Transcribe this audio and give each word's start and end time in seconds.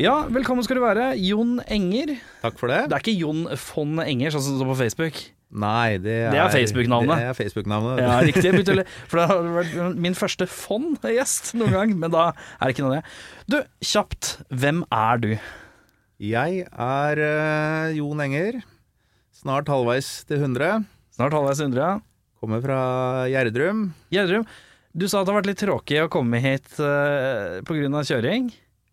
Ja, 0.00 0.22
velkommen 0.32 0.64
skal 0.64 0.78
du 0.78 0.80
være, 0.80 1.10
Jon 1.20 1.58
Enger. 1.68 2.14
Takk 2.40 2.54
for 2.56 2.72
det. 2.72 2.86
Det 2.88 2.96
er 2.96 3.02
ikke 3.02 3.20
Jon 3.20 3.42
von 3.50 3.98
Enger, 4.00 4.32
sånn 4.32 4.42
som 4.46 4.54
det 4.54 4.60
står 4.62 4.68
på 4.70 4.76
Facebook. 4.78 5.18
Nei, 5.60 5.98
det 6.00 6.14
er, 6.14 6.30
Det 6.32 6.38
er 6.40 6.54
Facebook-navnet. 6.54 7.20
Det 7.20 7.26
er 7.28 7.36
Facebook-navnet. 7.36 8.00
Ja, 8.00 8.14
riktig. 8.24 8.52
begynte 8.54 8.86
For 9.10 9.20
det 9.20 9.26
har 9.28 9.50
vært 9.58 9.98
min 10.00 10.16
første 10.16 10.46
von-gjest 10.48 11.50
noen 11.60 11.76
gang, 11.76 11.92
men 12.00 12.14
da 12.14 12.30
er 12.30 12.62
det 12.62 12.72
ikke 12.72 12.86
noe 12.86 12.94
det. 12.96 13.02
Du, 13.52 13.58
kjapt, 13.90 14.30
hvem 14.62 14.80
er 14.88 15.20
du? 15.20 15.28
Jeg 16.30 16.64
er 16.70 17.22
uh, 17.26 17.92
Jon 17.98 18.24
Enger. 18.24 18.62
Snart 19.36 19.68
halvveis 19.68 20.10
til 20.30 20.40
100. 20.40 20.88
Snart 21.18 21.36
halvveis 21.36 21.60
100, 21.60 21.76
ja. 21.76 21.92
Kommer 22.40 22.64
fra 22.64 22.80
Gjerdrum. 23.28 23.90
Gjerdrum, 24.16 24.48
du 24.96 25.04
sa 25.04 25.20
at 25.20 25.28
det 25.28 25.34
har 25.34 25.42
vært 25.42 25.52
litt 25.52 25.62
tråkig 25.66 26.00
å 26.06 26.10
komme 26.16 26.40
hit 26.40 26.72
uh, 26.80 27.60
pga. 27.68 28.08
kjøring. 28.14 28.48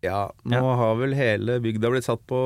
Ja, 0.07 0.23
nå 0.47 0.57
Ja. 0.63 0.75
har 0.81 0.95
vel 0.99 1.13
hele 1.17 1.59
bygda 1.63 1.91
blitt 1.93 2.07
satt 2.07 2.23
på 2.29 2.39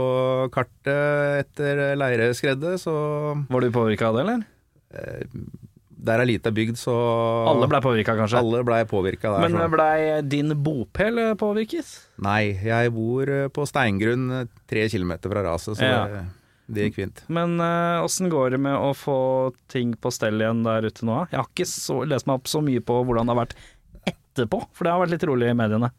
kartet 0.52 1.46
etter 1.46 1.82
leireskreddet, 2.00 2.80
så 2.82 2.94
Var 3.50 3.62
du 3.62 3.72
påvirka 3.72 4.10
av 4.10 4.16
det, 4.18 4.24
eller? 4.26 4.44
eh, 4.94 5.24
der 6.02 6.18
er 6.24 6.26
lita 6.26 6.50
bygd, 6.50 6.80
så 6.82 6.94
Alle 7.48 7.68
blei 7.70 7.80
påvirka, 7.86 8.16
kanskje? 8.18 8.40
Alle 8.42 8.64
blei 8.66 8.80
påvirka 8.90 9.36
der. 9.38 9.48
Men 9.50 9.70
blei 9.72 10.22
din 10.28 10.50
bopel 10.64 11.20
påvirkes? 11.38 11.92
Nei, 12.26 12.54
jeg 12.66 12.92
bor 12.96 13.30
eh, 13.30 13.48
på 13.54 13.68
steingrunn 13.70 14.32
eh, 14.42 14.48
tre 14.68 14.88
kilometer 14.90 15.30
fra 15.30 15.44
raset, 15.46 15.78
så 15.78 15.86
Ja. 15.86 16.08
det, 16.08 16.24
det 16.74 16.88
gikk 16.90 16.96
fint. 17.04 17.22
Men 17.30 17.60
åssen 18.02 18.32
går 18.34 18.52
det 18.56 18.60
med 18.66 18.74
å 18.80 18.96
få 18.98 19.54
ting 19.70 19.94
på 19.94 20.12
stell 20.12 20.42
igjen 20.42 20.64
der 20.66 20.88
ute 20.90 21.06
nå? 21.06 21.28
Jeg 21.30 21.38
har 21.38 21.46
ikke 21.54 21.68
så, 21.70 22.02
lest 22.08 22.26
meg 22.26 22.40
opp 22.42 22.50
så 22.50 22.64
mye 22.66 22.82
på 22.82 22.98
hvordan 23.06 23.28
det 23.30 23.36
har 23.36 23.46
vært 23.46 23.56
etterpå, 24.08 24.64
for 24.74 24.84
det 24.88 24.92
har 24.96 25.02
vært 25.06 25.12
litt 25.14 25.28
rolig 25.30 25.50
i 25.52 25.54
mediene. 25.54 25.92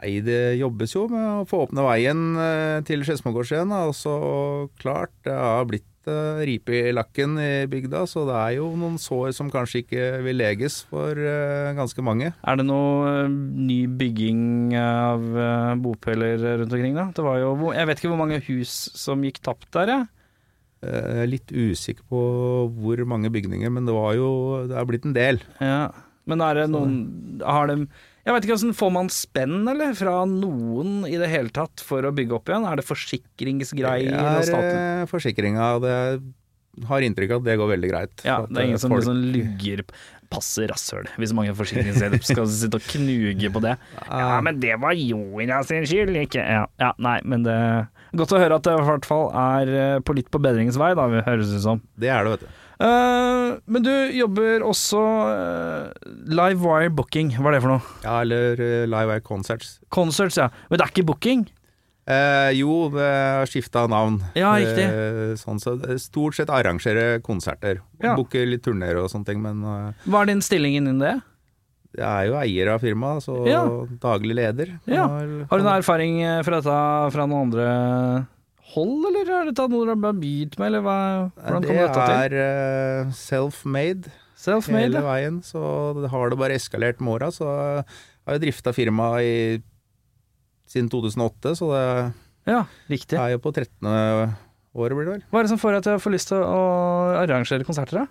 Nei, 0.00 0.14
det 0.24 0.56
jobbes 0.56 0.94
jo 0.96 1.06
med 1.12 1.26
å 1.42 1.46
få 1.48 1.66
åpne 1.66 1.84
veien 1.84 2.20
eh, 2.40 2.78
til 2.88 3.02
Skedsmogårdsjøen. 3.04 3.68
da, 3.68 3.82
Og 3.90 3.94
så 3.98 4.14
klart, 4.80 5.12
det 5.26 5.34
har 5.36 5.66
blitt 5.68 5.84
uh, 6.08 6.40
ripe 6.48 6.72
i 6.72 6.94
lakken 6.96 7.34
i 7.36 7.66
bygda, 7.68 8.06
så 8.08 8.22
det 8.24 8.38
er 8.38 8.54
jo 8.56 8.70
noen 8.80 8.96
sår 9.00 9.34
som 9.36 9.50
kanskje 9.52 9.82
ikke 9.82 10.06
vil 10.24 10.40
leges 10.40 10.78
for 10.88 11.12
eh, 11.20 11.74
ganske 11.76 12.00
mange. 12.06 12.30
Er 12.40 12.56
det 12.56 12.64
noe 12.64 13.10
eh, 13.26 13.34
ny 13.68 13.82
bygging 14.00 14.72
av 14.80 15.28
bopeller 15.84 16.40
rundt 16.62 16.72
omkring, 16.72 16.96
da? 16.96 17.10
Det 17.12 17.26
var 17.26 17.42
jo, 17.42 17.52
jeg 17.76 17.90
vet 17.90 18.00
ikke 18.00 18.14
hvor 18.14 18.22
mange 18.24 18.40
hus 18.48 18.72
som 18.96 19.20
gikk 19.28 19.42
tapt 19.44 19.68
der, 19.76 19.92
jeg. 19.98 20.08
Eh, 20.80 21.08
Jeg 21.12 21.24
er 21.26 21.34
litt 21.36 21.52
usikker 21.52 22.06
på 22.08 22.20
hvor 22.80 23.04
mange 23.04 23.28
bygninger, 23.28 23.68
men 23.68 23.84
det 23.84 23.92
var 23.92 24.14
jo 24.16 24.30
Det 24.70 24.78
er 24.80 24.88
blitt 24.88 25.04
en 25.04 25.12
del. 25.16 25.42
Ja. 25.60 25.90
Men 26.28 26.40
er 26.44 26.54
det 26.54 26.70
noen 26.70 27.40
Har 27.44 27.66
de 27.68 27.84
Jeg 28.26 28.34
vet 28.36 28.44
ikke 28.46 28.56
hvordan 28.58 28.76
Får 28.76 28.90
man 28.92 29.08
spenn, 29.14 29.56
eller? 29.70 29.94
Fra 29.96 30.18
noen 30.28 31.06
i 31.08 31.16
det 31.20 31.30
hele 31.32 31.52
tatt 31.56 31.80
for 31.84 32.04
å 32.04 32.12
bygge 32.14 32.36
opp 32.36 32.50
igjen? 32.52 32.66
Er 32.68 32.76
det 32.80 32.84
forsikringsgreier 32.88 34.10
Det 34.12 34.28
er 34.36 34.46
staten? 34.48 34.76
eh, 34.76 35.06
forsikringa. 35.10 35.68
Det 35.80 36.86
har 36.86 37.00
inntrykk 37.04 37.32
av 37.34 37.40
at 37.42 37.48
det 37.48 37.56
går 37.60 37.70
veldig 37.74 37.90
greit. 37.90 38.24
Ja, 38.24 38.40
det 38.46 38.56
er 38.60 38.68
ingen 38.68 38.78
eh, 38.78 38.82
som 38.84 38.92
folk- 38.92 39.04
liksom 39.06 39.22
lugger 39.36 39.84
Passe 40.30 40.62
rasshøl, 40.70 41.08
hvis 41.18 41.32
mange 41.34 41.50
forsikringsselskap 41.58 42.22
skal 42.22 42.46
sitte 42.46 42.78
og 42.78 42.84
knuge 42.92 43.48
på 43.50 43.58
det. 43.64 43.72
Ja, 44.06 44.36
men 44.46 44.60
det 44.62 44.76
var 44.78 44.94
Jonas 44.94 45.66
sin 45.72 45.82
skyld, 45.90 46.14
ikke 46.22 46.44
ja, 46.44 46.60
ja, 46.78 46.92
nei, 47.02 47.16
men 47.26 47.42
det 47.42 47.56
Godt 48.14 48.36
å 48.36 48.38
høre 48.38 48.60
at 48.60 48.62
det 48.66 48.76
i 48.78 48.84
hvert 48.86 49.08
fall 49.10 49.26
er 49.34 49.72
eh, 49.74 49.98
på 50.06 50.14
litt 50.14 50.30
på 50.30 50.38
bedringens 50.42 50.78
vei, 50.78 50.92
da, 50.94 51.08
høres 51.26 51.50
det 51.50 51.58
ut 51.58 51.66
som. 51.66 51.82
Det 51.98 52.12
er 52.14 52.22
det, 52.26 52.36
vet 52.36 52.46
du. 52.46 52.59
Eh, 52.80 53.58
men 53.68 53.84
du 53.84 53.92
jobber 54.16 54.62
også 54.64 55.00
uh, 55.00 56.10
Live 56.32 56.62
Wire 56.64 56.88
Booking, 56.96 57.34
hva 57.36 57.50
er 57.50 57.58
det 57.58 57.62
for 57.66 57.74
noe? 57.74 57.82
Ja, 58.06 58.20
eller 58.24 58.56
eh, 58.64 58.84
Live 58.88 59.10
Wire 59.10 59.24
Concerts. 59.26 59.74
Concerts, 59.92 60.38
ja. 60.40 60.46
Men 60.70 60.80
det 60.80 60.86
er 60.86 60.94
ikke 60.94 61.04
booking? 61.10 61.42
Eh, 62.10 62.50
jo, 62.56 62.88
det 62.94 63.04
har 63.06 63.46
skifta 63.50 63.84
navn. 63.90 64.16
Ja, 64.34 64.54
riktig. 64.58 64.86
Eh, 64.88 65.34
sånn, 65.38 65.60
så 65.62 65.76
stort 66.00 66.38
sett 66.38 66.48
arrangere 66.50 67.20
konserter. 67.22 67.82
Ja. 68.02 68.16
Booke 68.18 68.40
litt 68.48 68.64
turneer 68.64 68.98
og 69.02 69.10
sånne 69.12 69.28
ting, 69.28 69.42
men 69.44 69.60
eh, 69.62 70.06
Hva 70.08 70.24
er 70.24 70.32
din 70.32 70.40
stilling 70.44 70.78
innen 70.80 71.02
det? 71.04 71.18
jeg 71.90 72.06
er 72.06 72.26
jo 72.28 72.34
eier 72.38 72.68
av 72.70 72.78
firmaet, 72.84 73.24
så 73.24 73.34
Ja. 73.50 73.64
daglig 73.98 74.36
leder. 74.38 74.68
Ja. 74.86 75.08
Har- 75.10 75.58
du 75.58 75.64
noen 75.66 75.72
erfaring 75.80 76.20
eh, 76.22 76.40
fra 76.46 76.60
dette 76.62 76.76
fra 77.12 77.24
noen 77.26 77.48
andre 77.50 77.64
hold, 78.74 79.06
eller 79.10 79.30
er 79.36 79.48
dette 79.50 79.66
noe 79.72 79.86
du 79.86 79.92
har 79.92 80.00
begynt 80.00 80.56
med, 80.60 80.66
eller 80.70 80.84
hva, 80.84 80.96
hvordan 81.36 81.64
Det 81.64 81.70
kommer 81.70 81.88
dette 81.88 82.04
til? 82.06 82.20
er 82.24 82.36
eh, 82.44 83.14
self-made 83.18 84.12
Self-made, 84.40 84.86
hele 84.86 85.02
ja. 85.02 85.04
veien, 85.04 85.40
så 85.44 85.60
det 85.98 86.08
har 86.12 86.30
det 86.32 86.38
bare 86.40 86.56
eskalert 86.56 87.02
med 87.04 87.12
åra. 87.18 87.28
Så 87.34 87.44
jeg 87.44 87.82
har 87.84 88.38
jeg 88.38 88.44
drifta 88.46 88.72
firmaet 88.72 89.66
siden 90.70 90.88
2008, 90.92 91.52
så 91.58 91.68
det 91.74 91.82
ja. 92.48 92.62
Riktig. 92.88 93.18
er 93.20 93.34
jo 93.34 93.42
på 93.44 93.52
13. 93.52 93.84
året, 93.90 94.96
blir 94.96 95.04
det 95.04 95.12
vel. 95.18 95.26
Hva 95.28 95.42
er 95.42 95.44
det 95.44 95.52
som 95.52 95.60
får 95.60 95.76
deg 95.76 95.84
til 95.84 95.98
å 95.98 96.00
få 96.00 96.14
lyst 96.14 96.30
til 96.32 96.40
å 96.40 96.62
arrangere 97.20 97.66
konserter, 97.68 98.00
da? 98.00 98.06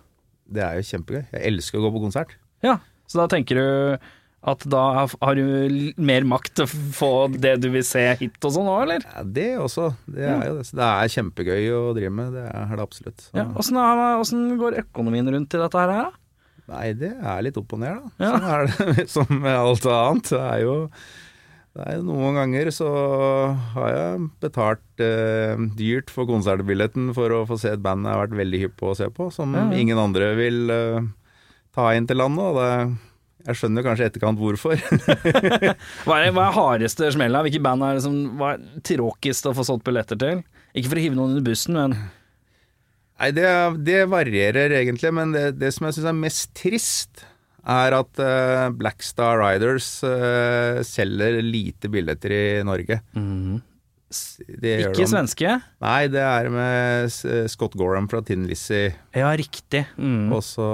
Det 0.49 0.63
er 0.65 0.77
jo 0.77 0.85
kjempegøy. 0.91 1.23
Jeg 1.33 1.43
elsker 1.49 1.79
å 1.79 1.87
gå 1.87 1.91
på 1.95 2.03
konsert. 2.05 2.37
Ja, 2.65 2.77
så 3.09 3.23
da 3.23 3.27
tenker 3.31 3.57
du 3.57 3.65
at 4.47 4.63
da 4.71 4.83
har 5.03 5.35
du 5.35 5.91
mer 5.99 6.23
makt 6.23 6.53
til 6.55 6.63
å 6.63 6.71
få 6.95 7.09
det 7.33 7.57
du 7.59 7.67
vil 7.73 7.83
se 7.83 8.05
hit 8.21 8.37
og 8.47 8.53
sånn 8.55 8.69
òg, 8.71 8.81
eller? 8.85 9.03
Ja, 9.03 9.23
det 9.25 9.47
også. 9.59 9.89
Det 10.07 10.23
er 10.31 10.45
jo 10.47 10.53
det. 10.61 10.65
Så 10.69 10.77
det 10.79 10.87
er 10.87 11.11
kjempegøy 11.17 11.67
å 11.75 11.81
drive 11.97 12.13
med. 12.15 12.33
Det 12.37 12.45
er 12.47 12.71
det 12.75 12.85
absolutt. 12.85 13.25
Så, 13.25 13.35
Ja, 13.35 13.47
Åssen 14.21 14.45
går 14.61 14.79
økonomien 14.85 15.27
rundt 15.33 15.53
i 15.57 15.59
dette 15.59 15.81
her, 15.83 15.91
da? 15.91 16.09
Nei, 16.69 16.93
det 16.93 17.15
er 17.17 17.41
litt 17.43 17.57
opp 17.59 17.73
og 17.75 17.81
ned, 17.81 17.97
da. 17.97 18.11
Ja. 18.21 18.31
Sånn 18.37 18.47
er 18.53 18.93
det 18.99 19.07
som 19.15 19.33
med 19.41 19.57
alt 19.57 19.89
annet. 19.89 20.29
Det 20.31 20.39
er 20.45 20.63
jo 20.67 20.75
er 21.79 21.99
Noen 22.03 22.35
ganger 22.35 22.71
så 22.75 22.87
har 23.75 23.91
jeg 23.93 24.23
betalt 24.43 25.03
eh, 25.03 25.55
dyrt 25.79 26.09
for 26.11 26.27
konsertbilletten 26.27 27.11
for 27.15 27.31
å 27.31 27.43
få 27.47 27.55
se 27.61 27.71
et 27.75 27.83
band 27.83 28.03
jeg 28.07 28.11
har 28.15 28.23
vært 28.25 28.35
veldig 28.39 28.59
hypp 28.65 28.73
på 28.81 28.89
å 28.91 28.97
se 28.99 29.07
på, 29.15 29.29
som 29.31 29.53
Ja, 29.55 29.67
ja. 29.69 29.77
ingen 29.79 29.99
andre 30.01 30.31
vil 30.39 30.73
eh, 30.73 30.99
ta 31.75 31.91
inn 31.95 32.07
til 32.09 32.19
landet. 32.19 32.43
Og 32.49 32.59
det, 32.59 32.73
jeg 33.47 33.55
skjønner 33.55 33.85
kanskje 33.85 34.05
i 34.05 34.09
etterkant 34.09 34.39
hvorfor. 34.41 34.75
Hva 36.05 36.17
er, 36.19 36.31
hva 36.35 36.49
er 36.49 36.55
hardeste 36.57 37.07
smella? 37.15 37.41
Hvilke 37.45 37.61
band 37.63 37.85
er 37.87 37.97
det 37.97 38.03
som 38.03 38.15
var 38.39 38.59
tråkigst 38.85 39.47
å 39.47 39.53
få 39.55 39.63
solgt 39.67 39.85
billetter 39.87 40.19
til? 40.19 40.41
Ikke 40.75 40.91
for 40.91 40.99
å 40.99 41.03
hive 41.03 41.17
noen 41.17 41.35
under 41.37 41.45
bussen, 41.45 41.77
men 41.79 41.95
Nei, 43.19 43.33
det, 43.35 43.47
det 43.83 44.03
varierer 44.07 44.71
egentlig, 44.77 45.09
men 45.11 45.33
det, 45.35 45.49
det 45.59 45.73
som 45.75 45.89
jeg 45.89 45.97
syns 45.97 46.07
er 46.07 46.15
mest 46.15 46.53
trist, 46.55 47.25
er 47.67 47.95
at 47.97 48.21
uh, 48.23 48.69
Blackstar 48.71 49.41
Riders 49.41 49.89
uh, 50.07 50.79
selger 50.87 51.41
lite 51.43 51.91
billetter 51.91 52.31
i 52.31 52.43
Norge. 52.63 53.01
Mm. 53.19 53.59
ikke 54.07 55.09
svenske? 55.11 55.57
Nei, 55.83 55.99
det 56.11 56.23
er 56.23 56.47
med 56.53 57.11
Scott 57.51 57.75
Gorham 57.79 58.07
fra 58.11 58.23
Tin 58.23 58.47
Lizzie, 58.47 58.93
Ja, 59.11 59.33
riktig. 59.35 59.83
Mm. 59.99 60.31
og 60.31 60.45
så 60.47 60.69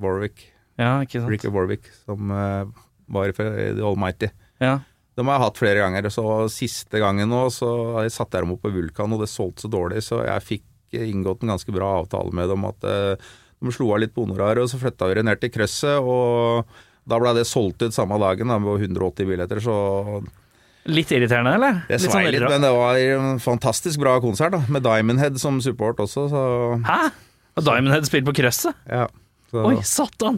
Warwick, 0.00 0.49
Ja, 0.80 0.94
ikke 1.04 1.20
sant. 1.20 1.30
Ricky 1.32 1.50
Warwick, 1.52 1.90
som 2.06 2.32
eh, 2.32 2.70
var 3.12 3.34
fra 3.36 3.50
The 3.52 3.84
Almighty. 3.84 4.30
Ja. 4.62 4.78
De 5.18 5.26
har 5.26 5.36
jeg 5.36 5.44
hatt 5.44 5.60
flere 5.60 5.82
ganger, 5.82 6.08
så 6.14 6.24
siste 6.52 7.00
gangen 7.02 7.28
nå 7.28 7.42
så 7.52 7.70
satte 8.08 8.38
jeg 8.38 8.46
dem 8.46 8.54
opp 8.54 8.62
på 8.64 8.72
Vulkan, 8.72 9.12
og 9.12 9.20
det 9.20 9.28
solgte 9.28 9.66
så 9.66 9.70
dårlig, 9.72 10.04
så 10.06 10.22
jeg 10.24 10.46
fikk 10.46 10.66
inngått 10.96 11.44
en 11.44 11.52
ganske 11.52 11.74
bra 11.74 11.90
avtale 12.00 12.32
med 12.34 12.48
dem 12.50 12.64
at 12.68 12.86
eh, 12.88 13.30
de 13.60 13.74
slo 13.74 13.90
av 13.92 14.00
litt 14.02 14.14
på 14.16 14.24
honoraret, 14.24 14.62
og 14.64 14.70
så 14.72 14.80
flytta 14.80 15.10
vi 15.10 15.24
ned 15.26 15.42
til 15.42 15.52
krøsset, 15.52 16.00
og 16.00 16.70
da 17.10 17.18
ble 17.20 17.34
det 17.36 17.46
solgt 17.48 17.82
ut 17.84 17.96
samme 17.96 18.16
dagen 18.22 18.48
da, 18.48 18.56
med 18.62 18.86
180 18.88 19.28
billetter, 19.28 19.60
så 19.64 19.76
Litt 20.88 21.10
irriterende, 21.12 21.52
eller? 21.58 21.82
det 21.90 21.98
svei 22.00 22.22
litt, 22.30 22.38
litt, 22.40 22.48
men 22.48 22.64
det 22.64 22.70
var 22.72 22.96
en 22.96 23.40
fantastisk 23.42 24.00
bra 24.00 24.14
konsert, 24.24 24.54
da, 24.56 24.62
med 24.72 24.86
Diamond 24.86 25.20
Head 25.20 25.36
som 25.42 25.58
support 25.60 26.00
også, 26.00 26.24
så 26.32 26.44
Hæ? 26.86 27.00
Og 27.60 27.66
Diamond 27.66 27.92
Head 27.92 28.08
spilte 28.08 28.30
på 28.30 28.38
krøsset? 28.40 28.86
ja. 28.88 29.08
Så, 29.50 29.64
Oi, 29.66 29.80
satan! 29.82 30.36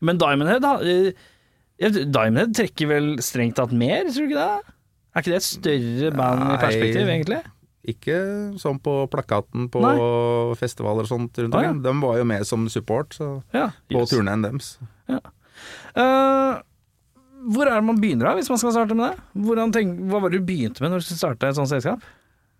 Men 0.00 0.18
Diamond 0.20 0.48
Head, 0.50 0.62
da 0.64 0.74
eh, 0.80 1.12
Diamond 1.80 2.38
Head 2.42 2.54
trekker 2.56 2.90
vel 2.90 3.08
strengt 3.24 3.56
tatt 3.60 3.72
mer, 3.72 4.04
tror 4.08 4.26
du 4.28 4.34
ikke 4.34 4.44
det? 4.44 4.76
Er 5.10 5.24
ikke 5.24 5.32
det 5.32 5.40
et 5.40 5.48
større 5.48 6.10
band 6.16 6.44
i 6.46 6.58
perspektiv, 6.62 7.08
egentlig? 7.08 7.40
Ikke 7.90 8.16
sånn 8.60 8.78
på 8.84 8.94
plakaten 9.10 9.70
på 9.72 9.80
Nei. 9.82 9.94
festivaler 10.60 11.06
og 11.06 11.10
sånt 11.10 11.38
rundt 11.40 11.56
Ah, 11.56 11.64
ja. 11.64 11.72
De 11.72 11.94
var 12.02 12.18
jo 12.20 12.26
med 12.28 12.44
som 12.46 12.68
support 12.68 13.16
så, 13.16 13.42
Ja. 13.56 13.70
på 13.90 14.02
yes. 14.02 14.10
turneen 14.12 14.44
deres. 14.44 14.74
Eh, 15.96 16.60
hvor 17.50 17.66
er 17.66 17.74
det 17.80 17.84
man 17.88 18.00
begynner 18.00 18.28
da, 18.28 18.34
hvis 18.36 18.50
man 18.52 18.60
skal 18.60 18.74
starte 18.76 18.94
med 18.96 19.16
det? 19.16 19.72
Tenk, 19.74 19.98
hva 20.10 20.20
var 20.20 20.30
det 20.30 20.40
du 20.42 20.46
begynte 20.46 20.84
med 20.84 20.92
når 20.92 21.02
du 21.02 21.14
starte 21.16 21.48
et 21.48 21.56
sånt 21.56 21.72
selskap? 21.72 22.04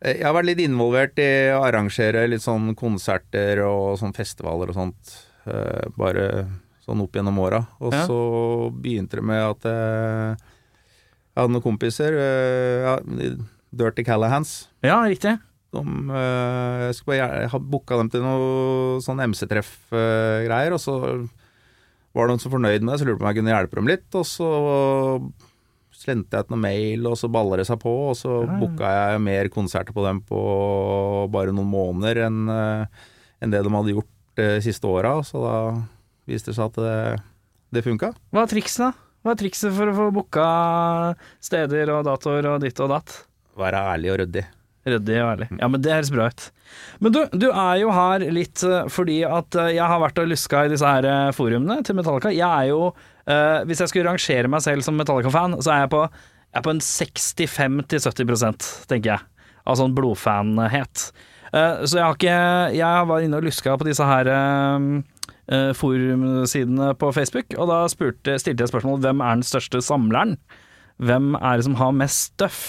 Eh, 0.02 0.16
Jeg 0.16 0.24
har 0.24 0.34
vært 0.34 0.48
litt 0.48 0.62
involvert 0.64 1.18
i 1.20 1.30
å 1.52 1.60
arrangere 1.68 2.26
litt 2.28 2.40
sånn 2.42 2.74
konserter 2.74 3.60
og 3.66 3.98
sånn 4.00 4.16
festivaler 4.16 4.72
og 4.72 4.74
sånt. 4.74 5.16
Uh, 5.46 5.88
Bare 5.96 6.48
sånn 6.90 7.04
opp 7.06 7.14
gjennom 7.16 7.38
åra. 7.40 7.62
Og 7.80 7.94
Ja. 7.94 8.04
så 8.06 8.18
begynte 8.74 9.16
det 9.20 9.24
med 9.24 9.42
at 9.46 9.62
jeg, 9.70 10.36
jeg 11.30 11.38
hadde 11.40 11.54
noen 11.54 11.62
kompiser. 11.64 12.12
eh, 12.18 12.82
Ja, 12.84 12.98
Dirty 13.72 14.02
Callahans. 14.04 14.66
Ja, 14.82 14.98
riktig. 15.06 15.38
De, 15.72 15.78
eh, 15.78 16.88
jeg 16.90 16.94
skulle 16.98 17.22
bare 17.22 17.60
booka 17.62 17.96
dem 17.96 18.08
til 18.10 18.22
noe 18.26 18.98
sånn 19.00 19.20
MC-treff-greier, 19.22 20.72
og 20.74 20.80
så 20.82 20.96
var 22.12 22.26
det 22.26 22.32
noen 22.34 22.40
som 22.42 22.50
fornøyd 22.50 22.82
med 22.82 22.90
det, 22.90 22.98
så 23.00 23.06
lurte 23.06 23.20
på 23.20 23.26
om 23.28 23.30
jeg 23.30 23.38
kunne 23.38 23.54
hjelpe 23.54 23.78
dem 23.78 23.86
litt. 23.86 24.08
Og 24.18 24.26
så 24.26 24.48
slente 26.00 26.32
jeg 26.34 26.46
ut 26.48 26.50
noen 26.50 26.64
mail, 26.64 27.06
og 27.06 27.14
så 27.20 27.30
baller 27.30 27.60
det 27.62 27.66
seg 27.68 27.78
på, 27.82 27.92
og 28.10 28.16
så 28.18 28.40
Ja, 28.48 28.58
booka 28.58 28.90
jeg 29.12 29.20
mer 29.22 29.48
konserter 29.52 29.92
på 29.94 30.02
dem 30.06 30.22
på 30.26 31.30
bare 31.30 31.52
noen 31.54 31.70
måneder 31.70 32.24
enn 32.26 32.48
eh, 32.50 32.86
enn 33.42 33.50
det 33.54 33.62
de 33.64 33.70
hadde 33.72 33.94
gjort 33.94 34.10
de 34.36 34.48
siste 34.64 34.84
åra. 34.88 35.14
Så 35.24 35.40
da 35.44 35.54
viste 36.30 36.52
det 36.52 36.58
seg 36.58 36.70
at 36.70 36.80
det, 36.80 36.96
det 37.76 37.84
funka. 37.86 38.12
Hva 38.34 38.44
er 38.46 38.52
trikset 38.52 38.86
da? 38.86 38.92
Hva 39.20 39.34
er 39.34 39.42
trikset 39.42 39.74
for 39.76 39.90
å 39.90 39.96
få 39.96 40.06
booka 40.16 40.46
steder 41.44 41.92
og 41.92 42.06
datoer 42.08 42.48
og 42.54 42.62
ditt 42.64 42.80
og 42.80 42.88
datt? 42.94 43.18
Være 43.60 43.82
ærlig 43.92 44.14
og 44.14 44.18
ryddig. 44.22 44.46
Ryddig 44.88 45.18
og 45.20 45.28
ærlig. 45.34 45.48
Ja, 45.60 45.68
men 45.68 45.82
det 45.84 45.92
høres 45.92 46.12
bra 46.14 46.30
ut. 46.32 46.46
Men 47.04 47.12
du, 47.12 47.20
du 47.36 47.48
er 47.50 47.74
jo 47.82 47.90
her 47.92 48.24
litt 48.32 48.62
eh, 48.64 48.88
fordi 48.88 49.18
at 49.28 49.58
eh, 49.60 49.74
jeg 49.76 49.84
har 49.92 50.00
vært 50.00 50.20
og 50.22 50.30
luska 50.30 50.64
i 50.64 50.70
disse 50.72 50.88
her 50.88 51.04
eh, 51.04 51.32
forumene 51.36 51.82
til 51.84 51.98
Metallica. 51.98 52.32
Jeg 52.32 52.48
er 52.48 52.70
jo, 52.70 52.92
eh, 53.28 53.58
hvis 53.68 53.82
jeg 53.84 53.92
skulle 53.92 54.08
rangere 54.08 54.48
meg 54.52 54.64
selv 54.64 54.86
som 54.86 54.96
Metallica-fan, 54.96 55.58
så 55.60 55.74
er 55.74 55.84
jeg 55.84 55.92
på, 55.92 56.00
jeg 56.48 56.62
er 56.62 56.64
på 56.64 56.72
en 56.72 56.84
65-70% 56.86 58.70
tenker 58.88 59.18
jeg. 59.18 59.28
Av 59.68 59.76
sånn 59.76 59.92
blodfanhet. 59.94 61.10
Eh, 61.52 61.84
så 61.84 61.98
jeg 61.98 62.04
har 62.06 62.14
ikke 62.14 62.76
Jeg 62.78 63.06
var 63.10 63.24
inne 63.24 63.38
og 63.40 63.46
luska 63.48 63.74
på 63.76 63.86
disse 63.88 64.06
her 64.06 64.28
eh, 64.30 64.76
eh, 64.78 65.00
forumsidene 65.74 66.92
på 67.00 67.10
Facebook, 67.16 67.54
og 67.58 67.68
da 67.72 67.80
spurte, 67.90 68.36
stilte 68.38 68.62
jeg 68.64 68.70
spørsmål 68.72 69.00
hvem 69.02 69.20
er 69.26 69.38
den 69.40 69.46
største 69.46 69.80
samleren? 69.82 70.36
Hvem 71.00 71.32
er 71.40 71.56
det 71.58 71.64
som 71.66 71.74
har 71.80 71.92
mest 71.96 72.32
støff? 72.34 72.62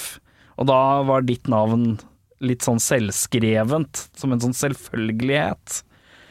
Og 0.58 0.68
da 0.70 0.80
var 1.08 1.22
ditt 1.28 1.48
navn 1.52 2.00
litt 2.42 2.66
sånn 2.66 2.80
selvskrevent, 2.82 4.08
som 4.18 4.32
en 4.34 4.42
sånn 4.42 4.56
selvfølgelighet. 4.58 5.82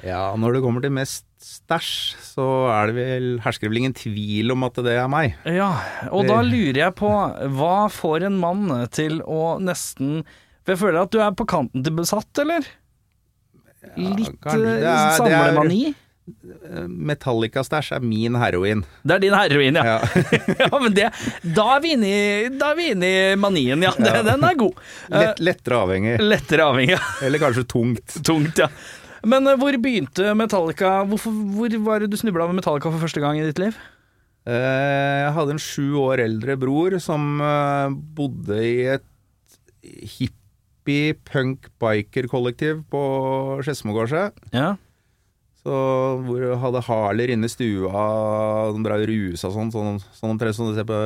Ja, 0.06 0.30
når 0.34 0.56
det 0.56 0.62
kommer 0.64 0.82
til 0.82 0.94
mest 0.96 1.26
stæsj, 1.40 1.90
så 2.34 2.44
er 2.72 2.90
det 2.90 2.94
vel, 2.98 3.26
hersker 3.44 3.68
vel 3.70 3.78
ingen 3.82 3.94
tvil 3.96 4.50
om 4.52 4.64
at 4.66 4.74
det 4.84 4.96
er 4.98 5.08
meg. 5.12 5.36
Ja, 5.44 5.70
og 6.10 6.22
Det- 6.26 6.28
da 6.32 6.40
lurer 6.42 6.74
jeg 6.82 6.94
på, 6.96 7.10
hva 7.56 7.88
får 7.88 8.24
en 8.26 8.38
mann 8.40 8.88
til 8.90 9.20
å 9.22 9.58
nesten 9.60 10.24
For 10.64 10.74
jeg 10.74 10.78
føler 10.82 11.02
at 11.02 11.10
du 11.10 11.18
er 11.20 11.30
på 11.32 11.46
kanten 11.48 11.82
til 11.82 11.92
besatt, 11.96 12.38
eller? 12.38 12.60
Litt 13.96 14.36
samlemani? 14.44 14.84
eh, 14.84 15.16
samlemani? 15.16 15.94
Metallica-stæsj 16.88 17.92
er 17.96 18.04
min 18.04 18.36
heroin. 18.40 18.84
Det 19.06 19.16
er 19.16 19.22
din 19.24 19.34
heroin, 19.36 19.78
ja. 19.80 19.84
Ja. 19.84 20.24
ja 20.62 20.70
men 20.82 20.94
det, 20.96 21.08
da 21.56 21.66
er 21.76 21.84
vi 21.84 21.92
inne 21.96 22.10
i, 22.10 22.48
da 22.60 22.72
er 22.72 22.78
vi 22.78 22.88
inne 22.94 23.10
i 23.10 23.36
manien, 23.40 23.82
ja. 23.86 23.92
Det, 23.98 24.14
Den 24.28 24.46
er 24.46 24.58
god. 24.60 24.80
Lett, 25.12 25.42
lettere 25.50 25.82
avhengig. 25.84 26.16
lettere 26.22 26.66
avhengig, 26.70 26.96
ja. 26.96 27.02
Eller 27.26 27.42
kanskje 27.42 27.66
tungt. 27.70 28.18
Tungt, 28.26 28.58
ja. 28.62 28.68
Men 29.28 29.46
eh, 29.50 29.58
hvor 29.60 29.76
begynte 29.76 30.30
Metallica 30.38 31.02
Hvorfor, 31.04 31.34
Hvor 31.56 31.74
var 31.84 32.00
det 32.00 32.06
du 32.12 32.16
snubla 32.16 32.46
med 32.48 32.56
Metallica 32.62 32.88
for 32.88 33.02
første 33.02 33.20
gang 33.20 33.36
i 33.36 33.44
ditt 33.44 33.58
liv? 33.60 33.76
Eh, 34.48 35.18
Jeg 35.26 35.32
hadde 35.36 35.52
en 35.56 35.60
sju 35.60 35.92
år 36.00 36.22
eldre 36.24 36.56
bror 36.60 36.96
som 37.04 37.34
eh, 37.44 37.96
bodde 38.16 38.60
i 38.64 38.76
et 38.96 39.04
hippie 39.84 41.14
punk 41.28 41.68
biker-kollektiv 41.80 42.80
på 42.92 43.02
Skedsmogårdet. 43.64 44.32
Ja. 44.56 44.74
Så 45.70 45.76
hvor 46.26 46.42
hadde 46.64 46.80
Harler 46.88 47.30
inne 47.30 47.46
i 47.46 47.52
stua, 47.52 48.00
de 48.74 48.80
drev 48.82 49.04
rusa 49.06 49.46
og 49.50 49.54
sånn, 49.54 49.70
sånn, 49.70 50.00
sånn 50.18 50.32
omtrent 50.34 50.56
som 50.56 50.66
du 50.66 50.74
ser 50.74 50.86
på 50.88 50.96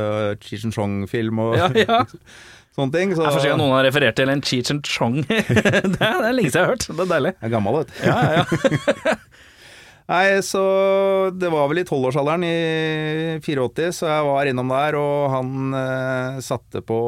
Cheech 0.41 0.65
and 0.71 0.73
Chong-film 0.77 1.43
og 1.45 1.57
Ja, 1.61 1.67
ja. 1.77 1.99
sånne 2.79 2.95
ting. 2.95 3.13
Så 3.13 3.21
Det 3.21 3.29
er 3.29 3.37
første 3.37 3.51
gang 3.53 3.61
noen 3.61 3.77
har 3.77 3.85
referert 3.85 4.17
til 4.17 4.33
en 4.33 4.41
Cheech 4.45 4.73
and 4.73 4.89
Chong. 4.89 5.21
det, 5.29 5.37
er, 5.45 5.85
det 5.85 6.01
er 6.01 6.33
lenge 6.33 6.49
siden 6.49 6.57
jeg 6.57 6.65
har 6.65 6.73
hørt. 6.73 6.89
Det 6.89 7.05
er 7.05 7.11
deilig. 7.13 7.35
jeg 7.37 7.51
er 7.51 7.55
gammel, 7.59 7.77
vet 7.83 7.93
du. 7.93 8.01
Ja, 8.09 8.17
ja, 8.25 9.05
ja. 9.05 9.17
Nei, 10.05 10.25
så 10.45 10.63
det 11.33 11.49
var 11.53 11.69
vel 11.71 11.81
i 11.81 11.85
tolvårsalderen 11.89 12.43
i 12.45 12.57
84, 13.41 13.87
så 13.97 14.09
jeg 14.11 14.27
var 14.27 14.51
innom 14.51 14.69
der, 14.73 14.99
og 15.01 15.31
han 15.33 15.77
eh, 15.79 16.41
satte 16.45 16.83
på 16.85 16.99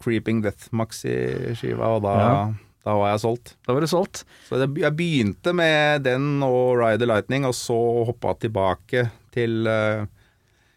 Creeping 0.00 0.40
Death 0.44 0.70
Maxi-skiva, 0.76 1.90
og 1.98 2.06
da, 2.06 2.14
Ja. 2.22 2.38
Da 2.86 2.94
var 2.94 3.10
jeg 3.10 3.22
solgt. 3.24 3.56
Da 3.66 3.74
var 3.74 3.82
du 3.82 3.88
solgt. 3.90 4.20
Så 4.46 4.60
jeg 4.62 4.94
begynte 4.94 5.50
med 5.56 6.04
den 6.06 6.36
og 6.46 6.76
Ride 6.78 7.00
the 7.02 7.08
Lightning, 7.10 7.46
og 7.48 7.56
så 7.58 7.74
hoppa 8.06 8.36
tilbake 8.38 9.08
til, 9.34 9.66
eh, 9.66 10.06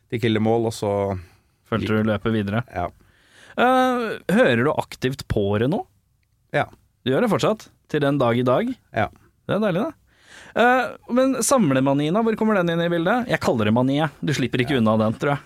til 0.09 0.23
Kill 0.23 0.41
og 0.41 0.71
så 0.73 0.94
Følte 1.69 2.00
du 2.00 2.09
løpet 2.09 2.33
videre. 2.33 2.63
ja. 2.73 2.89
Uh, 3.59 4.15
hører 4.31 4.63
du 4.63 4.71
aktivt 4.71 5.27
på 5.27 5.59
det 5.59 5.67
nå? 5.67 5.81
Ja. 6.56 6.69
Du 7.03 7.11
gjør 7.11 7.25
det 7.25 7.29
fortsatt? 7.29 7.65
Til 7.91 8.00
den 8.00 8.17
dag 8.17 8.38
i 8.38 8.45
dag? 8.45 8.71
ja. 8.95 9.09
Det 9.50 9.57
er 9.57 9.63
deilig, 9.65 9.81
det. 9.83 9.94
Uh, 10.56 11.13
men 11.13 11.44
samlemanien? 11.44 12.13
Hvor 12.13 12.38
kommer 12.38 12.56
den 12.56 12.69
inn 12.69 12.81
i 12.81 12.89
bildet? 12.89 13.27
Jeg 13.27 13.41
kaller 13.41 13.65
det 13.65 13.73
mani. 13.73 14.00
Du 14.21 14.33
slipper 14.33 14.61
ikke 14.61 14.77
unna 14.77 14.95
den, 15.01 15.17
tror 15.19 15.35
jeg. 15.35 15.41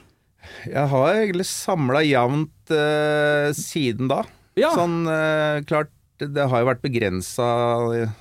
Jeg 0.75 0.92
har 0.92 1.07
egentlig 1.15 1.48
samla 1.48 2.04
jevnt 2.04 2.71
uh, 2.75 3.50
siden 3.56 4.12
da. 4.12 4.21
Ja. 4.60 4.74
Sånn 4.77 5.07
eh, 5.10 5.63
det 6.31 6.50
har 6.50 6.64
jo 6.64 6.70
vært 6.72 6.84
begrensa 6.84 7.48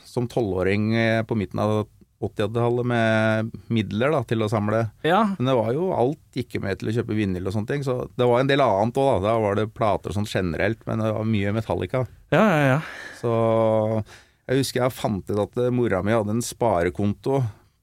som 0.09 0.29
tolvåring 0.31 0.93
eh, 0.97 1.21
på 1.27 1.37
midten 1.39 1.61
av 1.63 1.85
80-tallet 2.23 2.87
med 2.87 3.51
midler 3.73 4.13
da, 4.15 4.23
til 4.27 4.45
å 4.45 4.51
samle. 4.51 4.85
Ja. 5.07 5.25
Men 5.39 5.51
det 5.51 5.57
var 5.59 5.73
jo 5.75 5.89
alt 5.97 6.39
gikk 6.39 6.61
med 6.63 6.79
til 6.79 6.93
å 6.93 6.97
kjøpe 6.99 7.17
vinyl 7.19 7.49
og 7.49 7.57
sånne 7.57 7.71
ting, 7.73 7.87
så 7.87 8.05
det 8.15 8.29
var 8.29 8.43
en 8.43 8.51
del 8.51 8.63
annet 8.63 9.01
òg, 9.03 9.09
da. 9.11 9.33
Da 9.33 9.39
var 9.43 9.59
det 9.59 9.71
plater 9.75 10.13
og 10.13 10.19
sånn 10.21 10.31
generelt, 10.31 10.85
men 10.87 11.03
det 11.03 11.15
var 11.17 11.33
mye 11.33 11.55
Metallica. 11.57 12.05
Ja, 12.35 12.45
ja, 12.47 12.61
ja. 12.77 12.79
Så 13.19 13.33
jeg 14.47 14.63
husker 14.63 14.85
jeg 14.85 14.95
fant 14.97 15.33
ut 15.33 15.43
at 15.49 15.59
mora 15.75 16.03
mi 16.07 16.15
hadde 16.15 16.37
en 16.37 16.45
sparekonto 16.47 17.43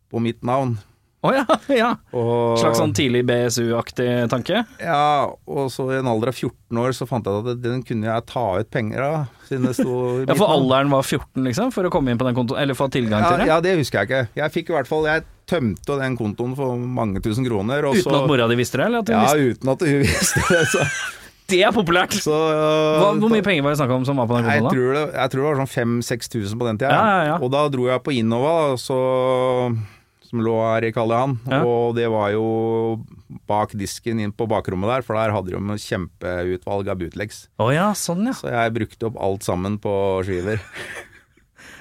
på 0.09 0.23
mitt 0.23 0.41
navn. 0.47 0.77
Å 1.19 1.33
ja, 1.35 1.43
ja. 1.75 1.87
Og, 2.15 2.53
Slags 2.61 2.77
sånn 2.79 2.93
tidlig 2.95 3.25
BSU-aktig 3.27 4.07
tanke? 4.31 4.61
Ja, 4.79 5.27
og 5.51 5.65
så 5.73 5.89
i 5.91 5.97
en 5.99 6.07
alder 6.07 6.31
av 6.31 6.37
14 6.39 6.79
år 6.79 6.93
så 6.95 7.07
fant 7.09 7.27
jeg 7.27 7.41
ut 7.43 7.49
at 7.57 7.59
den 7.65 7.81
kunne 7.83 8.07
jeg 8.07 8.23
ta 8.29 8.43
ut 8.61 8.69
penger 8.71 9.03
av, 9.03 9.17
siden 9.49 9.67
det 9.67 9.73
sto 9.75 9.97
i 10.21 10.23
Ja, 10.29 10.37
For 10.39 10.53
alderen 10.55 10.93
var 10.93 11.03
14, 11.03 11.43
liksom? 11.49 11.73
For 11.75 11.83
å 11.83 11.91
komme 11.91 12.13
inn 12.15 12.21
på 12.21 12.27
den 12.29 12.37
kontoen? 12.39 12.61
Eller 12.63 12.77
få 12.79 12.87
tilgang 12.93 13.19
Ja, 13.25 13.33
til 13.33 13.43
det? 13.43 13.49
ja, 13.51 13.59
det 13.67 13.75
husker 13.81 13.99
jeg 13.99 14.07
ikke. 14.13 14.23
Jeg 14.39 14.55
fikk 14.55 14.71
i 14.71 14.77
hvert 14.77 14.87
fall 14.93 15.09
Jeg 15.11 15.27
tømte 15.49 15.99
den 15.99 16.15
kontoen 16.15 16.55
for 16.55 16.79
mange 16.79 17.19
tusen 17.25 17.43
kroner. 17.47 17.83
Og 17.89 17.99
Uten 17.99 18.07
så, 18.07 18.15
at 18.23 18.31
mora 18.31 18.47
di 18.47 18.55
visste 18.61 18.79
det? 18.79 18.87
Eller 18.87 19.03
at 19.03 19.11
hun 19.11 19.17
Ja, 19.19 19.23
visste 19.27 19.59
uten 19.59 19.73
at 19.75 19.87
hun 19.91 20.03
visste 20.07 20.47
det. 20.53 20.63
Så, 20.71 20.87
Det 21.49 21.61
er 21.67 21.75
populært! 21.75 22.15
så 22.21 22.31
Hva, 22.39 23.11
hvor 23.19 23.31
mye 23.35 23.43
penger 23.43 23.65
var 23.67 23.73
det 23.75 23.79
snakk 23.81 23.91
om 23.99 24.07
som 24.07 24.23
var 24.23 24.27
på 24.29 24.39
den 24.39 24.47
kontoen? 24.47 24.67
da? 24.69 24.71
tror, 24.71 24.91
det, 24.95 25.05
jeg 25.19 25.31
tror 25.35 25.43
det 25.43 25.47
var 25.51 25.61
sånn 25.65 25.73
5000-6000 25.99 26.59
på 26.63 26.67
den 26.71 26.79
tida. 26.79 26.95
Ja, 26.95 27.07
ja, 27.11 27.23
ja. 27.33 27.37
Og 27.43 27.51
da 27.51 27.67
dro 27.73 27.89
jeg 27.91 28.03
på 28.07 28.13
Innova, 28.15 28.53
så, 28.79 28.99
som 30.29 30.41
lå 30.45 30.53
her 30.61 30.85
i 30.87 30.91
Karl 30.95 31.09
Johan. 31.11 31.35
Ja. 31.49 31.59
Og 31.65 31.95
det 31.97 32.07
var 32.13 32.29
jo 32.35 32.45
bak 33.49 33.73
disken 33.77 34.19
inn 34.21 34.31
på 34.33 34.47
bakrommet 34.49 34.89
der, 34.93 35.05
for 35.05 35.17
der 35.19 35.33
hadde 35.35 35.51
de 35.51 35.57
jo 35.59 35.77
kjempeutvalg 35.89 36.89
av 36.93 36.99
bootlegs. 37.01 37.47
Oh 37.59 37.71
ja, 37.73 37.89
sånn 37.97 38.25
ja. 38.29 38.33
Så 38.37 38.49
jeg 38.53 38.75
brukte 38.77 39.09
opp 39.09 39.17
alt 39.19 39.43
sammen 39.47 39.79
på 39.81 39.93
skiver. 40.27 40.61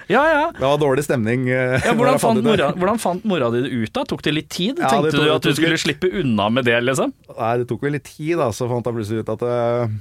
Ja 0.08 0.22
ja. 0.32 0.44
Det 0.56 0.64
var 0.64 0.78
dårlig 0.80 1.02
stemning. 1.04 1.42
eh, 1.52 1.74
ja 1.84 1.92
hvordan, 1.92 2.16
fant 2.18 2.40
mora, 2.40 2.70
hvordan 2.72 2.96
fant 2.98 3.24
mora 3.28 3.50
di 3.52 3.60
det 3.66 3.68
ut 3.76 3.92
da? 3.92 4.06
Tok 4.08 4.22
det 4.24 4.32
litt 4.32 4.48
tid? 4.48 4.78
Ja, 4.80 4.88
Tenkte 4.88 5.10
tok- 5.18 5.26
du 5.26 5.32
at 5.34 5.42
du 5.44 5.50
skulle 5.52 5.74
litt- 5.76 5.82
slippe 5.84 6.08
unna 6.22 6.46
med 6.48 6.64
det, 6.64 6.78
liksom? 6.80 7.12
Nei, 7.36 7.50
det 7.60 7.66
tok 7.68 7.82
vel 7.84 7.92
litt 7.92 8.06
tid, 8.08 8.38
da, 8.40 8.46
så 8.56 8.70
fant 8.70 8.88
jeg 8.88 8.96
plutselig 8.96 9.20
ut 9.26 9.32
at 9.36 9.44
eh, 9.44 9.92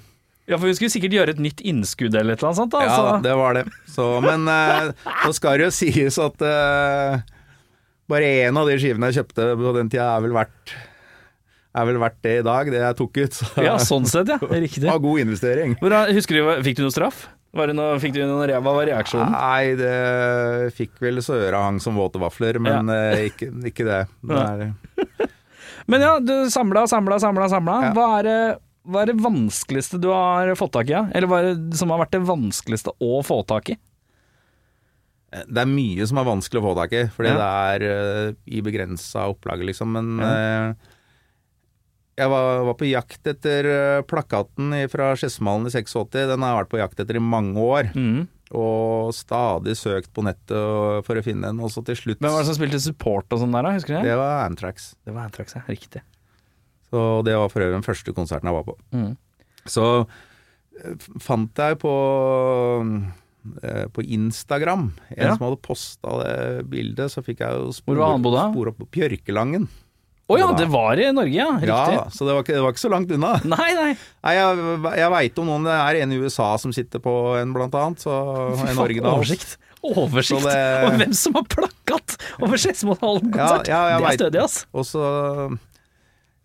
Ja, 0.47 0.55
for 0.55 0.69
vi 0.71 0.77
skulle 0.79 0.93
sikkert 0.95 1.11
gjøre 1.17 1.35
et 1.35 1.43
nytt 1.43 1.59
innskudd 1.59 2.15
eller 2.15 2.37
et 2.37 2.39
eller 2.39 2.53
annet 2.53 2.61
sånt. 2.61 2.71
da 2.71 2.85
Ja, 2.87 2.95
så- 2.95 3.21
det 3.27 3.35
var 3.35 3.53
det. 3.59 3.65
Så, 3.97 4.07
men 4.23 4.47
eh, 4.47 4.93
så 5.25 5.33
skal 5.35 5.57
det 5.59 5.67
jo 5.67 5.75
sies 5.75 6.17
at 6.23 6.41
eh, 6.53 7.19
bare 8.11 8.29
én 8.47 8.59
av 8.59 8.69
de 8.69 8.77
skivene 8.79 9.09
jeg 9.11 9.21
kjøpte 9.21 9.49
på 9.59 9.73
den 9.77 9.89
tida, 9.91 10.11
er 10.15 10.23
vel 10.25 10.35
verdt 10.37 10.77
er 11.77 11.87
vel 11.89 11.99
verdt 12.01 12.21
det 12.25 12.35
i 12.39 12.45
dag, 12.45 12.69
det 12.73 12.81
jeg 12.81 12.97
tok 12.97 13.17
ut. 13.21 13.39
Så 13.39 13.65
ja, 13.65 13.77
sånn 13.81 14.07
sett, 14.09 14.29
ja. 14.33 14.37
Riktig. 14.41 14.87
var 14.89 15.01
god 15.03 15.23
investering. 15.25 15.75
Hvordan, 15.81 16.13
husker 16.17 16.39
du, 16.39 16.53
Fikk 16.65 16.79
du 16.79 16.85
noe 16.87 16.95
straff? 16.95 17.25
Noe, 17.57 17.95
fikk 18.01 18.13
du 18.13 18.19
noen 18.21 18.51
hva 18.51 18.73
var 18.75 18.85
reaksjonen? 18.85 19.33
Nei, 19.33 19.73
det 19.79 20.73
fikk 20.77 20.99
vel 21.01 21.23
så 21.25 21.39
øra 21.39 21.63
hang 21.65 21.79
som 21.81 21.97
våte 21.97 22.21
vafler, 22.21 22.59
men 22.61 22.91
eh, 22.93 23.27
ikke, 23.31 23.49
ikke 23.71 23.87
det. 23.87 24.01
det 24.29 24.43
er, 24.43 25.29
Men 25.89 26.05
ja, 26.05 26.13
du 26.21 26.35
samla, 26.53 26.85
samla, 26.91 27.17
samla. 27.23 27.49
samla. 27.49 27.77
Ja. 27.87 27.91
Hva, 27.97 28.07
er 28.19 28.27
det, 28.27 28.39
hva 28.91 29.01
er 29.01 29.11
det 29.11 29.17
vanskeligste 29.23 30.01
du 30.03 30.11
har 30.11 30.51
fått 30.59 30.75
tak 30.77 30.91
i? 30.91 30.97
Eller 30.97 31.31
hva 31.31 31.41
er 31.41 31.55
det 31.55 31.79
som 31.79 31.93
har 31.93 32.03
vært 32.03 32.13
det 32.17 32.25
vanskeligste 32.27 32.93
å 33.01 33.21
få 33.25 33.41
tak 33.47 33.73
i? 33.73 33.79
Det 35.27 35.59
er 35.59 35.67
mye 35.67 36.05
som 36.07 36.21
er 36.21 36.27
vanskelig 36.29 36.61
å 36.61 36.67
få 36.69 36.75
tak 36.77 36.93
i, 36.95 37.01
fordi 37.11 37.33
Ja. 37.33 37.39
det 37.41 37.47
er 37.83 38.29
uh, 38.29 38.37
i 38.47 38.61
begrensa 38.63 39.25
opplag, 39.27 39.63
liksom. 39.67 39.91
Men 39.91 40.21
eh, 40.23 40.93
Jeg 42.17 42.31
var, 42.31 42.63
var 42.65 42.77
på 42.79 42.87
jakt 42.87 43.27
etter 43.29 43.67
uh, 43.67 44.01
plakaten 44.07 44.71
fra 44.89 45.11
Skedsmalen 45.19 45.67
i 45.67 45.73
86. 45.75 46.15
Den 46.31 46.41
har 46.41 46.53
jeg 46.55 46.61
vært 46.63 46.71
på 46.71 46.79
jakt 46.81 47.03
etter 47.03 47.19
i 47.19 47.21
mange 47.21 47.59
år. 47.59 47.91
Mm. 47.93 48.23
Og 48.55 49.11
stadig 49.13 49.75
søkt 49.75 50.13
på 50.15 50.23
nettet 50.23 51.03
for 51.05 51.19
å 51.19 51.25
finne 51.25 51.51
den. 51.51 51.59
Og 51.59 51.69
så 51.75 51.83
til 51.83 51.99
slutt 51.99 52.23
Hvem 52.23 52.31
var 52.31 52.41
det 52.41 52.47
som 52.47 52.55
spilte 52.57 52.79
support 52.79 53.27
og 53.35 53.43
sånn 53.43 53.51
der, 53.51 53.67
da? 53.67 53.75
Husker 53.75 53.93
du 53.93 53.99
det? 53.99 54.07
Det 54.13 54.17
var 54.23 54.45
Antrax. 54.47 54.93
Det 55.03 55.13
var 55.13 55.27
Antrax, 55.27 55.57
ja. 55.59 55.65
Riktig. 55.67 56.01
Så 56.87 57.03
det 57.27 57.35
var 57.35 57.51
for 57.51 57.65
øvrig 57.67 57.75
den 57.75 57.83
første 57.85 58.15
konserten 58.15 58.47
jeg 58.47 58.55
var 58.55 58.63
på. 58.69 58.77
Mm. 58.95 59.11
Så 59.67 59.85
eh, 60.79 61.07
fant 61.19 61.59
jeg 61.59 61.77
på 61.83 61.91
eh, 62.79 62.93
på 63.93 64.03
Instagram 64.03 64.91
en 65.09 65.17
Ja. 65.17 65.35
som 65.35 65.45
hadde 65.47 65.61
posta 65.61 66.17
det 66.23 66.69
bildet, 66.69 67.11
så 67.13 67.23
fikk 67.25 67.39
jeg 67.45 67.51
jo 67.59 67.71
spor, 67.71 67.95
da? 67.97 68.51
spor 68.51 68.67
opp 68.73 68.77
på 68.83 68.87
Bjørkelangen. 68.97 69.67
Å 70.27 70.35
ja, 70.37 70.47
Det 70.59 70.67
var- 70.67 70.99
i 70.99 71.11
Norge, 71.15 71.31
ja. 71.31 71.51
Riktig. 71.55 71.67
Ja, 71.95 72.03
så 72.11 72.25
det 72.27 72.33
var, 72.35 72.43
ikke, 72.43 72.55
det 72.57 72.63
var 72.65 72.73
ikke 72.73 72.83
så 72.83 72.89
langt 72.91 73.11
unna. 73.15 73.29
Nei, 73.47 73.69
nei. 73.77 73.93
Nei, 74.25 74.33
jeg, 74.35 74.97
jeg 74.99 75.11
veit 75.13 75.39
om 75.39 75.45
noen, 75.47 75.63
det 75.63 75.71
er 75.79 76.01
en 76.03 76.11
i 76.11 76.17
USA 76.19 76.57
som 76.59 76.73
sitter 76.75 76.99
på 76.99 77.13
en, 77.39 77.53
blant 77.55 77.71
annet. 77.79 78.03
Så 78.03 78.11
en 78.51 78.59
faen, 78.59 78.77
original. 78.83 79.15
Oversikt. 79.21 79.55
Oversikt 79.87 80.43
det- 80.43 80.83
over 80.83 80.97
hvem 80.99 81.13
som 81.15 81.33
har 81.39 81.43
plakat 81.47 82.17
over 82.41 82.57
Skedsmohallen-konsert. 82.59 83.71
Ja, 83.71 83.81
ja, 83.93 84.01
det 84.03 84.11
er 84.11 84.19
stødig, 84.19 84.43
ass. 84.43 84.65
Også, 84.75 85.57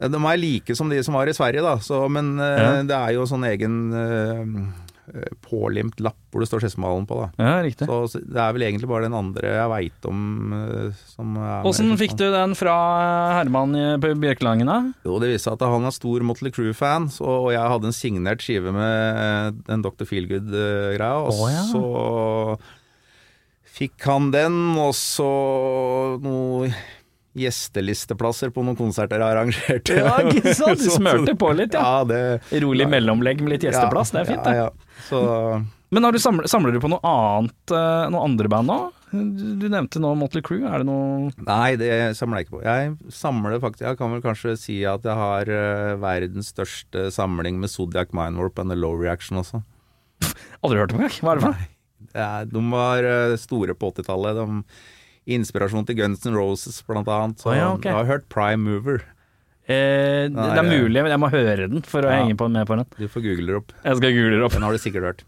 De 0.03 0.19
er 0.19 0.37
like 0.39 0.75
som 0.79 0.89
de 0.91 1.03
som 1.03 1.15
var 1.15 1.27
i 1.27 1.35
Sverige, 1.35 1.63
da. 1.67 1.75
Så, 1.83 2.05
men 2.11 2.39
eh, 2.39 2.63
Ja. 2.63 2.71
det 2.87 2.97
er 3.03 3.13
jo 3.19 3.27
sånn 3.27 3.45
egen 3.51 3.77
eh, 3.99 4.47
pålimt 5.45 5.99
lapp 6.01 6.19
hvor 6.33 6.41
det 6.45 6.49
står 6.49 6.63
Skedsmalen 6.63 7.05
på, 7.11 7.19
da. 7.19 7.29
Ja, 7.43 7.55
riktig. 7.65 7.89
Så 7.89 8.21
det 8.23 8.39
er 8.39 8.55
vel 8.57 8.65
egentlig 8.69 8.89
bare 8.89 9.09
den 9.09 9.17
andre 9.19 9.51
jeg 9.51 9.73
veit 9.73 10.07
om 10.09 10.21
eh, 10.57 11.01
som 11.11 11.35
er 11.43 11.67
Åssen 11.69 11.91
fikk 12.01 12.15
du 12.21 12.25
den 12.33 12.55
fra 12.59 12.77
Herman 13.39 13.75
på 14.03 14.13
Bjørkelangen, 14.23 14.71
da? 14.71 14.79
Jo, 15.05 15.19
det 15.23 15.33
viste 15.33 15.51
seg 15.51 15.59
at 15.59 15.67
han 15.75 15.89
er 15.89 15.97
stor 15.97 16.25
Motley 16.29 16.55
Crew-fan, 16.55 17.11
og 17.21 17.51
jeg 17.53 17.73
hadde 17.75 17.91
en 17.91 17.99
signert 17.99 18.45
skive 18.45 18.73
med 18.75 19.61
en 19.73 19.85
Dr. 19.85 20.07
Feelgood-greia, 20.09 21.13
og 21.27 21.35
Å, 21.35 21.51
ja. 21.53 21.67
så 21.69 21.85
fikk 23.73 24.09
han 24.09 24.31
den, 24.35 24.59
og 24.81 24.95
så 24.97 25.29
noe 26.23 26.73
gjestelisteplasser 27.39 28.51
på 28.53 28.65
noen 28.67 28.77
konserter 28.79 29.23
jeg 29.23 29.35
arrangerte. 29.35 29.99
Ja, 29.99 30.17
ikke 30.29 30.55
sant? 30.59 30.83
Du 30.83 30.91
smørte 30.93 31.35
på 31.39 31.53
litt, 31.57 31.77
ja. 31.77 31.83
Ja, 31.83 32.09
det 32.09 32.63
Rolig 32.65 32.89
mellomlegg 32.93 33.41
med 33.45 33.57
litt 33.57 33.69
gjesteplass, 33.69 34.13
det 34.15 34.25
er 34.25 34.33
fint, 34.35 34.45
det. 34.45 34.57
Ja, 34.59 34.67
ja. 34.69 34.99
Så 35.09 35.23
Men 35.93 36.07
har 36.09 36.15
du 36.15 36.21
samler, 36.23 36.49
samler 36.51 36.75
du 36.77 36.81
på 36.83 36.91
noe 36.93 37.01
annet, 37.09 37.57
eh, 37.73 38.05
noen 38.13 38.23
andre 38.33 38.53
band 38.53 38.71
nå? 38.71 38.79
Du, 39.13 39.43
du 39.61 39.67
nevnte 39.69 40.01
nå 40.01 40.15
Motley 40.17 40.41
Crew, 40.45 40.63
er 40.65 40.81
det 40.81 40.87
noe 40.89 41.29
Nei, 41.45 41.75
det 41.77 41.91
samler 42.17 42.41
jeg 42.41 42.47
ikke 42.47 42.55
på. 42.57 42.63
Jeg 42.65 42.95
samler 43.13 43.59
faktisk 43.61 43.85
Jeg 43.85 43.99
kan 44.01 44.15
vel 44.15 44.23
kanskje 44.25 44.55
si 44.57 44.79
at 44.89 45.05
jeg 45.05 45.19
har 45.19 45.51
eh, 45.53 45.93
verdens 46.01 46.49
største 46.55 47.11
samling 47.13 47.61
med 47.61 47.73
Zodiac 47.73 48.15
Mindwarp 48.17 48.61
and 48.63 48.73
The 48.73 48.79
Low 48.79 48.97
Reaction 48.97 49.41
også. 49.43 49.61
Aldri 50.63 50.81
hørt 50.81 50.95
om 50.97 51.03
engang? 51.03 51.21
Hva 51.21 51.35
er 51.35 51.41
det 51.41 51.45
for 51.45 51.53
noe? 51.53 51.69
De 52.53 52.65
var 52.73 53.07
eh, 53.09 53.37
store 53.41 53.77
på 53.79 53.93
80-tallet. 53.93 54.41
De 54.41 54.63
Inspirasjon 55.27 55.87
til 55.87 55.99
Guns 56.01 56.25
N' 56.27 56.35
Roses, 56.35 56.81
blant 56.87 57.09
annet. 57.09 57.39
Så 57.43 57.53
oh, 57.53 57.57
ja, 57.57 57.69
okay. 57.77 57.93
jeg 57.93 57.99
har 58.01 58.09
hørt 58.11 58.29
Prime 58.33 58.65
Mover. 58.67 59.05
Eh, 59.71 60.27
det 60.27 60.59
er 60.59 60.67
mulig, 60.67 60.99
men 61.05 61.13
jeg 61.13 61.21
må 61.23 61.31
høre 61.31 61.69
den 61.71 61.85
for 61.87 62.03
å 62.03 62.11
Ja. 62.11 62.23
henge 62.25 62.35
på, 62.37 62.49
med 62.51 62.67
på 62.67 62.77
den. 62.81 62.89
Du 62.99 63.07
får 63.07 63.23
google 63.23 63.47
det 63.47 63.57
opp. 63.61 63.73
Jeg 63.85 64.01
skal 64.01 64.17
google 64.17 64.35
det 64.41 64.43
opp. 64.49 64.57
Den 64.57 64.67
har 64.67 64.73
du 64.75 64.83
sikkert 64.83 65.07
hørt. 65.07 65.23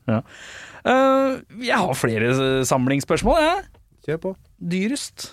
Eh, 0.85 1.39
jeg 1.63 1.79
har 1.79 1.95
flere 1.95 2.65
samlingsspørsmål, 2.67 3.39
jeg. 3.41 3.65
Kjør 4.09 4.21
på. 4.21 4.37
Dyrest. 4.59 5.31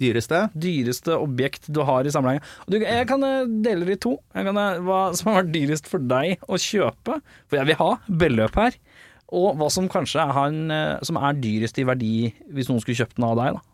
Dyreste? 0.00 0.40
Dyreste 0.58 1.14
objekt 1.20 1.68
du 1.70 1.82
har 1.86 2.08
i 2.08 2.10
samlinga. 2.10 2.42
Du, 2.66 2.78
jeg 2.80 3.06
kan 3.06 3.22
eh, 3.22 3.44
dele 3.62 3.86
det 3.86 3.98
i 3.98 4.02
to. 4.08 4.16
Kan, 4.32 4.56
eh, 4.56 4.80
hva 4.82 5.02
som 5.14 5.30
har 5.30 5.42
vært 5.42 5.52
dyrest 5.54 5.90
for 5.90 6.02
deg 6.02 6.40
å 6.48 6.58
kjøpe, 6.58 7.20
for 7.46 7.60
jeg 7.60 7.68
vil 7.70 7.78
ha 7.82 7.90
beløp 8.08 8.56
her. 8.58 8.78
Og 9.32 9.54
hva 9.60 9.68
som 9.72 9.86
kanskje 9.92 10.24
er, 10.24 10.32
han, 10.36 10.64
eh, 10.72 10.96
som 11.06 11.20
er 11.20 11.36
dyrest 11.38 11.78
i 11.78 11.86
verdi 11.88 12.32
hvis 12.52 12.72
noen 12.72 12.80
skulle 12.82 12.98
kjøpt 12.98 13.20
den 13.20 13.28
av 13.28 13.36
deg. 13.38 13.60
da 13.60 13.68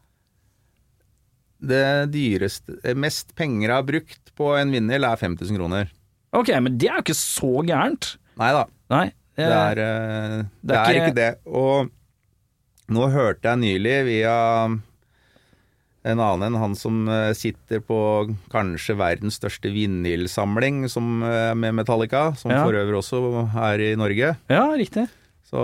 Det 1.61 2.11
dyreste 2.15 2.77
eh, 2.87 2.95
Mest 2.95 3.35
penger 3.35 3.69
jeg 3.69 3.75
har 3.75 3.87
brukt 3.89 4.35
på 4.39 4.53
en 4.61 4.71
vinyl, 4.71 5.05
er 5.09 5.17
5000 5.19 5.57
kroner. 5.59 5.89
Ok, 6.37 6.53
men 6.63 6.77
det 6.79 6.89
er 6.91 6.99
jo 7.01 7.07
ikke 7.07 7.17
så 7.19 7.51
gærent. 7.67 8.13
Nei 8.39 8.51
da. 8.55 8.65
Nei. 8.93 9.07
Det 9.39 9.47
eh, 9.47 9.55
er, 9.71 9.79
eh, 9.83 10.37
det 10.39 10.69
det 10.71 10.77
er 10.77 10.83
er 10.83 10.95
ikke- 10.95 11.09
ikke 11.09 11.15
det. 11.19 11.31
Og 11.47 11.91
nå 12.95 13.09
hørte 13.11 13.43
jeg 13.51 13.59
nylig 13.65 13.97
via 14.07 14.35
en 16.09 16.21
annen 16.25 16.47
enn 16.47 16.61
han 16.63 16.75
som 16.79 17.03
sitter 17.37 17.81
på 17.85 17.99
kanskje 18.51 18.95
verdens 18.97 19.37
største 19.41 19.69
vinylsamling 19.75 20.87
som, 20.89 21.19
med 21.21 21.75
Metallica, 21.75 22.35
som 22.39 22.51
Ja. 22.55 22.63
for 22.65 22.73
øvrig 22.73 22.97
også 23.03 23.21
er 23.59 23.79
i 23.81 23.97
Norge. 23.99 24.37
Ja, 24.49 24.63
riktig. 24.79 25.09
Så 25.51 25.59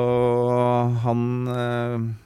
han 1.00 2.16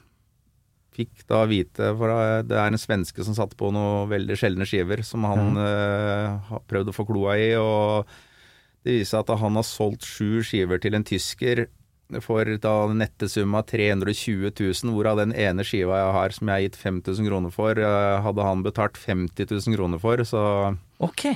fikk 0.99 1.25
da 1.31 1.45
vite 1.49 1.93
For 1.99 2.13
eh, 2.13 2.43
det 2.49 2.59
er 2.59 2.73
en 2.73 2.81
svenske 2.81 3.25
som 3.27 3.37
satt 3.37 3.57
på 3.59 3.71
noen 3.75 4.11
veldig 4.11 4.39
sjeldne 4.39 4.67
skiver 4.69 5.05
som 5.07 5.27
han 5.29 5.59
eh, 5.63 6.39
har 6.51 6.65
prøvd 6.71 6.93
å 6.93 6.97
få 6.97 7.07
kloa 7.09 7.39
i. 7.41 7.51
Og 7.61 8.09
det 8.85 9.01
viser 9.01 9.17
seg 9.17 9.27
at 9.27 9.43
han 9.43 9.59
har 9.59 9.67
solgt 9.67 10.07
sju 10.07 10.43
skiver 10.47 10.81
til 10.83 10.99
en 10.99 11.07
tysker 11.07 11.67
for 12.25 12.49
da 12.63 12.75
nettesum 12.97 13.53
av 13.59 13.67
320 13.69 14.49
000, 14.57 14.95
hvorav 14.95 15.21
den 15.21 15.35
ene 15.37 15.65
skiva 15.67 15.99
jeg 16.01 16.17
har 16.17 16.35
som 16.35 16.49
jeg 16.49 16.55
har 16.55 16.65
gitt 16.65 16.81
5000 16.81 17.29
kroner 17.29 17.53
for, 17.53 17.77
eh, 17.77 18.17
hadde 18.25 18.47
han 18.47 18.65
betalt 18.65 18.97
50 18.97 19.51
000 19.53 19.77
kroner 19.77 20.01
for. 20.01 20.25
Så 20.25 20.43
Ok. 21.05 21.29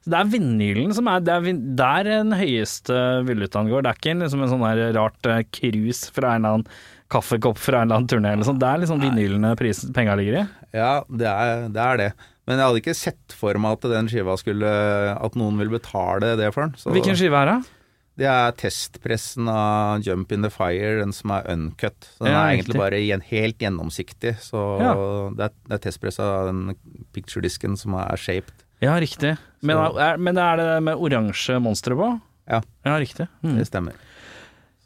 Så 0.00 0.12
det 0.12 0.16
er 0.16 0.32
vinylen 0.32 0.94
som 0.96 1.08
er 1.12 1.20
Det 1.20 1.32
er 1.32 1.58
der 1.76 2.04
den 2.04 2.32
høyeste 2.32 2.94
Villutan 3.26 3.68
går. 3.68 3.82
Det 3.82 3.90
er 3.90 3.98
ikke 3.98 4.14
liksom 4.22 4.42
en 4.42 4.52
sånn 4.52 4.64
her 4.64 4.92
rart 4.96 5.26
eh, 5.28 5.44
krus 5.52 6.08
fra 6.10 6.34
en 6.34 6.44
eller 6.44 6.54
annen 6.54 6.68
kaffekopp 7.10 7.58
fra 7.58 7.80
en 7.82 7.88
eller 7.88 8.00
annen 8.00 8.10
turné 8.10 8.32
eller 8.36 8.46
sånt. 8.48 8.60
Det 8.62 8.68
er 8.70 8.82
liksom 8.84 9.00
vinylene 9.02 9.54
penga 9.96 10.14
ligger 10.18 10.40
i. 10.42 10.44
Ja, 10.76 10.92
det 11.08 11.26
er, 11.30 11.66
det 11.74 11.82
er 11.88 12.00
det. 12.04 12.10
Men 12.48 12.58
jeg 12.58 12.66
hadde 12.66 12.80
ikke 12.82 12.96
sett 12.98 13.34
for 13.36 13.58
meg 13.62 13.76
at 13.78 13.84
den 13.92 14.08
skiva 14.10 14.34
skulle 14.40 14.70
At 15.14 15.36
noen 15.38 15.58
ville 15.60 15.70
betale 15.76 16.32
det 16.40 16.48
for 16.54 16.66
den. 16.66 16.72
Så 16.80 16.90
Hvilken 16.94 17.18
skive 17.18 17.38
er 17.44 17.52
det? 17.54 17.58
det 18.20 18.26
er 18.28 18.52
testpressen 18.58 19.46
av 19.48 20.02
Jump 20.04 20.32
in 20.34 20.42
the 20.44 20.50
Fire, 20.52 20.98
den 21.00 21.12
som 21.16 21.30
er 21.32 21.46
uncut. 21.48 21.96
Så 22.18 22.26
den 22.26 22.34
Ja, 22.34 22.40
er 22.42 22.56
egentlig 22.58 22.76
bare 22.76 22.98
helt 23.30 23.58
gjennomsiktig. 23.62 24.34
Så 24.44 24.60
Ja. 24.82 24.90
det, 25.38 25.46
er, 25.46 25.54
det 25.70 25.76
er 25.78 25.84
testpress 25.86 26.18
av 26.20 26.50
den 26.50 26.74
picture-disken 27.14 27.78
som 27.80 27.94
er 27.94 28.16
shaped. 28.20 28.52
Ja, 28.82 28.98
riktig. 29.00 29.36
Men 29.62 29.76
er, 29.96 30.18
men 30.20 30.36
er 30.36 30.56
det 30.60 30.68
med 30.84 30.96
oransje 31.00 31.56
monstre 31.62 31.96
på? 31.96 32.10
Ja. 32.50 32.60
Ja, 32.84 32.98
riktig. 33.00 33.26
Mm. 33.44 33.56
Det 33.56 33.66
stemmer. 33.70 33.96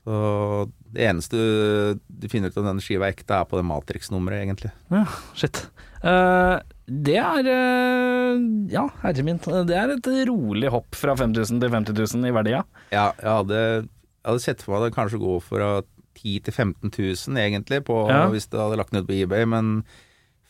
Så 0.05 0.71
det 0.95 1.07
eneste 1.09 1.39
du, 1.41 2.01
du 2.21 2.27
finner 2.29 2.53
ut 2.53 2.59
om 2.61 2.67
denne 2.69 2.83
skiva 2.85 3.07
er 3.09 3.15
ekte, 3.15 3.39
er 3.41 3.47
på 3.49 3.57
det 3.57 3.65
Matrix-nummeret, 3.65 4.43
egentlig. 4.45 4.71
Ja, 4.93 5.05
shit. 5.35 5.63
Uh, 6.05 6.61
det 6.85 7.17
er 7.17 7.47
eh, 7.49 8.43
Ja, 8.75 8.83
herre 9.01 9.25
min. 9.25 9.39
Det 9.41 9.73
er 9.81 9.95
et 9.95 10.09
rolig 10.29 10.69
hopp 10.75 10.93
fra 11.01 11.15
5000 11.17 11.63
til 11.63 11.73
50 11.73 11.97
000 12.21 12.29
i 12.29 12.35
verdi, 12.37 12.53
ja. 12.53 12.61
Ja, 12.93 13.07
jeg 13.17 13.31
hadde, 13.39 13.61
jeg 13.65 14.29
hadde 14.29 14.45
sett 14.45 14.61
for 14.67 14.77
meg 14.77 14.85
det 14.91 14.97
kanskje 14.99 15.23
gå 15.23 15.39
fra 15.47 15.71
10 16.21 16.37
til 16.47 16.53
15 16.53 16.93
000 16.93 17.41
egentlig, 17.41 17.81
på, 17.89 17.97
Ja. 18.13 18.27
hvis 18.31 18.47
det 18.53 18.61
hadde 18.61 18.77
lagt 18.83 18.93
den 18.93 19.01
ut 19.03 19.09
på 19.09 19.17
eBay, 19.17 19.49
men 19.49 19.73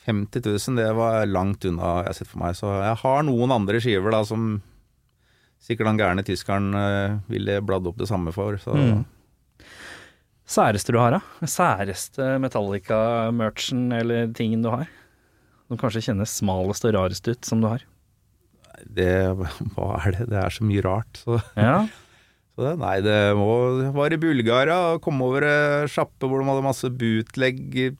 50 0.04 0.42
000 0.44 0.82
det 0.82 0.90
var 0.98 1.24
langt 1.30 1.64
unna 1.70 2.00
jeg 2.02 2.10
har 2.10 2.18
sett 2.18 2.28
for 2.34 2.42
meg. 2.42 2.58
Så 2.58 2.68
jeg 2.82 2.98
har 3.06 3.22
noen 3.30 3.54
andre 3.54 3.78
skiver 3.80 4.10
da 4.12 4.24
som 4.28 4.58
sikkert 5.64 5.88
han 5.88 6.02
gærne 6.02 6.26
tyskeren 6.26 6.74
eh, 6.76 7.14
ville 7.30 7.60
bladd 7.64 7.86
opp 7.88 7.96
det 8.02 8.10
samme 8.10 8.34
for. 8.34 8.58
Så 8.60 8.74
Mm. 8.76 9.04
Særeste 10.44 10.92
du 10.92 10.98
har, 11.00 11.16
da? 11.16 11.48
Særeste 11.48 12.34
Metallica-merchen 12.42 13.88
eller 13.96 14.28
tingen 14.36 14.64
du 14.64 14.68
har? 14.68 14.88
Som 15.70 15.80
kanskje 15.80 16.02
kjennes 16.10 16.32
smalest 16.36 16.84
og 16.84 16.92
rarest 16.98 17.28
ut, 17.30 17.40
som 17.48 17.62
du 17.62 17.70
har. 17.70 17.84
det, 18.84 19.12
hva 19.72 19.94
er 20.02 20.18
det? 20.18 20.26
Det 20.28 20.40
er 20.42 20.52
så 20.52 20.66
mye 20.68 20.82
rart. 20.84 21.22
Så, 21.22 21.38
Ja, 21.56 21.86
så 22.54 22.66
det, 22.66 22.74
nei, 22.82 22.98
det 23.04 23.18
må, 23.38 23.48
var 23.96 24.12
i 24.12 24.20
Bulgaria 24.20 24.76
og 24.92 25.00
kom 25.04 25.22
over 25.24 25.46
ei 25.48 25.86
sjappe 25.90 26.28
hvor 26.28 26.42
de 26.42 26.50
hadde 26.50 26.66
masse 26.66 26.90
bootleg 26.92 27.96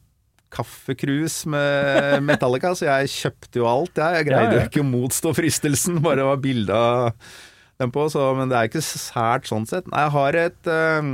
kaffekrus 0.54 1.40
med 1.50 2.20
Metallica, 2.28 2.74
så 2.76 2.90
jeg 2.90 3.14
kjøpte 3.14 3.62
jo 3.62 3.70
alt. 3.70 3.96
Jeg, 3.96 4.20
jeg 4.20 4.28
greide 4.28 4.52
jo 4.52 4.60
ja. 4.60 4.68
ikke 4.68 4.84
å 4.84 4.90
motstå 4.90 5.32
fristelsen, 5.40 6.02
bare 6.04 6.20
det 6.20 6.28
var 6.28 6.44
bilde 6.44 6.76
av 6.76 7.32
dem 7.80 7.94
på. 7.94 8.04
Så, 8.12 8.28
men 8.36 8.52
det 8.52 8.60
er 8.60 8.68
ikke 8.68 8.84
sært 8.84 9.48
sånn 9.48 9.64
sett. 9.70 9.88
Nei, 9.88 10.04
jeg 10.04 10.14
har 10.18 10.40
et 10.44 10.70
eh, 10.70 11.10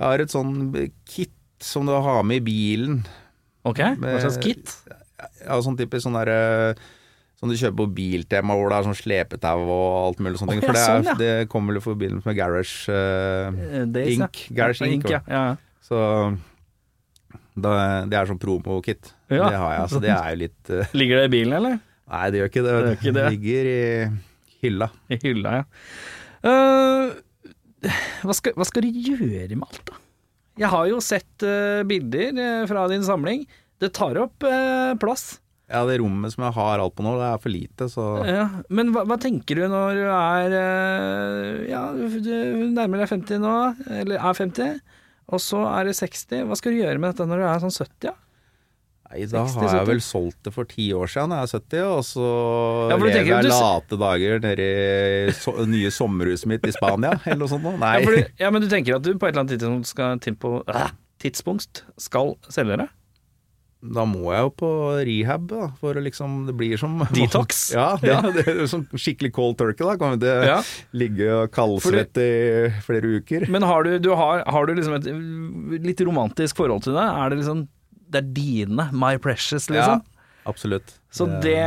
Jeg 0.00 0.06
har 0.08 0.22
et 0.24 0.32
sånn 0.32 0.54
kit 1.04 1.34
som 1.60 1.84
du 1.84 1.92
har 1.92 2.22
med 2.24 2.40
i 2.40 2.44
bilen. 2.46 3.02
ok. 3.68 3.80
Hva 4.00 4.14
slags 4.22 4.38
kit? 4.40 4.72
Ja, 5.44 5.58
sånn 5.60 5.76
typisk 5.76 6.06
sånn 6.06 6.14
derre 6.16 6.72
Som 7.36 7.50
du 7.52 7.56
kjøper 7.56 7.76
på 7.82 7.86
Biltema, 7.96 8.54
hvor 8.56 8.68
det 8.72 8.78
er 8.78 8.86
sånn 8.88 8.96
slepetau 8.96 9.58
og 9.66 9.84
alt 10.06 10.18
mulig 10.24 10.40
sånne 10.40 10.56
ting. 10.56 10.62
Oh, 10.62 10.64
ja, 10.64 10.70
For 10.70 10.76
det, 10.76 10.80
er, 10.80 10.88
sånn, 10.88 11.08
ja. 11.08 11.14
det 11.20 11.48
kommer 11.52 11.76
vel 11.76 11.84
forbi 11.84 12.08
med 12.16 12.36
Garage 12.36 12.88
uh, 12.92 13.84
Days, 13.92 14.16
Ink. 14.16 14.40
ja. 14.48 14.56
Garage 14.58 14.80
Ja, 14.84 14.90
Ink. 14.96 15.08
ja. 15.12 15.20
ja. 15.28 15.44
Så 15.84 16.00
da, 17.60 17.72
det 18.08 18.16
er 18.20 18.28
sånn 18.28 18.40
promokit. 18.40 19.12
Ja. 19.32 19.48
Det 19.48 19.56
har 19.60 19.72
jeg. 19.76 19.88
Så 19.92 20.00
det 20.04 20.12
er 20.16 20.28
jo 20.34 20.40
litt 20.46 20.72
uh, 20.72 20.92
Ligger 21.00 21.20
det 21.22 21.28
i 21.30 21.32
bilen, 21.36 21.56
eller? 21.60 21.78
Nei, 22.10 22.24
det 22.32 22.40
gjør 22.42 22.50
ikke 22.52 22.64
det. 22.66 22.72
Det 22.76 22.84
gjør 22.84 22.98
ikke 23.00 23.16
det. 23.16 23.24
ligger 23.36 23.70
i 23.72 23.80
hylla. 24.64 24.90
I 25.08 25.18
hylla, 25.24 25.52
ja. 25.60 25.64
Eh, 26.50 27.10
hva, 28.26 28.36
skal, 28.36 28.56
hva 28.58 28.66
skal 28.68 28.86
du 28.86 28.90
gjøre 28.92 29.56
med 29.56 29.66
alt, 29.66 29.82
da? 29.88 30.00
Jeg 30.60 30.68
har 30.72 30.88
jo 30.90 30.98
sett 31.00 31.46
uh, 31.46 31.80
bilder 31.88 32.36
eh, 32.36 32.64
fra 32.68 32.84
din 32.90 33.04
samling. 33.06 33.46
Det 33.80 33.94
tar 33.96 34.18
opp 34.20 34.44
uh, 34.44 34.92
plass. 35.00 35.38
Ja, 35.70 35.84
det 35.86 36.00
rommet 36.02 36.34
som 36.34 36.42
jeg 36.44 36.56
har 36.56 36.82
alt 36.82 36.96
på 36.98 37.04
nå, 37.06 37.14
det 37.16 37.28
er 37.28 37.40
for 37.40 37.54
lite, 37.54 37.86
så 37.92 38.06
Ja, 38.26 38.48
men 38.74 38.90
hva, 38.92 39.04
hva 39.06 39.16
tenker 39.22 39.60
du 39.60 39.68
når 39.70 40.00
du 40.00 40.02
er 40.10 40.56
uh, 40.56 41.60
Ja, 41.70 41.84
du 41.94 42.32
nærmer 42.74 43.04
deg 43.04 43.12
50 43.12 43.40
nå, 43.40 43.54
eller 44.02 44.18
er 44.18 44.40
50, 44.40 44.80
og 45.30 45.40
så 45.44 45.62
er 45.70 45.86
det 45.86 45.94
60. 46.00 46.42
Hva 46.50 46.58
skal 46.58 46.74
du 46.74 46.82
gjøre 46.82 46.98
med 46.98 47.14
dette 47.14 47.28
når 47.30 47.40
du 47.40 47.46
er 47.46 47.62
sånn 47.62 47.76
70? 47.78 48.10
Ja? 48.10 48.16
Nei, 49.10 49.24
da 49.26 49.40
60, 49.42 49.56
har 49.58 49.72
jeg 49.80 49.86
vel 49.88 50.00
solgt 50.06 50.38
det 50.46 50.52
for 50.54 50.68
ti 50.70 50.84
år 50.94 51.10
siden, 51.10 51.32
jeg 51.34 51.42
er 51.42 51.50
70, 51.50 51.80
og 51.96 52.04
så 52.06 52.26
Ja, 52.92 52.94
lever 52.94 53.10
tenker 53.16 53.32
jeg 53.34 53.48
du 53.48 53.50
late 53.50 53.98
dager 53.98 54.38
nede 54.44 54.68
i 54.70 55.34
so 55.34 55.56
nye 55.66 55.90
sommerhuset 55.90 56.46
mitt 56.52 56.68
i 56.70 56.70
Spania, 56.76 57.16
eller 57.26 57.40
noe 57.42 57.50
sånt 57.50 57.66
noe. 57.66 57.74
Nei. 57.80 57.96
Ja, 57.98 58.06
du, 58.14 58.38
ja, 58.44 58.52
men 58.54 58.62
du 58.62 58.68
tenker 58.70 59.00
at 59.00 59.02
du 59.02 59.10
på 59.18 59.26
et 59.26 59.34
eller 59.34 59.42
annet 59.42 59.56
tidspunkt 59.58 59.90
skal, 59.90 60.22
på, 60.38 60.52
ah, 60.70 60.92
tidspunkt 61.18 61.82
skal 61.98 62.36
selge 62.54 62.78
det? 62.84 62.88
Da 63.80 64.04
må 64.04 64.28
jeg 64.28 64.44
jo 64.44 64.50
på 64.60 64.70
rehab, 65.08 65.46
da, 65.48 65.70
for 65.80 65.96
å 65.96 66.02
liksom 66.04 66.34
Det 66.50 66.52
blir 66.60 66.76
som 66.78 66.98
Detox? 67.16 67.70
Ja, 67.74 67.94
det, 67.98 68.12
det 68.36 68.44
er 68.52 68.66
som 68.68 68.82
skikkelig 68.92 69.32
cold 69.32 69.56
turkey, 69.56 69.86
da. 69.88 69.94
Kan 69.96 70.14
vi 70.14 70.20
ikke 70.20 70.46
Ja. 70.50 70.58
ligge 70.92 71.30
og 71.38 71.50
kaldsvette 71.56 72.20
i 72.28 72.70
flere 72.84 73.16
uker. 73.18 73.48
Men 73.50 73.64
har 73.64 73.88
du, 73.88 73.94
du 74.04 74.10
har, 74.14 74.44
har 74.46 74.68
du 74.68 74.74
liksom 74.76 74.98
et 75.00 75.08
litt 75.88 76.02
romantisk 76.04 76.60
forhold 76.60 76.84
til 76.84 76.94
det? 76.98 77.06
Er 77.08 77.32
det 77.32 77.40
liksom 77.40 77.66
Det 78.10 78.20
er 78.22 78.32
dine, 78.36 78.88
my 78.92 79.14
precious, 79.22 79.68
liksom? 79.70 80.02
Ja, 80.02 80.26
absolutt. 80.50 80.96
Så 81.14 81.28
det 81.42 81.60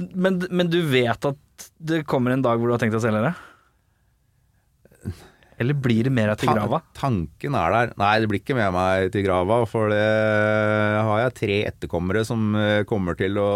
men, 0.00 0.40
men 0.48 0.70
du 0.72 0.80
vet 0.88 1.28
at 1.28 1.70
det 1.76 2.04
kommer 2.08 2.32
en 2.32 2.44
dag 2.44 2.56
hvor 2.60 2.70
du 2.70 2.74
har 2.74 2.80
tenkt 2.80 2.96
å 2.96 3.02
selge 3.02 3.20
det? 3.26 3.34
Eller 5.60 5.76
blir 5.76 6.06
det 6.08 6.12
mer 6.16 6.32
til 6.40 6.48
grava? 6.48 6.80
Tanken 6.96 7.56
er 7.58 7.74
der. 7.74 7.90
Nei, 8.00 8.12
det 8.22 8.28
blir 8.30 8.40
ikke 8.40 8.56
med 8.56 8.72
meg 8.72 9.10
til 9.12 9.26
grava, 9.26 9.58
for 9.68 9.92
det 9.92 10.00
har 10.00 11.18
jeg 11.26 11.34
tre 11.36 11.58
etterkommere 11.68 12.22
som 12.24 12.54
eh, 12.56 12.80
kommer 12.88 13.18
til 13.18 13.36
å 13.36 13.50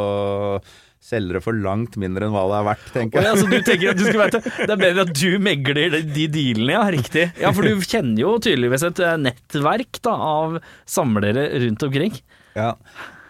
selge 1.05 1.37
det 1.37 1.43
for 1.45 1.57
langt 1.57 1.99
mindre 2.01 2.27
enn 2.27 2.35
hva 2.35 2.47
det 2.49 2.59
er 2.59 2.67
verdt, 2.71 2.87
tenker 2.95 3.21
ja, 3.21 3.33
jeg. 3.35 3.43
så 3.43 3.51
du 3.51 3.67
tenker 3.67 3.93
at 3.93 4.01
du 4.01 4.05
skal 4.07 4.23
vite 4.23 4.41
Det 4.69 4.73
er 4.73 4.81
bedre 4.81 5.05
at 5.05 5.13
du 5.21 5.31
megler 5.43 5.81
de, 5.93 6.03
de 6.17 6.27
dealene, 6.33 6.77
ja. 6.79 6.85
Riktig. 6.95 7.27
Ja, 7.41 7.53
for 7.57 7.67
du 7.67 7.85
kjenner 7.85 8.23
jo 8.23 8.35
tydeligvis 8.41 8.87
et 8.89 9.03
eh, 9.05 9.17
nettverk 9.21 10.01
da, 10.05 10.15
av 10.15 10.59
samlere 10.89 11.49
rundt 11.65 11.85
omkring. 11.85 12.17
Ja. 12.57 12.75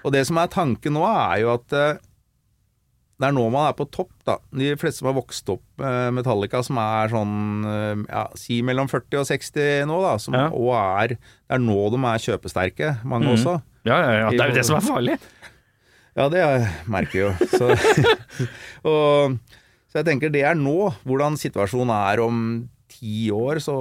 Og 0.05 0.13
det 0.15 0.27
som 0.29 0.39
er 0.39 0.53
tanken 0.53 0.95
nå, 0.95 1.03
er 1.09 1.41
jo 1.43 1.55
at 1.57 1.75
eh, 1.75 2.03
det 3.15 3.29
er 3.29 3.35
nå 3.35 3.45
man 3.53 3.69
er 3.69 3.77
på 3.79 3.87
topp, 3.95 4.13
da. 4.27 4.37
De 4.55 4.73
fleste 4.79 5.01
som 5.01 5.09
har 5.11 5.17
vokst 5.17 5.51
opp 5.53 5.65
med 5.81 6.17
Metallica, 6.19 6.63
som 6.67 6.79
er 6.83 7.13
sånn 7.13 7.37
eh, 7.71 8.05
ja, 8.09 8.25
si 8.39 8.59
mellom 8.67 8.91
40 8.91 9.23
og 9.23 9.29
60 9.31 9.89
nå, 9.91 10.01
da, 10.05 10.17
som 10.23 10.37
Ja. 10.39 10.49
er 10.99 11.17
Det 11.17 11.59
er 11.59 11.63
nå 11.63 11.79
de 11.95 12.03
er 12.11 12.27
kjøpesterke, 12.27 12.97
mange 13.03 13.31
mm. 13.31 13.35
også. 13.37 13.59
Ja, 13.87 13.99
ja, 13.99 14.13
ja. 14.25 14.31
Det 14.35 14.43
er 14.43 14.55
jo 14.55 14.59
det 14.61 14.67
som 14.71 14.79
er 14.79 14.87
farlig. 14.87 15.19
Ja, 16.15 16.29
det 16.31 16.45
merker 16.91 17.19
jeg 17.19 17.25
jo. 17.27 17.49
Så, 17.59 17.69
og, 18.91 19.35
så 19.91 19.99
jeg 20.01 20.07
tenker 20.07 20.31
det 20.35 20.45
er 20.47 20.55
nå. 20.59 20.93
Hvordan 21.07 21.37
situasjonen 21.41 21.91
er 21.97 22.23
om 22.23 22.39
ti 22.95 23.27
år, 23.35 23.59
så 23.65 23.75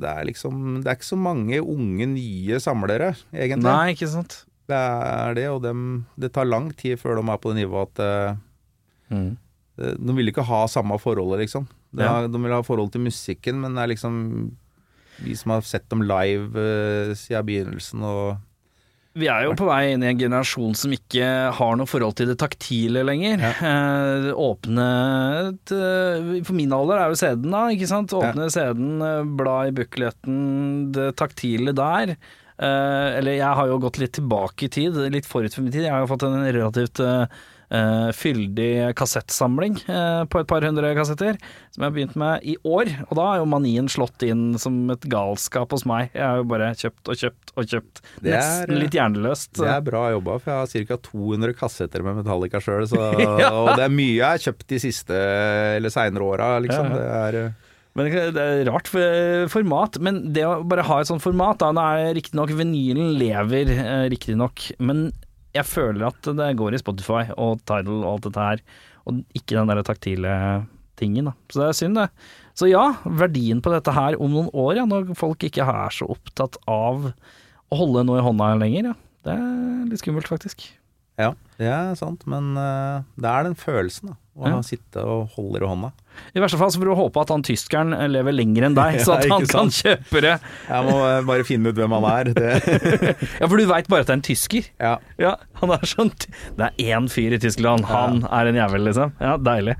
det 0.00 0.08
er 0.08 0.24
liksom 0.30 0.80
Det 0.80 0.88
er 0.88 0.96
ikke 0.96 1.10
så 1.10 1.18
mange 1.20 1.60
unge, 1.60 2.06
nye 2.14 2.60
samlere, 2.62 3.12
egentlig. 3.34 3.68
Nei, 3.68 3.92
ikke 3.92 4.08
sant. 4.08 4.38
Det 4.64 4.76
er 4.80 5.34
det, 5.36 5.44
og 5.52 5.60
dem, 5.66 5.80
det 6.16 6.30
tar 6.32 6.48
lang 6.48 6.70
tid 6.72 6.96
før 7.02 7.18
de 7.20 7.24
er 7.28 7.40
på 7.42 7.52
det 7.52 7.60
nivået 7.64 7.90
at 7.98 8.04
eh, 8.06 8.42
Mm. 9.12 9.34
De 9.76 10.14
vil 10.16 10.30
ikke 10.30 10.42
ha 10.48 10.62
samme 10.70 10.96
forholdet, 11.02 11.42
liksom. 11.44 11.66
De, 11.92 12.02
Ja. 12.06 12.26
de 12.26 12.38
vil 12.40 12.54
ha 12.54 12.62
forhold 12.64 12.90
til 12.94 13.02
musikken, 13.04 13.58
men 13.60 13.74
det 13.76 13.82
er 13.82 13.90
liksom 13.92 14.16
Vi 15.20 15.34
som 15.36 15.52
har 15.52 15.60
sett 15.62 15.84
dem 15.92 16.00
live 16.08 16.56
uh, 16.56 17.12
siden 17.14 17.44
begynnelsen 17.46 18.02
og 18.02 18.38
Vi 19.14 19.28
er 19.30 19.44
jo 19.46 19.52
på 19.54 19.68
vei 19.68 19.92
inn 19.92 20.02
i 20.02 20.08
en 20.10 20.18
generasjon 20.18 20.74
som 20.78 20.94
ikke 20.94 21.26
har 21.54 21.76
noe 21.78 21.86
forhold 21.86 22.16
til 22.18 22.32
det 22.32 22.38
taktile 22.42 23.04
lenger. 23.06 23.44
Eh, 23.64 24.30
åpne 24.34 24.86
eh, 25.70 26.30
For 26.46 26.56
min 26.58 26.74
alder 26.74 26.98
er 26.98 27.12
jo 27.12 27.18
CD-en, 27.20 27.52
da. 27.54 27.60
ikke 27.70 27.90
sant? 27.90 28.14
Åpne 28.18 28.48
CD-en, 28.50 28.96
eh, 29.06 29.28
bla 29.38 29.58
i 29.68 29.74
bukletten, 29.76 30.40
det 30.96 31.12
taktile 31.20 31.74
der. 31.78 32.16
Eh, 32.58 33.08
eller 33.20 33.38
jeg 33.38 33.58
har 33.60 33.70
jo 33.70 33.80
gått 33.82 34.02
litt 34.02 34.16
tilbake 34.18 34.66
i 34.66 34.72
tid, 34.80 34.98
litt 35.14 35.30
forut 35.30 35.54
for 35.54 35.62
min 35.62 35.74
tid. 35.74 35.86
Jeg 35.86 35.94
har 35.94 36.02
jo 36.04 36.10
fått 36.10 36.26
en 36.26 36.42
relativt 36.44 37.02
eh, 37.02 37.38
eh, 37.74 38.10
fyldig 38.14 38.68
kassettsamling 38.98 39.74
uh, 39.88 40.22
på 40.30 40.40
et 40.42 40.48
par 40.50 40.62
hundre 40.66 40.92
kassetter, 40.96 41.38
som 41.74 41.82
jeg 41.82 41.88
har 41.90 41.94
begynt 41.96 42.14
med 42.20 42.46
i 42.46 42.54
år. 42.62 42.90
Og 43.08 43.14
da 43.18 43.26
har 43.32 43.40
jo 43.42 43.48
manien 43.50 43.90
slått 43.90 44.22
inn 44.26 44.54
som 44.62 44.78
et 44.94 45.04
galskap 45.10 45.74
hos 45.74 45.84
meg. 45.90 46.12
Jeg 46.14 46.22
har 46.24 46.38
jo 46.40 46.46
bare 46.54 46.70
kjøpt 46.78 47.10
og 47.12 47.18
kjøpt 47.24 47.52
og 47.58 47.68
kjøpt. 47.74 48.02
Er- 48.22 48.30
Nesten 48.38 48.80
litt 48.80 48.94
hjerneløst. 48.98 49.52
Det 49.58 49.68
er 49.74 49.84
bra 49.90 50.06
jobba, 50.14 50.38
for 50.44 50.54
jeg 50.54 50.86
har 50.86 50.94
ca. 50.94 51.00
200 51.10 51.58
kassetter 51.58 52.06
med 52.06 52.22
Metallica 52.22 52.62
sjøl, 52.62 52.86
Ja. 53.42 53.50
og 53.50 53.74
det 53.76 53.84
er 53.88 53.92
mye 53.92 54.14
jeg 54.16 54.24
har 54.28 54.42
kjøpt 54.48 54.66
de 54.70 54.80
siste 54.82 55.20
eller 55.76 55.92
seinere 55.92 56.30
åra, 56.32 56.52
liksom. 56.64 56.90
Ja, 56.94 56.96
Det 56.96 57.10
er 57.18 57.38
eh, 57.44 57.60
Men 57.94 58.08
det 58.34 58.42
er 58.42 58.64
rart 58.70 58.88
format. 59.52 59.98
Men 60.02 60.16
det 60.34 60.42
å 60.48 60.56
bare 60.66 60.82
ha 60.88 61.00
et 61.02 61.10
sånt 61.10 61.22
format, 61.22 61.60
da, 61.62 61.68
nå 61.74 61.82
er 61.98 62.14
riktignok 62.16 62.50
vinylen 62.58 63.12
lever, 63.20 63.70
riktignok, 64.10 64.64
men 64.82 65.08
jeg 65.54 65.66
føler 65.68 66.06
at 66.08 66.30
det 66.38 66.48
går 66.58 66.74
i 66.76 66.80
Spotify 66.82 67.22
og 67.36 67.60
Tidal 67.66 68.00
og 68.02 68.08
alt 68.16 68.26
dette 68.28 68.46
her, 68.48 68.62
og 69.06 69.20
ikke 69.36 69.56
den 69.58 69.70
der 69.70 69.82
taktile 69.86 70.34
tingen, 70.98 71.26
da. 71.30 71.34
Så 71.50 71.60
det 71.62 71.68
er 71.68 71.78
synd, 71.78 71.98
det. 71.98 72.08
Så 72.54 72.68
ja, 72.70 72.84
verdien 73.04 73.60
på 73.62 73.72
dette 73.74 73.92
her 73.94 74.16
om 74.22 74.30
noen 74.30 74.50
år, 74.54 74.76
ja, 74.78 74.84
når 74.86 75.10
folk 75.18 75.42
ikke 75.46 75.64
er 75.66 75.90
så 75.94 76.06
opptatt 76.14 76.58
av 76.70 77.08
å 77.10 77.78
holde 77.80 78.04
noe 78.06 78.20
i 78.20 78.24
hånda 78.26 78.52
lenger, 78.60 78.92
ja. 78.92 78.96
Det 79.24 79.32
er 79.34 79.86
litt 79.90 80.02
skummelt, 80.02 80.28
faktisk. 80.28 80.66
Ja, 81.18 81.30
det 81.58 81.68
er 81.70 81.94
sant, 81.98 82.26
men 82.30 82.52
uh, 82.58 83.02
det 83.16 83.30
er 83.30 83.46
den 83.46 83.54
følelsen, 83.58 84.12
da. 84.12 84.18
Å 84.34 84.50
Ja. 84.50 84.60
sitte 84.66 85.02
og 85.06 85.28
holde 85.36 85.62
i 85.62 85.68
hånda. 85.70 85.92
I 86.34 86.42
verste 86.42 86.58
fall 86.60 86.70
så 86.74 86.80
får 86.82 86.90
du 86.90 86.94
håpe 86.98 87.22
at 87.24 87.32
han 87.34 87.44
tyskeren 87.46 87.94
lever 88.12 88.34
lenger 88.36 88.68
enn 88.68 88.76
deg, 88.78 88.98
så 89.06 89.16
Ja, 89.16 89.20
at 89.24 89.32
han 89.34 89.46
kan 89.50 89.72
kjøpe 89.74 90.22
det. 90.24 90.34
Jeg 90.68 90.86
må 90.88 90.96
eh, 91.08 91.20
bare 91.28 91.46
finne 91.48 91.72
ut 91.72 91.78
hvem 91.80 91.96
han 91.98 92.08
er. 92.10 92.32
Ja, 93.40 93.48
for 93.48 93.56
du 93.58 93.64
veit 93.68 93.88
bare 93.90 94.04
at 94.04 94.10
det 94.10 94.14
er 94.14 94.20
en 94.20 94.26
tysker. 94.30 94.70
ja. 94.82 94.94
Ja, 95.20 95.34
han 95.60 95.72
er 95.74 95.84
sånn 95.88 96.10
Det 96.58 96.68
er 96.70 96.94
én 96.94 97.06
fyr 97.12 97.34
i 97.36 97.40
Tyskland, 97.42 97.86
han 97.90 98.22
er 98.30 98.50
en 98.50 98.58
jævel, 98.58 98.86
liksom. 98.88 99.12
Ja, 99.22 99.36
deilig. 99.40 99.76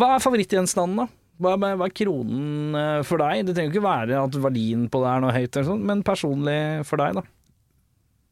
Hva 0.00 0.14
er 0.16 0.22
favorittgjenstanden, 0.24 1.02
da? 1.04 1.08
Hva 1.38 1.52
er, 1.54 1.76
hva 1.78 1.86
er 1.86 1.94
kronen 1.94 2.74
eh, 2.74 3.00
for 3.06 3.20
deg? 3.22 3.44
Det 3.46 3.54
trenger 3.54 3.70
jo 3.70 3.76
ikke 3.78 3.84
være 3.88 4.22
at 4.24 4.38
verdien 4.42 4.86
på 4.90 5.02
det 5.04 5.10
er 5.12 5.20
noe 5.22 5.34
høyt, 5.36 5.50
eller 5.52 5.68
sånt, 5.68 5.84
men 5.86 6.00
personlig 6.06 6.58
for 6.88 6.98
deg, 7.02 7.20
da? 7.20 7.26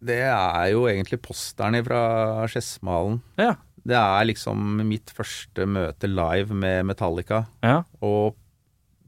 Det 0.06 0.18
er 0.28 0.66
jo 0.74 0.82
egentlig 0.90 1.20
posteren 1.24 1.78
fra 1.86 2.00
Skedsmalen. 2.50 3.20
Ja. 3.40 3.54
Det 3.86 3.96
er 3.98 4.26
liksom 4.32 4.82
mitt 4.88 5.12
første 5.14 5.66
møte 5.68 6.10
live 6.10 6.56
med 6.56 6.88
Metallica. 6.90 7.44
ja. 7.64 7.82
Og 8.04 8.34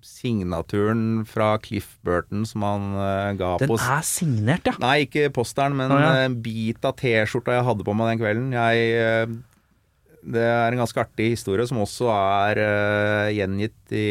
signaturen 0.09 1.25
fra 1.27 1.57
Cliff 1.63 1.97
Burton 2.07 2.45
som 2.47 2.65
han 2.67 2.87
uh, 2.95 3.35
ga 3.39 3.53
Den 3.61 3.71
på 3.71 3.79
er 3.79 4.07
signert, 4.07 4.69
ja. 4.69 4.77
Nei, 4.83 5.05
ikke 5.07 5.29
posteren, 5.35 5.77
men 5.79 5.93
Å, 5.93 5.99
ja. 6.01 6.11
en 6.29 6.39
bit 6.43 6.85
av 6.87 6.97
T-skjorta 6.99 7.59
jeg 7.59 7.67
hadde 7.67 7.87
på 7.87 7.95
meg 7.99 8.13
den 8.13 8.23
kvelden. 8.23 8.49
Jeg, 8.55 8.89
uh, 9.03 10.23
det 10.35 10.45
er 10.47 10.75
en 10.75 10.83
ganske 10.83 11.03
artig 11.03 11.33
historie 11.35 11.67
som 11.69 11.83
også 11.83 12.11
er 12.15 12.63
uh, 12.63 13.29
gjengitt 13.35 13.95
i 13.95 14.09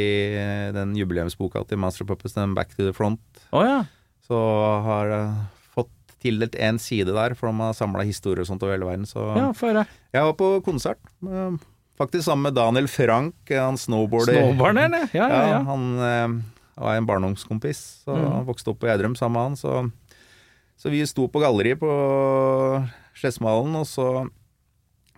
den 0.76 0.96
jubileumsboka 1.00 1.64
til 1.70 1.82
Master 1.82 2.06
of 2.06 2.12
Puppets, 2.12 2.38
den 2.38 2.56
Back 2.58 2.76
to 2.76 2.84
the 2.84 2.96
Front. 2.96 3.24
Oh, 3.52 3.64
ja. 3.66 3.86
Så 4.28 4.38
har 4.88 5.14
fått 5.16 5.57
tildelt 6.24 6.56
én 6.58 6.80
side 6.82 7.14
der, 7.14 7.34
for 7.38 7.48
de 7.52 7.60
har 7.62 7.74
samla 7.78 8.04
historier 8.08 8.42
og 8.42 8.48
sånt 8.50 8.64
over 8.64 8.74
hele 8.78 8.86
verden. 8.90 9.06
Så 9.06 9.24
Ja, 9.38 9.52
for, 9.54 9.74
jeg 10.14 10.24
var 10.24 10.34
på 10.34 10.64
konsert, 10.66 10.98
eh, 11.26 11.58
faktisk 11.98 12.26
sammen 12.26 12.44
med 12.50 12.56
Daniel 12.56 12.88
Frank, 12.88 13.36
han 13.50 13.78
snowboarder. 13.78 14.34
Snowboarder 14.34 14.86
eller? 14.86 15.10
Ja, 15.14 15.28
ja, 15.30 15.42
Ja, 15.42 15.50
ja. 15.50 15.64
han 15.64 16.00
eh, 16.00 16.44
var 16.78 16.96
en 16.96 17.06
barndomskompis, 17.06 18.04
så 18.06 18.16
Mm. 18.18 18.32
han 18.32 18.46
vokste 18.46 18.70
opp 18.70 18.80
på 18.80 18.88
Gjerdrum 18.88 19.16
sammen 19.16 19.34
med 19.34 19.42
han. 19.42 19.56
Så, 19.56 19.92
så 20.78 20.90
vi 20.90 21.06
sto 21.06 21.28
på 21.28 21.40
galleriet 21.42 21.80
på 21.80 21.90
Skedsmalen, 23.18 23.76
og 23.76 23.86
så 23.90 24.30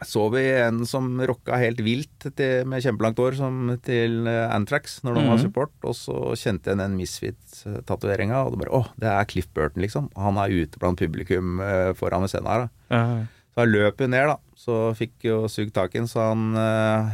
så 0.05 0.29
vi 0.31 0.41
en 0.61 0.85
som 0.87 1.07
rocka 1.27 1.57
helt 1.59 1.79
vilt 1.83 2.27
til, 2.35 2.65
med 2.69 2.81
kjempelangt 2.85 3.17
hår 3.19 3.35
som 3.35 3.55
til 3.83 4.27
Antrax, 4.27 4.99
når 5.03 5.15
de 5.17 5.23
var 5.27 5.37
Mhm. 5.37 5.41
support, 5.43 5.71
og 5.83 5.95
så 5.97 6.15
kjente 6.39 6.71
jeg 6.71 6.77
den 6.79 6.95
Misfit-tatoveringa, 6.97 8.45
og 8.45 8.51
det 8.53 8.59
bare 8.63 8.75
Å, 8.79 8.85
det 8.99 9.09
er 9.11 9.25
Cliff 9.25 9.47
Burton, 9.53 9.81
liksom. 9.83 10.09
Han 10.15 10.37
er 10.37 10.49
ute 10.53 10.79
blant 10.79 10.99
publikum 10.99 11.59
eh, 11.61 11.93
foran 11.93 12.21
ved 12.21 12.29
scenen 12.31 12.47
her, 12.51 12.59
da. 12.59 12.69
Ja, 12.95 13.25
Så 13.55 13.63
han 13.65 13.71
løp 13.73 13.97
jo 13.99 14.07
ned, 14.07 14.27
da. 14.27 14.37
Så 14.55 14.75
fikk 14.95 15.13
jo 15.25 15.47
sugd 15.51 15.73
tak 15.73 15.95
i 15.95 15.99
den, 15.99 16.07
så 16.07 16.29
han 16.29 16.55
eh, 16.55 17.09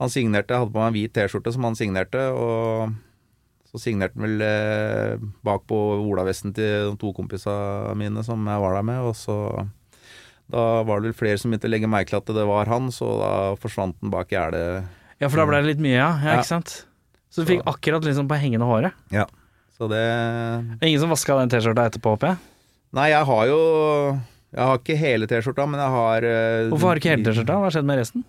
Han 0.00 0.08
signerte, 0.08 0.54
hadde 0.54 0.70
på 0.70 0.78
meg 0.78 0.86
en 0.92 0.94
hvit 0.94 1.12
T-skjorte 1.12 1.52
som 1.52 1.64
han 1.66 1.74
signerte, 1.74 2.20
og 2.30 2.92
så 3.66 3.80
signerte 3.82 4.14
han 4.14 4.22
vel 4.28 4.40
eh, 4.46 5.16
bak 5.44 5.64
på 5.66 5.74
olavesten 6.06 6.54
til 6.54 6.92
de 6.92 6.96
to 6.96 7.10
kompisene 7.12 7.96
mine 7.98 8.22
som 8.24 8.46
jeg 8.46 8.62
var 8.62 8.76
der 8.78 8.86
med, 8.86 9.00
og 9.02 9.16
så 9.18 9.66
Da 10.50 10.82
var 10.88 11.00
det 11.02 11.10
vel 11.10 11.16
flere 11.18 11.38
som 11.40 11.50
begynte 11.52 11.68
å 11.68 11.72
legge 11.74 11.88
merke 11.90 12.08
til 12.14 12.20
at 12.22 12.30
det 12.38 12.44
var 12.48 12.70
han, 12.72 12.88
så 12.94 13.08
da 13.20 13.32
forsvant 13.60 13.96
han 14.00 14.10
bak 14.14 14.30
gjerdet. 14.32 14.86
Ja, 15.20 15.28
for 15.28 15.36
da 15.42 15.46
ble 15.50 15.58
det 15.60 15.74
litt 15.74 15.82
mye, 15.84 15.96
ja. 15.98 16.08
ja, 16.22 16.30
Ja. 16.32 16.36
ikke 16.40 16.48
sant? 16.48 16.84
Så 17.28 17.44
du 17.44 17.50
fikk 17.52 17.60
Så- 17.64 17.74
akkurat 17.74 18.04
liksom 18.08 18.28
på 18.30 18.38
hengende 18.40 18.64
håret. 18.64 18.92
Ja. 19.12 19.26
Så 19.76 19.88
det 19.90 20.00
Ingen 20.82 21.00
som 21.00 21.10
vaska 21.10 21.36
den 21.38 21.50
T-skjorta 21.52 21.84
etterpå, 21.90 22.16
håper 22.16 22.26
jeg? 22.32 22.38
Nei, 22.92 23.10
jeg 23.10 23.24
har 23.26 23.46
jo 23.46 24.20
Jeg 24.54 24.64
har 24.64 24.78
ikke 24.78 24.96
hele 24.96 25.26
T-skjorta, 25.28 25.66
men 25.68 25.78
jeg 25.80 25.90
har 25.92 26.24
eh, 26.24 26.68
Hvorfor 26.72 26.88
har 26.88 26.94
du 26.94 27.00
ikke 27.02 27.12
hele 27.12 27.24
T-skjorta? 27.28 27.52
Hva 27.58 27.68
har 27.68 27.70
skjedd 27.76 27.84
med 27.84 27.98
resten? 28.00 28.24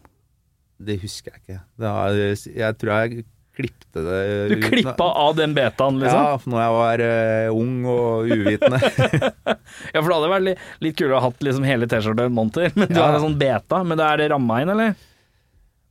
Det 0.83 0.99
husker 1.01 1.31
jeg 1.31 1.41
ikke. 1.43 1.61
Har, 1.79 2.11
jeg 2.11 2.77
tror 2.77 2.91
jeg 3.07 3.25
klippte 3.59 4.03
det 4.05 4.19
Du 4.53 4.55
klippa 4.63 5.05
av 5.23 5.35
den 5.37 5.53
betaen, 5.57 5.99
liksom? 6.01 6.23
Ja, 6.23 6.39
når 6.53 6.63
jeg 6.63 6.73
var 6.77 7.03
uh, 7.03 7.59
ung 7.59 7.75
og 7.91 8.31
uvitende. 8.31 8.79
Ja, 9.93 10.01
for 10.01 10.07
det 10.09 10.15
hadde 10.15 10.31
vært 10.31 10.45
litt, 10.47 10.63
litt 10.83 10.97
kulere 10.97 11.17
å 11.17 11.21
ha 11.21 11.27
hatt 11.29 11.43
liksom 11.45 11.65
hele 11.67 11.87
T-skjorta 11.91 12.25
en 12.29 12.33
monter, 12.35 12.71
men 12.75 12.89
du 12.89 12.97
Ja. 12.97 13.05
har 13.05 13.19
en 13.19 13.25
sånn 13.27 13.37
beta. 13.39 13.83
Men 13.85 13.99
da 14.01 14.09
er 14.13 14.23
det 14.23 14.29
ramma 14.33 14.59
inn, 14.63 14.71
eller? 14.73 14.97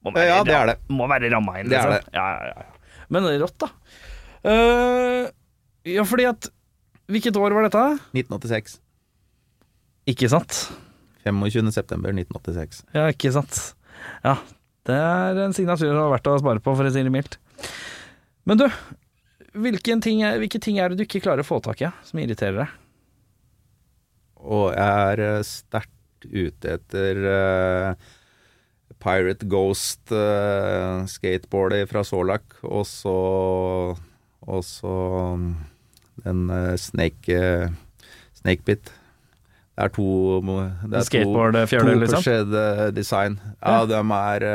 Må 0.06 0.12
Ja, 0.16 0.42
det 0.46 0.56
er 0.56 0.72
det. 0.72 0.76
Må 0.90 1.06
være 1.10 1.30
ramma 1.32 1.60
inn, 1.60 1.70
Det 1.70 1.78
er 1.78 1.94
liksom. 1.94 2.12
Ja, 2.16 2.26
ja, 2.48 2.52
ja. 2.56 2.98
Men 3.14 3.28
rått, 3.40 3.56
da. 3.62 3.70
Uh, 4.48 5.28
ja, 5.88 6.04
fordi 6.08 6.28
at 6.28 6.50
Hvilket 7.08 7.38
år 7.40 7.54
var 7.56 7.64
dette? 7.64 7.82
1986. 8.12 8.74
Ikke 10.12 10.28
sant? 10.28 10.58
25. 11.24 11.70
september 11.72 12.12
1986. 12.12 12.82
Ja, 12.92 13.06
ikke 13.12 13.32
sant. 13.32 13.60
Ja, 14.24 14.34
det 14.88 14.96
er 14.96 15.40
en 15.46 15.56
signatur 15.56 15.88
det 15.88 15.96
har 15.96 16.12
verdt 16.12 16.28
å 16.28 16.36
spare 16.40 16.60
på, 16.60 16.74
for 16.76 16.84
å 16.88 16.92
si 16.92 17.00
det 17.04 17.12
mildt. 17.12 17.38
Men 18.48 18.60
du, 18.60 18.66
ting 20.04 20.22
hvilke 20.40 20.60
ting 20.62 20.78
er 20.80 20.90
det 20.92 20.98
du 20.98 21.04
ikke 21.06 21.22
klarer 21.24 21.44
å 21.44 21.48
få 21.48 21.60
tak 21.64 21.82
i, 21.84 21.90
som 22.06 22.20
irriterer 22.22 22.62
deg? 22.62 22.76
Og 24.38 24.70
jeg 24.72 25.08
er 25.12 25.24
eh, 25.24 25.40
sterkt 25.46 26.26
ute 26.28 26.76
etter 26.78 27.18
uh, 27.26 28.06
Pirate 29.02 29.46
Ghost 29.50 30.12
uh, 30.14 31.04
skateboardet 31.10 31.88
fra 31.90 32.04
Solak, 32.06 32.56
og 32.66 32.86
så 32.88 33.18
Og 34.48 34.64
så 34.64 34.94
mm, 35.38 35.50
den 36.24 36.48
uh, 36.50 36.74
Snake 36.80 37.36
uh, 37.36 37.68
Snakebit. 38.38 38.90
Det 39.78 39.84
er 39.84 39.90
to 39.94 40.06
det 40.40 40.98
er 40.98 41.06
Skateboard-fjøler, 41.06 41.98
liksom? 42.00 42.22
forskjellige 42.22 42.90
design. 42.96 43.38
Ja, 43.62 43.80
Ja. 43.82 43.86
de 43.86 44.00
er 44.00 44.46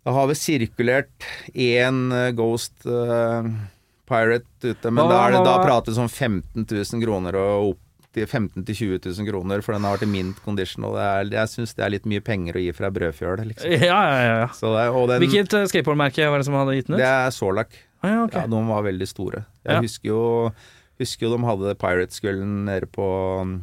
Det 0.00 0.14
har 0.16 0.26
vel 0.30 0.38
sirkulert 0.38 1.26
én 1.52 1.98
eh, 2.16 2.30
Ghost 2.32 2.86
uh, 2.88 3.44
Pirate 4.08 4.72
ute, 4.72 4.90
men 4.90 5.04
Hva- 5.04 5.10
da, 5.12 5.18
er 5.26 5.34
det, 5.36 5.44
da 5.44 5.56
prates 5.60 5.98
om 6.00 6.08
15 6.08 6.64
000 6.64 7.04
kroner 7.04 7.36
og 7.38 7.74
opp 7.74 7.86
til 8.16 8.24
15 8.26 8.64
000-20 8.64 9.04
000 9.20 9.28
kroner, 9.28 9.60
for 9.62 9.76
den 9.76 9.84
har 9.86 9.94
vært 9.94 10.08
i 10.08 10.10
mint 10.10 10.40
condition, 10.42 10.82
og 10.88 10.96
det 10.96 11.04
er, 11.06 11.28
jeg 11.36 11.52
syns 11.52 11.76
det 11.78 11.84
er 11.86 11.92
litt 11.94 12.08
mye 12.10 12.24
penger 12.26 12.58
å 12.58 12.62
gi 12.64 12.72
fra 12.74 12.90
brødfjøl, 12.90 13.44
liksom. 13.52 13.70
Ja, 13.76 14.00
ja, 14.08 14.16
ja. 14.24 14.32
ja. 14.40 14.72
Er- 14.80 14.96
den, 15.12 15.22
Hvilket 15.22 15.54
eh, 15.60 15.68
skateboardmerke 15.70 16.26
var 16.32 16.42
det 16.42 16.48
som 16.48 16.56
hadde 16.58 16.74
gitt 16.80 16.88
den 16.90 16.96
ut? 16.96 17.04
det 17.04 17.06
er 17.12 17.30
Solak. 17.36 17.76
Ah, 18.00 18.08
ja, 18.08 18.24
okay. 18.24 18.42
Ja, 18.42 18.50
de 18.50 18.64
var 18.72 18.82
veldig 18.88 19.06
store. 19.06 19.44
Jeg 19.68 19.84
husker 19.86 20.10
jo 20.14 20.22
Husker 21.00 21.24
jo 21.24 21.30
de 21.32 21.44
hadde 21.48 21.70
Pirate-skullen 21.80 22.56
nede 22.66 22.84
på 22.92 23.04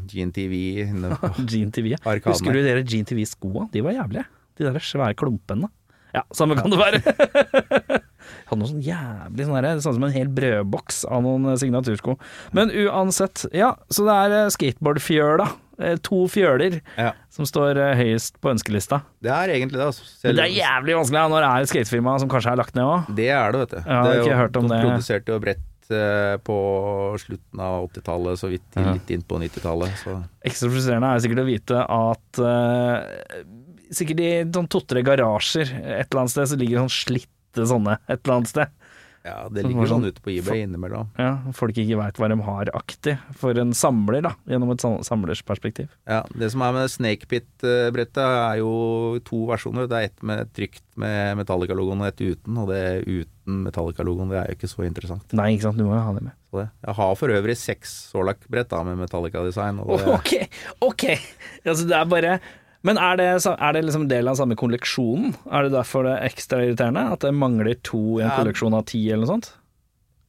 GNTV 0.09 0.53
inne 0.87 1.11
på 1.21 1.29
Gene 1.45 1.69
TV. 1.75 1.91
ja. 1.93 1.99
Arkadene. 2.01 2.33
Husker 2.33 2.55
du 2.55 2.63
dere 2.65 2.81
Gene 2.81 3.05
TV-skoa? 3.05 3.67
De 3.73 3.83
var 3.85 3.93
jævlige. 3.93 4.23
De 4.57 4.65
der 4.65 4.79
svære 4.81 5.13
klumpene. 5.19 5.69
Ja, 6.15 6.23
samme 6.33 6.55
kan 6.57 6.71
det 6.71 6.79
være. 6.79 7.01
Hadde 8.47 8.59
noe 8.61 8.69
sånn 8.69 8.83
jævlig 8.83 9.45
sånn 9.47 9.57
herre, 9.59 9.73
Sånn 9.83 9.95
som 9.97 10.05
en 10.07 10.13
hel 10.15 10.29
brødboks 10.33 11.01
av 11.11 11.23
noen 11.25 11.49
eh, 11.51 11.57
signatursko. 11.59 12.15
Men 12.55 12.71
uansett, 12.71 13.45
ja. 13.55 13.73
Så 13.91 14.05
det 14.07 14.15
er 14.23 14.35
eh, 14.41 14.49
skateboardfjøla. 14.55 15.47
Eh, 15.77 15.95
To 16.07 16.23
fjøler 16.31 16.79
Ja. 16.97 17.11
som 17.29 17.45
står 17.45 17.77
høyest 17.99 18.39
på 18.41 18.49
ønskelista. 18.55 19.01
Det 19.21 19.29
er 19.35 19.53
egentlig 19.59 19.77
det, 19.77 19.85
altså. 19.91 20.07
Men 20.25 20.39
det 20.39 20.45
er 20.47 20.55
jævlig 20.57 20.95
vanskelig 21.01 21.21
ja, 21.21 21.27
når 21.35 21.43
det 21.45 21.49
er 21.53 21.65
et 21.67 21.73
skatefirma 21.75 22.17
som 22.23 22.31
kanskje 22.33 22.53
er 22.55 22.61
lagt 22.63 22.75
ned 22.79 22.87
òg. 22.87 23.11
Det 23.19 23.29
er 23.35 23.51
det, 23.53 23.63
vet 23.65 23.75
du. 23.75 23.79
Ja, 23.83 23.87
jeg 23.87 23.97
har 23.97 24.07
det, 24.07 24.13
er 24.15 24.23
ikke 24.23 24.31
jo- 24.33 24.41
hørt 24.43 24.61
om 24.63 24.67
de 24.67 24.73
det. 24.75 24.83
produserte 24.87 25.35
jo 25.35 25.41
brett 25.47 25.65
på 26.43 26.55
slutten 27.21 27.61
av 27.63 27.85
80-tallet, 27.87 28.35
så 28.41 28.49
vidt 28.51 28.75
Ja. 28.75 28.91
litt 28.97 29.07
inn 29.15 29.21
på 29.23 29.37
90-tallet. 29.39 30.01
Ekstra 30.43 30.67
frustrerende 30.73 31.13
er 31.15 31.21
sikkert 31.23 31.39
å 31.39 31.45
vite 31.47 31.79
at 31.79 32.41
eh, 32.43 33.45
Sikkert 33.91 34.19
i 34.19 34.31
sånn 34.51 34.67
to-tre 34.69 35.03
garasjer 35.03 35.67
et 35.71 36.07
eller 36.11 36.23
annet 36.25 36.31
sted 36.35 36.47
så 36.53 36.57
ligger 36.59 36.83
sånn 36.85 36.95
slitte 36.97 37.67
sånne 37.69 37.97
et 38.07 38.19
eller 38.23 38.35
annet 38.39 38.47
sted. 38.51 38.67
ja, 39.27 39.49
det 39.49 39.61
det 39.63 39.63
ligger 39.67 39.87
sånn 39.89 40.01
sånn- 40.03 40.07
ute 40.07 40.21
på 40.23 40.31
eBay 40.31 40.61
innimellom. 40.63 41.07
Ja, 41.19 41.33
Folk 41.51 41.75
ikke 41.75 41.97
veit 41.99 42.15
hva 42.15 42.29
de 42.31 42.37
har 42.45 42.69
aktig, 42.73 43.17
for 43.35 43.57
en 43.59 43.73
samler, 43.75 44.21
da, 44.23 44.31
gjennom 44.47 44.71
et 44.71 44.79
sam- 44.79 45.01
samlersperspektiv. 45.03 45.89
Ja, 46.07 46.21
Det 46.31 46.49
som 46.51 46.61
er 46.61 46.71
med 46.71 46.87
Snakepit-brettet, 46.89 48.17
er 48.23 48.57
jo 48.61 49.19
to 49.25 49.45
versjoner. 49.49 49.87
Det 49.89 49.97
er 49.97 50.05
ett 50.07 50.23
med 50.23 50.51
trygt 50.53 50.81
med 50.95 51.37
Metallica-logoen 51.37 52.01
og 52.01 52.07
ett 52.07 52.21
uten. 52.23 52.57
Og 52.57 52.67
det 52.69 53.03
uten 53.05 53.63
Metallica-logoen 53.65 54.29
det 54.31 54.37
er 54.39 54.47
jo 54.51 54.55
ikke 54.59 54.71
så 54.71 54.85
interessant. 54.87 55.33
Nei, 55.33 55.55
ikke 55.57 55.63
sant, 55.67 55.77
du 55.77 55.83
må 55.83 55.95
jo 55.95 56.03
ha 56.03 56.13
det 56.13 56.23
med. 56.23 56.33
Så 56.51 56.61
det. 56.63 56.69
Jeg 56.87 56.95
har 56.95 57.15
for 57.19 57.27
øvrig 57.35 57.57
seks 57.57 57.95
Solak-brett 58.13 58.69
da, 58.69 58.83
med 58.83 58.97
Metallica-design. 59.03 59.77
Det, 59.83 60.07
Ok, 60.19 60.33
ok! 60.81 61.03
Altså, 61.65 61.87
det 61.87 61.97
er 61.99 62.05
bare 62.05 62.39
Men 62.85 62.97
er 63.01 63.17
det, 63.17 63.27
er 63.47 63.73
det 63.73 63.81
liksom 63.87 64.07
del 64.09 64.27
av 64.29 64.35
samme 64.37 64.55
kolleksjonen? 64.59 65.33
Er 65.49 65.65
det 65.65 65.71
derfor 65.73 66.05
det 66.05 66.11
er 66.17 66.27
ekstra 66.29 66.59
irriterende? 66.63 67.07
At 67.15 67.23
det 67.25 67.31
mangler 67.33 67.73
to 67.83 68.19
i 68.19 68.23
en 68.23 68.29
Ja. 68.29 68.35
kolleksjon 68.37 68.75
av 68.77 68.85
ti, 68.85 69.05
eller 69.09 69.25
noe 69.25 69.33
sånt? 69.37 69.53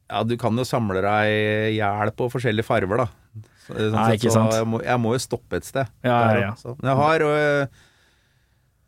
ja, 0.08 0.22
du 0.24 0.38
kan 0.40 0.56
jo 0.56 0.64
samle 0.64 1.02
deg 1.04 1.28
i 1.28 1.74
hjel 1.76 2.10
på 2.16 2.30
forskjellige 2.32 2.64
farver, 2.64 3.02
da. 3.04 3.06
Så, 3.66 3.74
sånn 3.76 3.92
Nei, 3.92 4.04
sett, 4.08 4.22
ikke 4.22 4.32
sant. 4.32 4.54
Jeg, 4.56 4.64
må, 4.72 4.78
jeg 4.80 5.00
må 5.04 5.10
jo 5.12 5.18
stoppe 5.20 5.58
et 5.60 5.66
sted. 5.68 5.90
Ja, 6.00 6.14
Der, 6.24 6.38
ja, 6.40 6.52
ja. 6.56 6.74
Men 6.80 6.88
jeg 6.88 6.96
har 6.96 7.24
øh, 7.26 7.66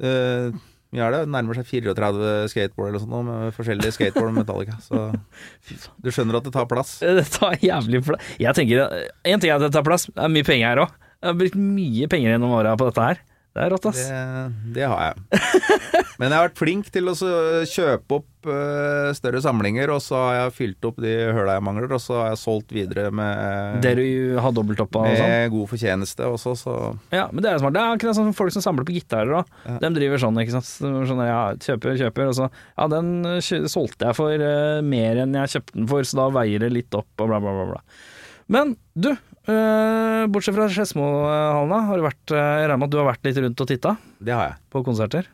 øh, 0.00 0.54
mye 0.90 1.04
er 1.06 1.14
det? 1.14 1.20
Nærmer 1.30 1.58
seg 1.60 1.68
34 1.68 2.30
skateboard 2.50 2.88
eller 2.90 3.02
sånt 3.04 3.28
med 3.28 3.52
forskjellige 3.54 3.92
skateboard 3.98 4.32
med 4.32 4.40
Metallica. 4.46 4.78
Så 4.80 5.02
du 6.02 6.08
skjønner 6.10 6.40
at 6.40 6.48
det 6.48 6.54
tar 6.56 6.64
plass. 6.70 6.96
Det 7.20 7.26
tar 7.36 7.60
jævlig 7.62 8.00
plass. 8.08 8.32
Jeg 8.40 8.56
tenker 8.56 8.88
En 9.28 9.40
ting 9.44 9.52
er 9.52 9.60
at 9.60 9.66
det 9.68 9.72
tar 9.76 9.84
plass, 9.86 10.08
det 10.08 10.24
er 10.24 10.32
mye 10.32 10.48
penger 10.48 10.72
her 10.72 10.82
òg. 10.86 10.96
Jeg 11.20 11.28
har 11.34 11.36
brukt 11.44 11.60
mye 11.60 12.08
penger 12.08 12.32
gjennom 12.32 12.56
åra 12.56 12.72
på 12.80 12.88
dette 12.88 13.04
her. 13.10 13.20
Det 13.50 13.64
er 13.64 13.72
rått, 13.74 13.86
ass. 13.90 14.00
Det, 14.06 14.74
det 14.76 14.84
har 14.86 15.00
jeg. 15.08 15.40
Men 16.20 16.28
jeg 16.28 16.36
har 16.36 16.44
vært 16.46 16.60
flink 16.60 16.90
til 16.94 17.10
å 17.10 17.14
kjøpe 17.66 18.18
opp 18.20 18.46
øh, 18.52 19.08
større 19.16 19.40
samlinger, 19.42 19.90
og 19.90 19.98
så 20.04 20.18
har 20.20 20.36
jeg 20.36 20.52
fylt 20.58 20.86
opp 20.86 21.00
de 21.02 21.14
høla 21.34 21.56
jeg 21.56 21.64
mangler, 21.66 21.90
og 21.96 22.02
så 22.04 22.18
har 22.20 22.28
jeg 22.30 22.40
solgt 22.44 22.74
videre 22.76 23.08
med, 23.10 23.80
Det 23.82 23.94
du 23.98 24.04
har 24.38 24.54
dobbelttoppa 24.54 25.02
og 25.02 25.16
sånn. 25.18 25.32
med 25.32 25.54
god 25.56 25.70
fortjeneste 25.72 26.28
også, 26.30 26.54
så 26.60 26.76
Ja, 27.16 27.24
men 27.32 27.42
det 27.42 27.50
er 27.50 27.62
smart. 27.62 27.74
Det 27.74 27.82
er 27.82 27.96
akkurat 27.96 28.20
sånn 28.20 28.36
folk 28.38 28.54
som 28.54 28.64
samler 28.64 28.86
på 28.86 28.94
gitarer 28.94 29.40
òg. 29.40 29.50
Ja. 29.66 29.80
De 29.82 29.92
driver 29.98 30.22
sånn, 30.22 30.38
ikke 30.44 30.54
sant. 30.58 30.70
Sånn, 31.10 31.24
ja, 31.26 31.42
kjøper, 31.58 31.98
kjøper, 32.04 32.30
og 32.30 32.38
så 32.38 32.50
Ja, 32.52 32.86
den 32.94 33.10
eh, 33.34 33.66
solgte 33.72 34.12
jeg 34.12 34.20
for 34.20 34.46
eh, 34.52 34.78
mer 34.86 35.24
enn 35.24 35.34
jeg 35.40 35.56
kjøpte 35.56 35.78
den 35.80 35.90
for, 35.90 36.06
så 36.06 36.22
da 36.22 36.30
veier 36.38 36.62
det 36.62 36.70
litt 36.76 36.94
opp, 37.00 37.10
og 37.18 37.32
bla, 37.32 37.42
bla, 37.42 37.56
bla. 37.58 37.66
bla. 37.74 37.82
Men 38.50 38.76
du, 38.94 39.10
eh, 39.14 39.26
bortsett 40.32 40.56
fra 40.56 40.66
Skedsmohallen, 40.70 41.70
da, 41.72 41.80
har 41.88 42.00
du 42.00 42.04
vært 42.06 42.32
eh, 42.34 42.48
Jeg 42.62 42.68
regner 42.70 42.80
med 42.82 42.88
at 42.88 42.94
du 42.94 42.98
har 43.00 43.08
vært 43.10 43.28
litt 43.28 43.40
rundt 43.44 43.62
og 43.64 43.70
titta 43.70 43.92
det 44.20 44.34
har 44.36 44.50
jeg. 44.50 44.58
på 44.74 44.82
konserter? 44.86 45.28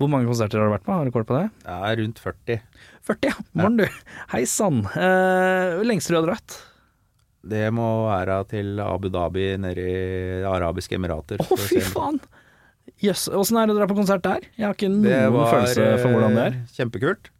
Hvor 0.00 0.10
mange 0.10 0.26
konserter 0.28 0.58
har 0.60 0.68
du 0.70 0.74
vært 0.74 0.86
på? 0.86 0.94
Har 0.96 1.06
du 1.06 1.14
kål 1.14 1.26
på 1.28 1.36
det? 1.38 1.48
Er 1.70 1.98
rundt 2.00 2.18
40. 2.22 2.60
40, 3.06 3.28
ja. 3.30 3.34
Morgen, 3.54 3.76
du. 3.78 3.98
Hei 4.32 4.42
sann. 4.50 4.80
Uh, 4.90 5.82
lengste 5.86 6.14
du 6.14 6.18
har 6.18 6.26
dratt? 6.26 6.56
Det 7.44 7.68
må 7.76 7.86
være 8.08 8.40
til 8.50 8.80
Abu 8.82 9.10
Dhabi 9.12 9.52
nede 9.60 9.84
i 9.84 10.40
arabiske 10.48 10.96
emirater. 10.98 11.42
Å, 11.44 11.58
fy 11.60 11.82
faen! 11.84 12.18
Jøss. 13.04 13.28
Åssen 13.32 13.58
er 13.60 13.68
det 13.68 13.74
å 13.76 13.78
dra 13.78 13.86
på 13.90 13.96
konsert 13.98 14.24
der? 14.24 14.44
Jeg 14.56 14.66
har 14.66 14.74
ikke 14.76 14.90
noen 14.92 15.34
var 15.34 15.52
følelse 15.52 15.86
for 16.02 16.14
hvordan 16.14 16.36
det 16.38 16.44
er. 16.48 16.56
eh, 16.58 16.74
kjempekult. 16.78 17.30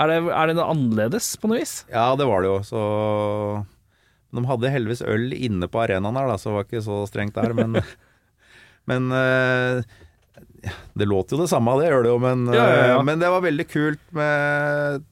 Er 0.00 0.08
det, 0.10 0.18
er 0.32 0.48
det 0.50 0.56
noe 0.56 0.70
annerledes 0.72 1.34
på 1.40 1.50
noe 1.50 1.60
vis? 1.60 1.80
Ja, 1.92 2.08
det 2.16 2.26
var 2.28 2.42
det 2.42 2.50
jo. 2.50 2.58
Så 2.64 2.82
De 4.36 4.44
hadde 4.46 4.70
heldigvis 4.70 5.02
øl 5.06 5.32
inne 5.34 5.66
på 5.70 5.80
arenaen 5.82 6.16
her, 6.20 6.28
da, 6.30 6.36
så 6.38 6.50
det 6.50 6.56
var 6.58 6.68
ikke 6.68 6.82
så 6.86 6.98
strengt 7.10 7.34
der. 7.38 7.52
Men, 7.56 7.80
men 8.90 9.10
eh, 9.16 9.82
Det 10.94 11.08
låter 11.08 11.36
jo 11.36 11.42
det 11.44 11.50
samme, 11.50 11.74
det 11.80 11.88
gjør 11.90 12.04
det 12.06 12.12
jo, 12.12 12.18
men, 12.22 12.46
Ja, 12.54 12.66
ja, 12.68 12.86
ja. 12.92 12.98
eh, 12.98 13.04
men 13.08 13.18
det 13.22 13.30
var 13.32 13.42
veldig 13.46 13.66
kult 13.72 14.02
med 14.16 15.04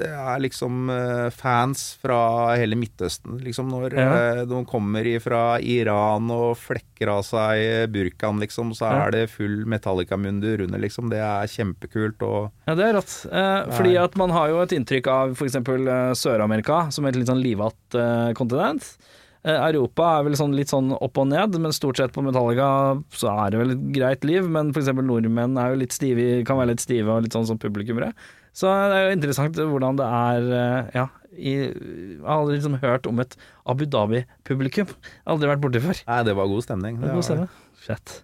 Det 0.00 0.08
er 0.08 0.40
liksom 0.40 0.88
eh, 0.94 1.28
fans 1.36 1.82
fra 2.00 2.18
hele 2.56 2.78
Midtøsten. 2.80 3.36
Liksom 3.44 3.68
når 3.72 3.96
Ja. 3.98 4.08
eh, 4.40 4.42
de 4.48 4.62
kommer 4.68 5.04
fra 5.20 5.42
Iran 5.60 6.30
og 6.32 6.56
flekker 6.60 7.08
av 7.12 7.22
seg 7.26 7.90
burkaen, 7.92 8.40
liksom, 8.40 8.72
så 8.76 8.88
er 8.90 9.10
det 9.14 9.22
full 9.30 9.64
Metallica-mundur 9.68 10.64
under, 10.66 10.78
liksom. 10.80 11.10
Det 11.12 11.20
er 11.20 11.46
kjempekult. 11.52 12.22
og 12.22 12.50
Ja, 12.66 12.74
det 12.74 12.88
er 12.88 12.94
rått. 12.98 13.14
Eh, 13.30 13.70
fordi 13.76 13.96
at 14.00 14.16
man 14.16 14.30
har 14.30 14.48
jo 14.48 14.60
et 14.64 14.72
inntrykk 14.76 15.06
av 15.12 15.36
f.eks. 15.36 15.56
Eh, 15.60 16.12
Sør-Amerika 16.16 16.90
som 16.92 17.04
et 17.06 17.16
litt 17.16 17.28
sånn 17.28 17.42
livatt 17.44 17.94
eh, 17.98 18.32
kontinent. 18.34 18.96
Europa 19.42 20.18
er 20.18 20.24
vel 20.26 20.34
sånn 20.36 20.52
litt 20.52 20.68
sånn 20.68 20.90
opp 20.92 21.16
og 21.16 21.30
ned, 21.30 21.54
men 21.64 21.72
stort 21.72 21.96
sett 21.96 22.12
på 22.12 22.20
Metallica 22.20 23.00
så 23.16 23.30
er 23.46 23.54
det 23.54 23.60
vel 23.62 23.70
et 23.72 23.86
greit 23.96 24.24
liv. 24.28 24.44
Men 24.52 24.68
f.eks. 24.74 24.90
nordmenn 25.00 25.56
er 25.56 25.72
jo 25.72 25.78
litt 25.80 25.96
stive, 25.96 26.44
kan 26.44 26.58
være 26.60 26.74
litt 26.74 26.84
stive 26.84 27.08
og 27.08 27.24
litt 27.24 27.32
sånn 27.32 27.46
som 27.48 27.56
publikummere. 27.62 28.12
Så 28.56 28.70
det 28.90 28.98
er 28.98 29.04
jo 29.06 29.16
interessant 29.16 29.58
hvordan 29.60 29.98
det 30.00 30.06
er 30.06 30.48
eh, 30.58 30.92
Ja, 30.98 31.06
i, 31.30 31.52
jeg 31.70 32.24
har 32.24 32.40
aldri 32.40 32.56
liksom 32.58 32.78
hørt 32.82 33.06
om 33.06 33.22
et 33.22 33.36
Abu 33.70 33.84
Dhabi-publikum. 33.86 34.90
Aldri 35.30 35.50
vært 35.52 35.62
borti 35.62 35.82
før. 35.84 36.00
Nei, 36.08 36.20
det 36.26 36.34
var 36.36 36.50
god 36.50 36.66
stemning. 36.66 36.98
Det 36.98 37.06
God 37.06 37.12
var 37.14 37.20
det. 37.20 37.28
stemme. 37.28 37.48
Fett. 37.80 38.16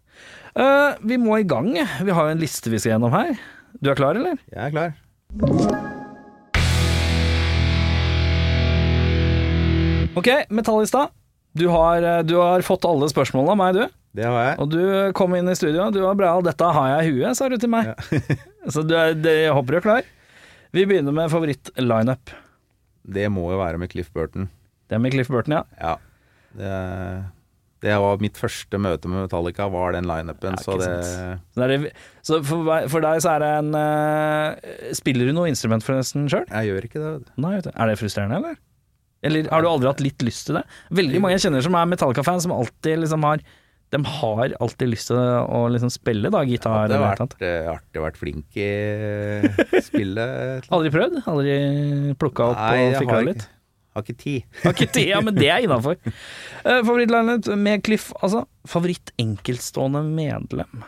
Uh, 0.56 0.96
vi 1.06 1.18
må 1.20 1.38
i 1.38 1.46
gang. 1.46 1.70
Vi 1.76 2.16
har 2.16 2.28
jo 2.28 2.34
en 2.34 2.42
liste 2.42 2.72
vi 2.72 2.80
skal 2.82 2.96
gjennom 2.96 3.14
her. 3.14 3.36
Du 3.80 3.92
er 3.92 3.98
klar, 3.98 4.18
eller? 4.18 4.40
Jeg 4.50 4.72
er 4.72 4.74
klar. 4.74 4.96
Ok, 10.16 10.30
Metallista. 10.48 11.06
Du 11.56 11.68
har, 11.72 12.02
eh, 12.02 12.22
du 12.22 12.34
har 12.36 12.60
fått 12.64 12.84
alle 12.84 13.08
spørsmålene 13.08 13.52
av 13.52 13.58
meg, 13.60 13.76
du. 13.76 13.96
Det 14.16 14.24
har 14.24 14.42
jeg. 14.42 14.58
Og 14.60 14.70
du 14.72 15.12
kom 15.16 15.34
inn 15.36 15.48
i 15.48 15.56
studio. 15.56 15.90
Du 15.92 16.00
var 16.02 16.16
bra, 16.16 16.34
'dette 16.40 16.72
har 16.72 16.88
jeg 16.88 17.06
i 17.06 17.12
huet', 17.16 17.36
sa 17.36 17.48
du 17.48 17.56
til 17.56 17.68
meg. 17.68 17.94
Så 18.72 18.82
du 18.84 18.94
er, 18.96 19.14
det, 19.14 19.34
jeg 19.44 19.52
håper 19.52 19.76
du 19.76 19.76
er 19.76 19.84
klar. 19.84 20.02
Vi 20.76 20.84
begynner 20.84 21.14
med 21.16 21.30
favoritt-lineup. 21.32 22.34
Det 23.06 23.30
må 23.32 23.46
jo 23.48 23.62
være 23.62 23.78
med 23.80 23.88
Cliff 23.88 24.10
Burton. 24.12 24.50
Det 24.90 24.98
er 24.98 25.00
med 25.00 25.14
Cliff 25.14 25.30
Burton, 25.32 25.54
ja. 25.56 25.62
Ja. 25.80 25.94
Det, 26.56 26.72
det 27.84 27.94
var 28.02 28.20
mitt 28.20 28.36
første 28.36 28.80
møte 28.80 29.08
med 29.08 29.24
Metallica, 29.24 29.70
var 29.72 29.96
den 29.96 30.08
lineupen, 30.08 30.58
så 30.60 30.76
det. 30.80 30.90
Så, 31.06 31.68
det 31.70 31.94
så 32.26 32.42
for, 32.44 32.68
for 32.92 33.04
deg 33.04 33.22
så 33.24 33.36
er 33.36 33.44
det 33.44 33.50
en 33.62 33.72
uh, 33.72 34.92
Spiller 34.96 35.30
du 35.30 35.36
noe 35.36 35.48
instrument 35.48 35.84
forresten 35.86 36.28
sjøl? 36.32 36.44
Jeg 36.50 36.68
gjør 36.68 36.88
ikke 36.90 37.04
det. 37.04 37.14
Nei. 37.40 37.56
Er 37.62 37.92
det 37.92 37.98
frustrerende, 38.02 38.42
eller? 38.42 38.60
Eller 39.26 39.48
har 39.48 39.64
du 39.64 39.70
aldri 39.70 39.88
hatt 39.88 40.04
litt 40.04 40.28
lyst 40.28 40.50
til 40.50 40.60
det? 40.60 40.66
Veldig 40.94 41.22
mange 41.24 41.38
jeg 41.38 41.46
kjenner 41.46 41.64
som 41.64 41.78
er 41.78 41.88
Metallica-fans, 41.88 42.44
som 42.44 42.52
alltid 42.52 43.00
liksom 43.06 43.24
har 43.26 43.40
De 43.94 44.00
har 44.02 44.54
alltid 44.60 44.88
lyst 44.90 45.08
til 45.12 45.18
å 45.20 45.60
liksom 45.70 45.90
spille 45.94 46.30
da, 46.34 46.40
gitar 46.48 46.88
Det 46.90 46.96
hadde 46.96 47.04
har 47.06 47.20
vært 47.20 47.36
eh, 47.46 47.68
artig 47.70 48.00
å 48.00 48.04
være 48.06 48.18
flink 48.18 48.56
i 48.58 48.66
eh, 48.66 49.76
spillet. 49.86 50.66
Aldri 50.74 50.90
prøvd? 50.94 51.20
Aldri 51.30 51.54
plukka 52.18 52.48
opp 52.50 52.58
Nei, 52.64 52.80
og 52.88 52.96
fikla 53.04 53.20
litt? 53.28 53.46
har 53.96 54.04
ikke 54.04 54.18
tid. 54.20 54.42
Har 54.64 54.74
ikke 54.74 54.90
tid, 54.92 55.06
ja, 55.08 55.20
men 55.24 55.38
det 55.38 55.48
er 55.52 55.64
innafor. 55.64 55.96
Uh, 56.66 56.80
Favorittlineup 56.82 57.46
med 57.62 57.84
Cliff, 57.86 58.08
altså. 58.18 58.40
Favoritt-enkeltstående 58.66 60.00
medlem. 60.02 60.82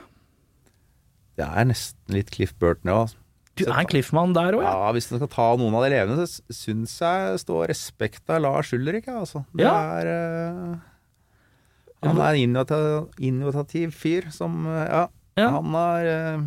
Det 1.39 1.47
er 1.47 1.69
nesten 1.71 2.17
litt 2.19 2.33
Cliff 2.35 2.51
Burton, 2.59 2.91
ja. 2.91 3.05
Du 3.59 3.63
er 3.69 3.79
en 3.85 3.89
Cliff-mann 3.91 4.35
der 4.35 4.57
òg, 4.59 4.65
ja? 4.67 4.73
Ja, 4.75 4.91
Hvis 4.97 5.07
du 5.11 5.17
skal 5.21 5.31
ta 5.31 5.47
noen 5.59 5.77
av 5.79 5.87
de 5.87 5.93
levende, 5.95 6.27
så 6.27 6.43
syns 6.55 6.97
jeg 6.99 7.39
står 7.45 7.71
respekt 7.71 8.27
av 8.35 8.43
Lars 8.43 8.73
Ulrik, 8.75 9.07
altså. 9.11 9.45
Det 9.55 9.65
Ja. 9.67 9.77
er 10.03 10.11
eh, 10.11 10.75
Han 12.07 12.21
er 12.23 12.37
en 12.39 13.09
innovativ, 13.19 13.93
fyr 13.97 14.29
som 14.35 14.67
eh, 14.67 14.85
Ja, 14.87 15.09
Ja. 15.39 15.49
han 15.57 15.75
har 15.75 16.07
eh, 16.07 16.41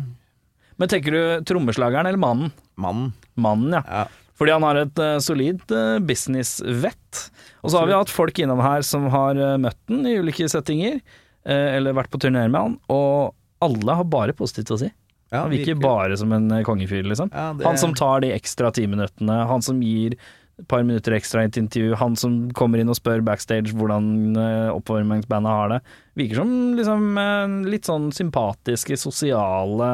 Men 0.78 0.88
tenker 0.88 1.12
du 1.12 1.44
trommeslageren 1.44 2.06
eller 2.06 2.18
mannen? 2.18 2.52
mannen. 2.76 3.12
Mannen, 3.36 3.72
ja. 3.72 3.82
Ja. 3.86 4.06
Fordi 4.38 4.52
han 4.52 4.64
har 4.64 4.74
et 4.80 4.98
uh, 4.98 5.18
solid 5.22 5.60
uh, 5.70 5.98
businessvett. 6.00 7.18
Og 7.62 7.70
så 7.70 7.78
har 7.78 7.86
vi 7.86 7.94
hatt 7.94 8.10
folk 8.10 8.38
innom 8.42 8.60
her 8.64 8.82
som 8.82 9.04
har 9.12 9.36
uh, 9.38 9.56
møtt 9.60 9.78
den 9.86 10.06
i 10.08 10.16
ulike 10.18 10.48
settinger, 10.50 11.00
eller 11.44 11.94
vært 11.96 12.10
på 12.12 12.20
turné 12.22 12.44
med 12.46 12.54
han, 12.60 12.74
og 12.92 13.32
alle 13.66 13.94
har 13.98 14.04
bare 14.06 14.34
positivt 14.38 14.70
å 14.70 14.76
si. 14.78 14.86
Ja, 15.32 15.40
han 15.42 15.50
virker 15.50 15.74
bare 15.80 16.14
som 16.18 16.30
en 16.36 16.46
kongefyr, 16.66 17.02
liksom. 17.02 17.32
Ja, 17.34 17.48
det- 17.52 17.66
Han 17.66 17.78
som 17.78 17.94
tar 17.98 18.20
de 18.22 18.30
ekstra 18.32 18.70
timinuttene, 18.70 19.40
han 19.50 19.62
som 19.62 19.80
gir 19.82 20.14
et 20.60 20.66
par 20.68 20.82
minutter 20.84 21.14
ekstra 21.16 21.42
i 21.42 21.48
et 21.48 21.56
intervju, 21.58 21.94
han 21.98 22.14
som 22.20 22.34
kommer 22.54 22.78
inn 22.82 22.90
og 22.92 22.96
spør 22.98 23.22
backstage 23.24 23.72
hvordan 23.74 24.36
eh, 24.36 24.68
oppvarmingsbandet 24.74 25.50
har 25.56 25.70
det. 25.72 25.78
Virker 26.20 26.42
som 26.42 26.52
liksom 26.78 27.06
eh, 27.18 27.54
litt 27.72 27.88
sånn 27.88 28.10
sympatiske, 28.14 28.98
sosiale, 29.00 29.88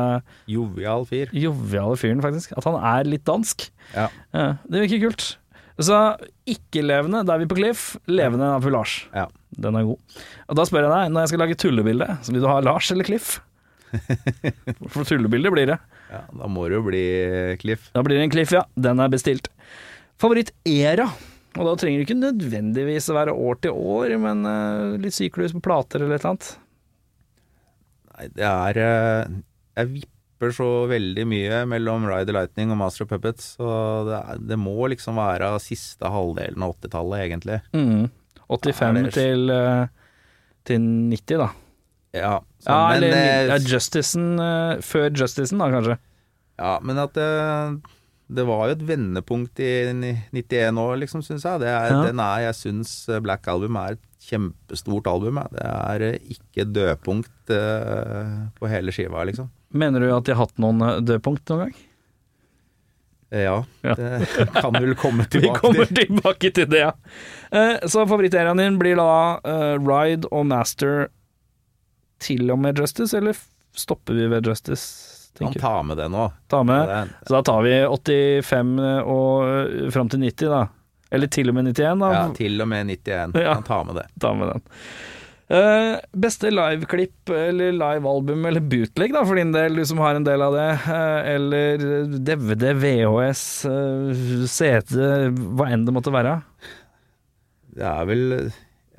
Jovial 0.50 1.06
fyr. 1.08 1.30
joviale 1.32 1.96
fyren, 2.00 2.20
faktisk. 2.24 2.52
At 2.58 2.66
han 2.68 2.78
er 2.82 3.08
litt 3.08 3.24
dansk. 3.28 3.68
Ja. 3.94 4.08
Ja, 4.34 4.48
det 4.68 4.82
virker 4.86 5.06
kult. 5.08 5.28
Så 5.78 5.94
ikke-levende, 6.50 7.20
da 7.22 7.36
er 7.36 7.44
vi 7.44 7.50
på 7.52 7.60
Cliff. 7.60 7.92
Levende 8.10 8.48
er 8.56 8.64
på 8.64 8.72
Lars. 8.74 9.04
Ja. 9.14 9.28
Den 9.54 9.78
er 9.78 9.86
god. 9.86 10.16
Og 10.50 10.58
da 10.58 10.64
spør 10.66 10.88
jeg 10.88 10.90
deg, 10.92 11.12
når 11.14 11.22
jeg 11.24 11.30
skal 11.32 11.40
lage 11.44 11.58
tullebilde, 11.62 12.08
så 12.26 12.34
vil 12.34 12.42
du 12.42 12.48
ha 12.50 12.58
Lars 12.66 12.90
eller 12.92 13.06
Cliff? 13.06 13.36
For 14.92 15.06
tullebilde 15.08 15.52
blir 15.54 15.70
det. 15.70 15.78
ja, 16.12 16.24
da 16.34 16.48
må 16.50 16.66
det 16.68 16.76
jo 16.76 16.82
bli 16.90 17.04
Cliff. 17.62 17.86
Da 17.94 18.02
blir 18.04 18.18
det 18.18 18.26
en 18.26 18.34
Cliff, 18.34 18.52
ja. 18.52 18.64
Den 18.76 19.00
er 19.00 19.12
bestilt. 19.12 19.48
Favoritt-era. 20.18 21.08
Og 21.58 21.64
da 21.66 21.74
trenger 21.80 22.02
det 22.02 22.06
ikke 22.06 22.18
nødvendigvis 22.20 23.08
å 23.10 23.16
være 23.16 23.34
år 23.34 23.58
til 23.64 23.74
år, 23.74 24.14
men 24.22 24.44
eh, 24.46 24.98
litt 25.02 25.16
syklus 25.16 25.54
på 25.56 25.62
plater 25.64 26.04
eller 26.04 26.18
et 26.18 26.22
eller 26.22 26.34
annet. 26.34 26.48
Nei, 28.12 28.28
det 28.34 28.46
er 28.48 28.80
eh, 28.82 29.34
Jeg 29.78 29.90
vipper 29.96 30.54
så 30.54 30.68
veldig 30.90 31.24
mye 31.30 31.62
mellom 31.70 32.06
Ride 32.06 32.28
the 32.30 32.36
Lightning 32.36 32.74
og 32.74 32.78
Master 32.82 33.06
of 33.06 33.12
Puppets, 33.12 33.54
så 33.56 33.70
det, 34.06 34.20
er, 34.20 34.42
det 34.52 34.58
må 34.60 34.76
liksom 34.92 35.18
være 35.18 35.50
siste 35.62 36.10
halvdelen 36.14 36.66
av 36.66 36.76
80-tallet, 36.76 37.24
egentlig. 37.26 37.60
Mm. 37.74 38.06
85 38.48 39.00
Ja, 39.02 39.14
til, 39.18 39.50
eh, 39.54 40.12
til 40.68 40.86
90, 41.10 41.42
da. 41.42 41.48
Ja, 42.16 42.34
så, 42.62 42.70
Ja, 42.70 42.78
men, 42.88 42.96
eller 43.02 43.18
eh, 43.18 43.50
ja, 43.50 43.58
Justicen 43.62 44.30
før 44.84 45.10
Justicen, 45.10 45.58
da, 45.62 45.72
kanskje. 45.74 45.98
Ja, 46.58 46.76
men 46.82 46.98
at 47.02 47.14
det, 47.18 47.28
det 48.28 48.44
var 48.44 48.66
jo 48.68 48.74
et 48.76 48.82
vendepunkt 48.84 49.60
i 49.64 49.68
91 50.32 50.76
år, 50.82 50.96
liksom, 51.00 51.22
syns 51.24 51.46
jeg. 51.48 51.60
Det 51.62 51.68
er, 51.72 51.88
Ja. 51.94 52.02
den 52.06 52.20
er, 52.20 52.42
jeg 52.48 52.54
syns 52.58 52.92
Black 53.24 53.46
Album 53.48 53.76
er 53.80 53.96
et 53.96 54.02
kjempestort 54.28 55.06
album. 55.08 55.38
Jeg. 55.40 55.52
Det 55.56 55.64
er 55.68 56.02
eh, 56.10 56.18
ikke 56.34 56.66
dødpunkt 56.76 57.52
uh, 57.54 58.48
på 58.58 58.68
hele 58.68 58.92
skiva, 58.92 59.24
liksom. 59.24 59.48
Mener 59.72 60.00
du 60.04 60.10
at 60.16 60.24
de 60.28 60.34
har 60.34 60.42
hatt 60.46 60.58
noen 60.60 60.82
eh, 60.84 60.98
dødpunkt 61.08 61.48
noen 61.48 61.62
gang? 61.66 61.74
Eh, 63.30 63.42
Ja, 63.46 63.56
det 63.84 64.28
kan 64.60 64.72
vel 64.76 64.94
komme 65.00 65.24
Vi 65.28 65.38
tilbake 65.40 65.60
kommer 65.60 65.84
til. 65.88 65.96
tilbake 66.06 66.50
til 66.56 66.68
det, 66.72 66.80
ja. 66.84 66.92
Eh, 67.52 67.78
Så 67.88 68.04
favoritteraen 68.08 68.60
din 68.60 68.78
blir 68.80 68.96
da 69.00 69.08
eh, 69.44 69.76
Ride 69.80 70.28
og 70.32 70.46
Master 70.52 71.08
til 72.20 72.50
og 72.50 72.58
med 72.60 72.76
Justice, 72.80 73.16
eller 73.16 73.36
stopper 73.78 74.16
vi 74.20 74.26
ved 74.32 74.44
Justice? 74.48 75.17
Kan 75.38 75.46
tenker 75.46 75.60
du? 75.60 75.66
ta 75.66 75.82
med 75.82 76.00
det 76.00 76.08
nå. 76.12 76.24
Ta 76.50 76.62
med. 76.66 77.12
Så 77.26 77.36
da 77.36 77.42
tar 77.46 77.62
vi 77.62 77.76
85 77.86 78.74
og 79.04 79.44
eh, 79.46 79.90
fram 79.94 80.10
til 80.10 80.24
90, 80.24 80.50
da. 80.50 80.64
Eller 81.14 81.30
til 81.32 81.48
og 81.48 81.56
med 81.56 81.70
91, 81.70 82.02
da. 82.02 82.10
ja, 82.12 82.24
til 82.36 82.60
og 82.60 82.68
med 82.68 82.90
91. 82.90 83.38
Ja. 83.38 83.54
Kan 83.54 83.68
tar 83.68 83.86
med 83.88 84.02
det. 84.02 84.08
Ta 84.20 84.34
med 84.36 84.52
den. 84.52 84.66
Uh, 85.48 85.94
beste 86.12 86.50
liveklipp 86.52 87.30
eller 87.32 87.72
livealbum 87.72 88.42
eller 88.50 88.60
bootleg, 88.60 89.14
da, 89.16 89.22
for 89.24 89.40
din 89.40 89.54
del, 89.54 89.78
du 89.80 89.86
som 89.88 90.02
har 90.04 90.18
en 90.18 90.26
del 90.26 90.44
av 90.44 90.52
det. 90.52 90.68
Uh, 90.84 91.20
eller 91.32 91.86
DVD, 92.26 92.74
VHS, 92.76 93.44
uh, 93.64 94.44
CD, 94.44 94.98
hva 95.56 95.70
enn 95.72 95.86
det 95.88 95.94
måtte 95.96 96.12
være. 96.12 96.40
Det 97.78 97.86
er 97.88 98.10
vel 98.10 98.26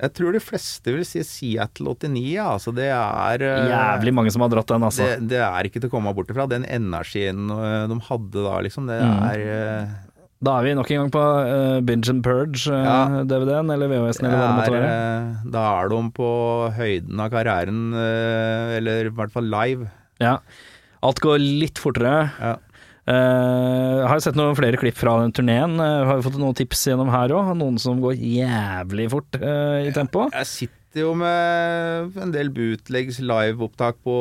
Jeg 0.00 0.12
tror 0.16 0.32
de 0.32 0.40
fleste 0.40 0.92
vil 0.94 1.04
si 1.04 1.20
Seattle 1.28 1.92
89, 1.92 2.20
ja. 2.32 2.46
Altså, 2.54 2.72
det 2.76 2.86
er 2.88 3.42
eh, 3.44 3.66
Jævlig 3.68 4.14
mange 4.16 4.32
som 4.32 4.40
har 4.44 4.48
dratt 4.52 4.70
den, 4.72 4.86
altså. 4.86 5.04
det, 5.20 5.28
det 5.34 5.40
er 5.44 5.68
ikke 5.68 5.82
til 5.82 5.90
å 5.90 5.92
komme 5.92 6.14
bort 6.16 6.30
ifra. 6.32 6.46
Den 6.48 6.64
energien 6.64 7.50
eh, 7.52 7.82
de 7.90 7.98
hadde 8.08 8.46
da, 8.46 8.54
liksom, 8.64 8.88
det 8.88 9.00
Mm. 9.04 9.18
er 9.28 9.44
eh, 9.56 9.98
Da 10.40 10.54
er 10.56 10.64
vi 10.64 10.72
nok 10.78 10.88
en 10.94 11.02
gang 11.02 11.10
på 11.12 11.20
uh, 11.20 11.80
Binge 11.84 12.08
and 12.08 12.22
Purge-DVD-en, 12.24 13.68
eller 13.74 13.90
VHS-en, 13.92 14.24
eller 14.30 14.38
hva 14.40 14.46
det 14.46 14.56
måtte 14.56 14.72
være. 14.78 15.50
Da 15.52 15.64
er 15.82 15.90
de 15.92 15.98
på 16.16 16.28
høyden 16.78 17.20
av 17.20 17.28
karrieren, 17.34 17.82
uh, 17.92 18.76
eller 18.78 19.10
i 19.10 19.14
hvert 19.20 19.34
fall 19.34 19.50
live. 19.52 19.90
Ja. 20.22 20.38
Alt 21.04 21.20
går 21.24 21.38
litt 21.44 21.80
fortere. 21.80 22.14
Ja. 22.40 22.54
Jeg 23.08 24.06
har 24.06 24.18
jo 24.18 24.22
sett 24.22 24.36
noen 24.38 24.56
flere 24.58 24.78
klipp 24.80 24.98
fra 24.98 25.16
den 25.22 25.32
turneen. 25.34 25.78
Uh, 25.80 26.04
har 26.08 26.22
fått 26.24 26.36
noen 26.40 26.56
tips 26.58 26.84
gjennom 26.90 27.10
her 27.12 27.32
òg. 27.34 27.52
Noen 27.58 27.80
som 27.80 28.00
går 28.02 28.18
jævlig 28.20 29.08
fort 29.12 29.40
uh, 29.40 29.80
i 29.86 29.90
tempo. 29.96 30.26
Jeg 30.36 30.48
sitter 30.50 31.04
jo 31.06 31.12
med 31.18 32.16
en 32.20 32.32
del 32.34 32.50
bootlegs 32.54 33.20
liveopptak 33.22 34.00
på, 34.06 34.14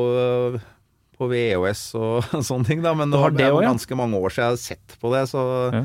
på 1.18 1.30
VHS 1.32 1.86
og 2.00 2.28
sånne 2.50 2.70
ting, 2.70 2.84
da. 2.86 2.96
Men 2.98 3.14
det 3.14 3.22
har 3.22 3.34
var 3.34 3.40
det 3.40 3.70
ganske 3.72 3.98
mange 4.00 4.20
år 4.22 4.34
siden 4.36 4.46
jeg 4.48 4.58
har 4.58 4.62
sett 4.68 5.00
på 5.02 5.14
det, 5.16 5.24
så 5.32 5.46
Ja. 5.74 5.82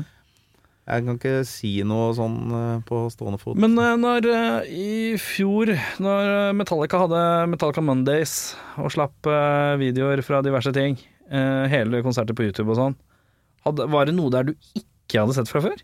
jeg 0.93 1.07
kan 1.07 1.17
ikke 1.17 1.39
si 1.49 1.71
noe 1.89 2.13
sånn 2.13 2.37
på 2.85 3.01
stående 3.13 3.41
fot. 3.41 3.57
Men 3.57 3.73
når 3.75 4.29
i 4.69 5.17
fjor, 5.21 5.73
når 5.97 6.53
Metallica 6.57 7.01
hadde 7.01 7.23
Metallica 7.49 7.81
Mondays 7.81 8.53
og 8.77 8.93
slapp 8.93 9.25
videoer 9.81 10.21
fra 10.25 10.43
diverse 10.45 10.73
ting, 10.77 10.99
hele 11.31 12.03
konserter 12.05 12.37
på 12.37 12.45
YouTube 12.45 12.73
og 12.73 12.79
sånn, 12.79 12.95
var 13.65 14.05
det 14.05 14.13
noe 14.13 14.29
der 14.33 14.49
du 14.49 14.53
ikke 14.77 15.23
hadde 15.23 15.35
sett 15.37 15.49
fra 15.49 15.63
før? 15.65 15.79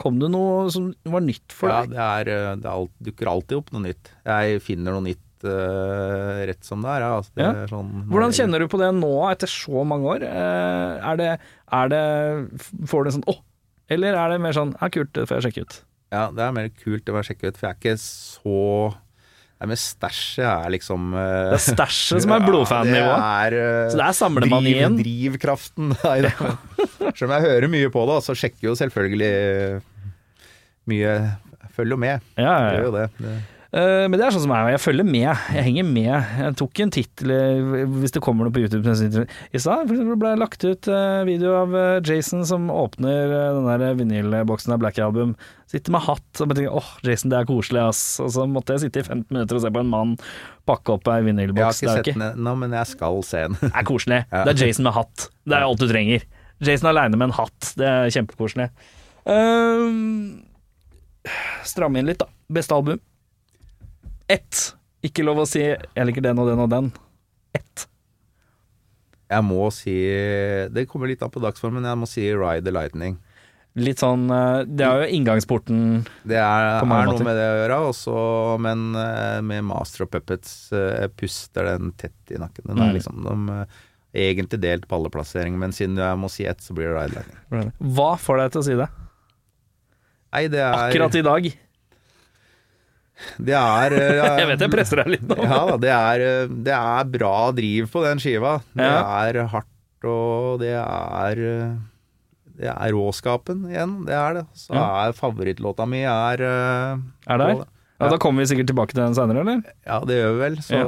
Kom 0.00 0.16
det 0.18 0.30
noe 0.32 0.70
som 0.72 0.88
var 1.04 1.22
nytt 1.22 1.52
for 1.54 1.70
ja, 1.70 1.82
deg? 1.82 1.92
det, 1.92 2.00
er, 2.02 2.30
eh, 2.32 2.54
det 2.62 2.70
alt, 2.70 2.92
dukker 3.06 3.30
alltid 3.30 3.58
opp 3.60 3.70
noe 3.74 3.84
nytt. 3.84 4.10
Jeg 4.26 4.62
finner 4.64 4.96
noe 4.96 5.04
nytt 5.04 5.46
uh, 5.46 6.40
rett 6.48 6.64
som 6.66 6.82
det 6.82 6.90
er. 6.94 7.04
Ja. 7.04 7.10
Altså, 7.20 7.34
det 7.36 7.44
Ja. 7.44 7.52
er 7.52 7.70
sånn, 7.70 7.92
Hvordan 8.10 8.34
kjenner 8.34 8.62
du 8.64 8.68
på 8.72 8.80
det 8.80 8.90
nå, 8.96 9.12
etter 9.30 9.50
så 9.52 9.84
mange 9.86 10.16
år? 10.16 10.24
Uh, 10.26 11.12
er, 11.12 11.20
det, 11.20 11.30
er 11.78 11.92
det 11.92 12.02
Får 12.88 13.04
du 13.04 13.10
en 13.12 13.16
sånn 13.20 13.28
åh? 13.30 13.40
Eller 13.92 14.16
er 14.16 14.32
det 14.32 14.40
mer 14.40 14.56
sånn 14.56 14.74
ja, 14.80 14.88
kult, 14.88 15.12
det 15.12 15.28
får 15.28 15.38
jeg 15.40 15.50
sjekke 15.50 15.66
ut? 15.68 15.78
Ja, 16.12 16.26
det 16.32 16.44
er 16.44 16.56
mer 16.56 16.68
kult 16.82 17.08
å 17.08 17.18
jeg 17.20 17.28
sjekke 17.30 17.52
ut, 17.52 17.58
for 17.60 17.68
jeg 17.68 17.76
er 17.76 17.80
ikke 17.80 17.96
så 18.00 18.58
Det 19.62 19.68
men 19.70 19.78
stæsjet 19.78 20.42
er 20.42 20.72
liksom 20.74 21.12
uh, 21.14 21.20
Det 21.52 21.58
er 21.60 21.62
stæsjet 21.62 22.24
som 22.24 22.32
er 22.34 22.42
blodfan-nivået. 22.48 23.12
Ja, 23.14 23.50
det 23.52 23.60
er, 23.60 23.84
eh, 23.84 23.90
Så 23.92 24.00
det 24.00 24.06
er 24.08 24.16
samlemanien. 24.18 24.96
Driv, 24.98 25.04
drivkraften. 25.04 25.92
Nei, 26.08 26.16
det, 26.24 26.32
selv 27.14 27.28
om 27.28 27.34
jeg 27.36 27.46
hører 27.46 27.70
mye 27.70 27.92
på 27.94 28.02
det, 28.10 28.18
så 28.26 28.34
sjekker 28.34 28.72
jo 28.72 28.74
selvfølgelig 28.82 29.30
mye 30.90 31.14
Følger 31.72 31.94
jo 31.94 32.00
med. 32.02 32.24
Ja, 32.36 32.42
ja, 32.52 32.72
Gjør 32.74 32.82
jo 32.84 32.92
det. 32.98 33.04
det. 33.22 33.36
Eh, 33.72 34.04
men 34.04 34.18
det 34.20 34.26
er 34.26 34.34
sånn 34.34 34.42
som 34.44 34.50
meg, 34.52 34.66
og 34.66 34.74
jeg 34.74 34.82
følger 34.84 35.06
med. 35.08 35.30
Jeg 35.56 35.64
henger 35.64 35.86
med. 35.88 36.10
Jeg 36.12 36.56
tok 36.60 36.80
en 36.84 36.90
tittel 36.92 37.30
hvis 38.02 38.12
det 38.12 38.20
kommer 38.24 38.44
noe 38.44 38.52
på 38.52 38.60
YouTube. 38.60 38.84
jeg 38.84 39.24
I 39.56 39.60
stad 39.62 39.88
for 39.88 40.16
ble 40.20 40.32
det 40.34 40.40
lagt 40.42 40.66
ut 40.66 40.88
eh, 40.92 41.20
video 41.24 41.54
av 41.56 41.76
eh, 41.78 42.00
Jason 42.04 42.44
som 42.48 42.68
åpner 42.72 43.32
den 43.32 43.70
der 43.70 43.96
vinylboksen 43.96 44.74
av 44.76 44.82
Black 44.82 45.00
Album. 45.00 45.32
Sitter 45.72 45.94
med 45.94 46.04
hatt 46.04 46.42
og 46.42 46.50
bare 46.50 46.58
tenker 46.58 46.76
åh, 46.82 46.90
Jason 47.06 47.32
det 47.32 47.38
er 47.38 47.48
koselig, 47.48 47.80
ass. 47.86 48.02
Og 48.20 48.28
så 48.34 48.44
måtte 48.44 48.76
jeg 48.76 48.84
sitte 48.84 49.00
i 49.00 49.06
15 49.06 49.24
minutter 49.32 49.56
og 49.56 49.64
se 49.64 49.70
på 49.72 49.80
en 49.80 49.92
mann 49.92 50.12
pakke 50.68 50.92
opp 50.92 51.08
ei 51.08 51.22
Jeg 51.24 51.40
har 51.40 51.72
ikke 51.72 51.94
er 51.94 52.02
sett 52.02 52.10
den 52.12 52.26
ennå, 52.26 52.52
men 52.60 52.76
jeg 52.76 52.90
skal 52.92 53.22
se 53.24 53.46
den. 53.48 53.56
det 53.62 53.72
er 53.72 53.88
koselig. 53.88 54.20
Ja. 54.32 54.44
Det 54.46 54.52
er 54.52 54.66
Jason 54.66 54.84
med 54.84 54.94
hatt. 54.96 55.30
Det 55.48 55.56
er 55.56 55.64
alt 55.64 55.80
du 55.80 55.86
trenger. 55.88 56.26
Jason 56.62 56.90
aleine 56.92 57.16
med 57.16 57.30
en 57.30 57.34
hatt. 57.40 57.72
Det 57.80 57.88
er 57.88 58.12
kjempekoselig. 58.12 58.68
Uh, 59.28 59.88
stramme 61.68 62.00
inn 62.02 62.08
litt, 62.10 62.20
da. 62.20 62.28
Beste 62.52 62.76
album? 62.76 63.00
Ett. 64.32 64.60
Ikke 65.04 65.24
lov 65.26 65.42
å 65.42 65.46
si 65.48 65.60
'jeg 65.64 66.06
liker 66.08 66.22
den 66.24 66.38
og 66.38 66.48
den 66.48 66.60
og 66.62 66.70
den'. 66.70 66.92
Ett. 67.54 67.86
Jeg 69.32 69.44
må 69.44 69.70
si 69.72 69.92
Det 70.72 70.86
kommer 70.88 71.08
litt 71.08 71.22
an 71.24 71.30
på 71.32 71.40
dagsformen, 71.40 71.80
men 71.82 71.90
jeg 71.90 71.98
må 72.02 72.08
si 72.08 72.24
Ride 72.36 72.64
the 72.64 72.70
Lightning. 72.74 73.18
Litt 73.74 74.02
sånn 74.02 74.26
eh, 74.30 74.64
Det 74.68 74.84
er 74.84 75.00
jo 75.06 75.16
inngangsporten 75.16 76.02
Det 76.28 76.36
er, 76.36 76.66
er 76.82 76.84
noe 76.84 77.24
med 77.24 77.38
det 77.38 77.46
å 77.48 77.56
gjøre, 77.62 77.78
også, 77.88 78.16
men 78.60 78.94
eh, 79.00 79.40
med 79.40 79.64
Master 79.64 80.04
of 80.04 80.10
Puppets 80.12 80.68
Jeg 80.74 81.08
puster 81.16 81.64
den 81.70 81.92
tett 81.96 82.12
i 82.30 82.36
nakken. 82.36 82.66
Den 82.68 82.76
Mm. 82.76 82.82
er 82.90 82.92
liksom 82.98 83.22
de, 83.24 83.60
eh, 83.62 84.28
egentlig 84.28 84.60
delt 84.60 84.86
på 84.86 84.96
alle 84.98 85.08
plasseringer, 85.08 85.56
men 85.58 85.72
siden 85.72 85.96
jeg 85.96 86.18
må 86.20 86.28
si 86.30 86.44
ett, 86.44 86.58
så 86.60 86.74
blir 86.76 86.92
det 86.92 86.98
Ride 87.00 87.14
the 87.16 87.24
Lightning. 87.50 87.72
Hva 87.80 88.10
får 88.20 88.36
deg 88.42 88.52
til 88.52 88.60
å 88.60 88.64
si 88.64 88.74
det? 88.76 88.88
Nei, 90.34 90.46
det 90.48 90.60
er 90.60 90.72
Akkurat 90.92 91.14
i 91.16 91.22
dag. 91.22 91.52
Det 93.38 93.54
er 93.58 93.92
eh, 93.98 94.38
Jeg 94.40 94.46
vet 94.52 94.64
jeg 94.66 94.70
presser 94.72 95.02
deg 95.02 95.10
litt 95.16 95.26
nå. 95.28 95.36
Ja 95.42 95.60
da, 95.70 95.76
det 95.82 95.92
er, 95.94 96.24
eh, 96.28 96.52
det 96.68 96.74
er 96.76 97.04
bra 97.18 97.34
driv 97.56 97.90
på 97.92 98.02
den 98.04 98.18
skiva. 98.22 98.56
Det 98.74 98.84
Ja. 98.88 99.02
er 99.28 99.40
hardt, 99.52 99.68
og 100.04 100.60
det 100.62 100.72
er 100.76 101.42
eh, 101.48 101.74
Det 102.62 102.68
er 102.68 102.92
råskapen 102.92 103.64
igjen, 103.70 103.94
det 104.06 104.14
er 104.14 104.34
det. 104.40 104.46
Så 104.54 104.74
Ja. 104.76 105.06
er 105.08 105.12
favorittlåta 105.16 105.86
mi 105.88 106.02
er 106.04 106.42
Er 106.42 107.38
der? 107.38 107.64
Ja, 108.02 108.08
da 108.10 108.16
kommer 108.18 108.42
vi 108.42 108.50
sikkert 108.54 108.66
tilbake 108.72 108.92
til 108.96 109.02
den 109.04 109.14
seinere, 109.14 109.40
eller? 109.46 109.62
Ja, 109.86 110.00
det 110.00 110.16
gjør 110.18 110.32
vi 110.34 110.40
vel, 110.42 110.56
så 110.66 110.80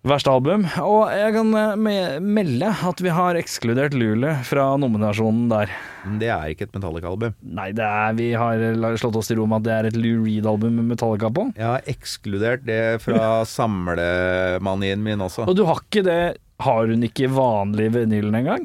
Verste 0.00 0.32
album. 0.32 0.62
Og 0.80 1.10
jeg 1.12 1.34
kan 1.34 1.50
eh, 1.60 2.14
melde 2.24 2.70
at 2.88 3.00
vi 3.04 3.10
har 3.12 3.36
ekskludert 3.36 3.92
Lule 3.92 4.30
fra 4.48 4.70
nominasjonen 4.80 5.50
der. 5.50 5.72
Men 6.06 6.14
det 6.22 6.30
er 6.32 6.54
ikke 6.54 6.64
et 6.70 6.72
Metallica-album. 6.78 7.34
Nei, 7.44 7.66
det 7.76 7.84
er, 7.84 8.14
vi 8.16 8.30
har 8.32 8.62
slått 9.02 9.18
oss 9.20 9.28
til 9.28 9.42
ro 9.42 9.44
med 9.50 9.60
at 9.60 9.66
det 9.66 9.74
er 9.74 9.88
et 9.90 9.98
Lou 10.00 10.22
Reed-album 10.24 10.78
med 10.80 10.94
Metallica 10.94 11.28
på. 11.36 11.50
Jeg 11.52 11.68
har 11.68 11.90
ekskludert 11.92 12.64
det 12.64 12.80
fra 13.04 13.42
samlemanien 13.56 15.04
min 15.04 15.26
også. 15.26 15.44
Og 15.44 15.58
du 15.60 15.66
har 15.68 15.84
ikke 15.84 16.06
det 16.08 16.20
Har 16.64 16.88
hun 16.88 17.04
ikke 17.04 17.28
vanlig 17.32 17.90
vinylen 17.98 18.40
engang? 18.40 18.64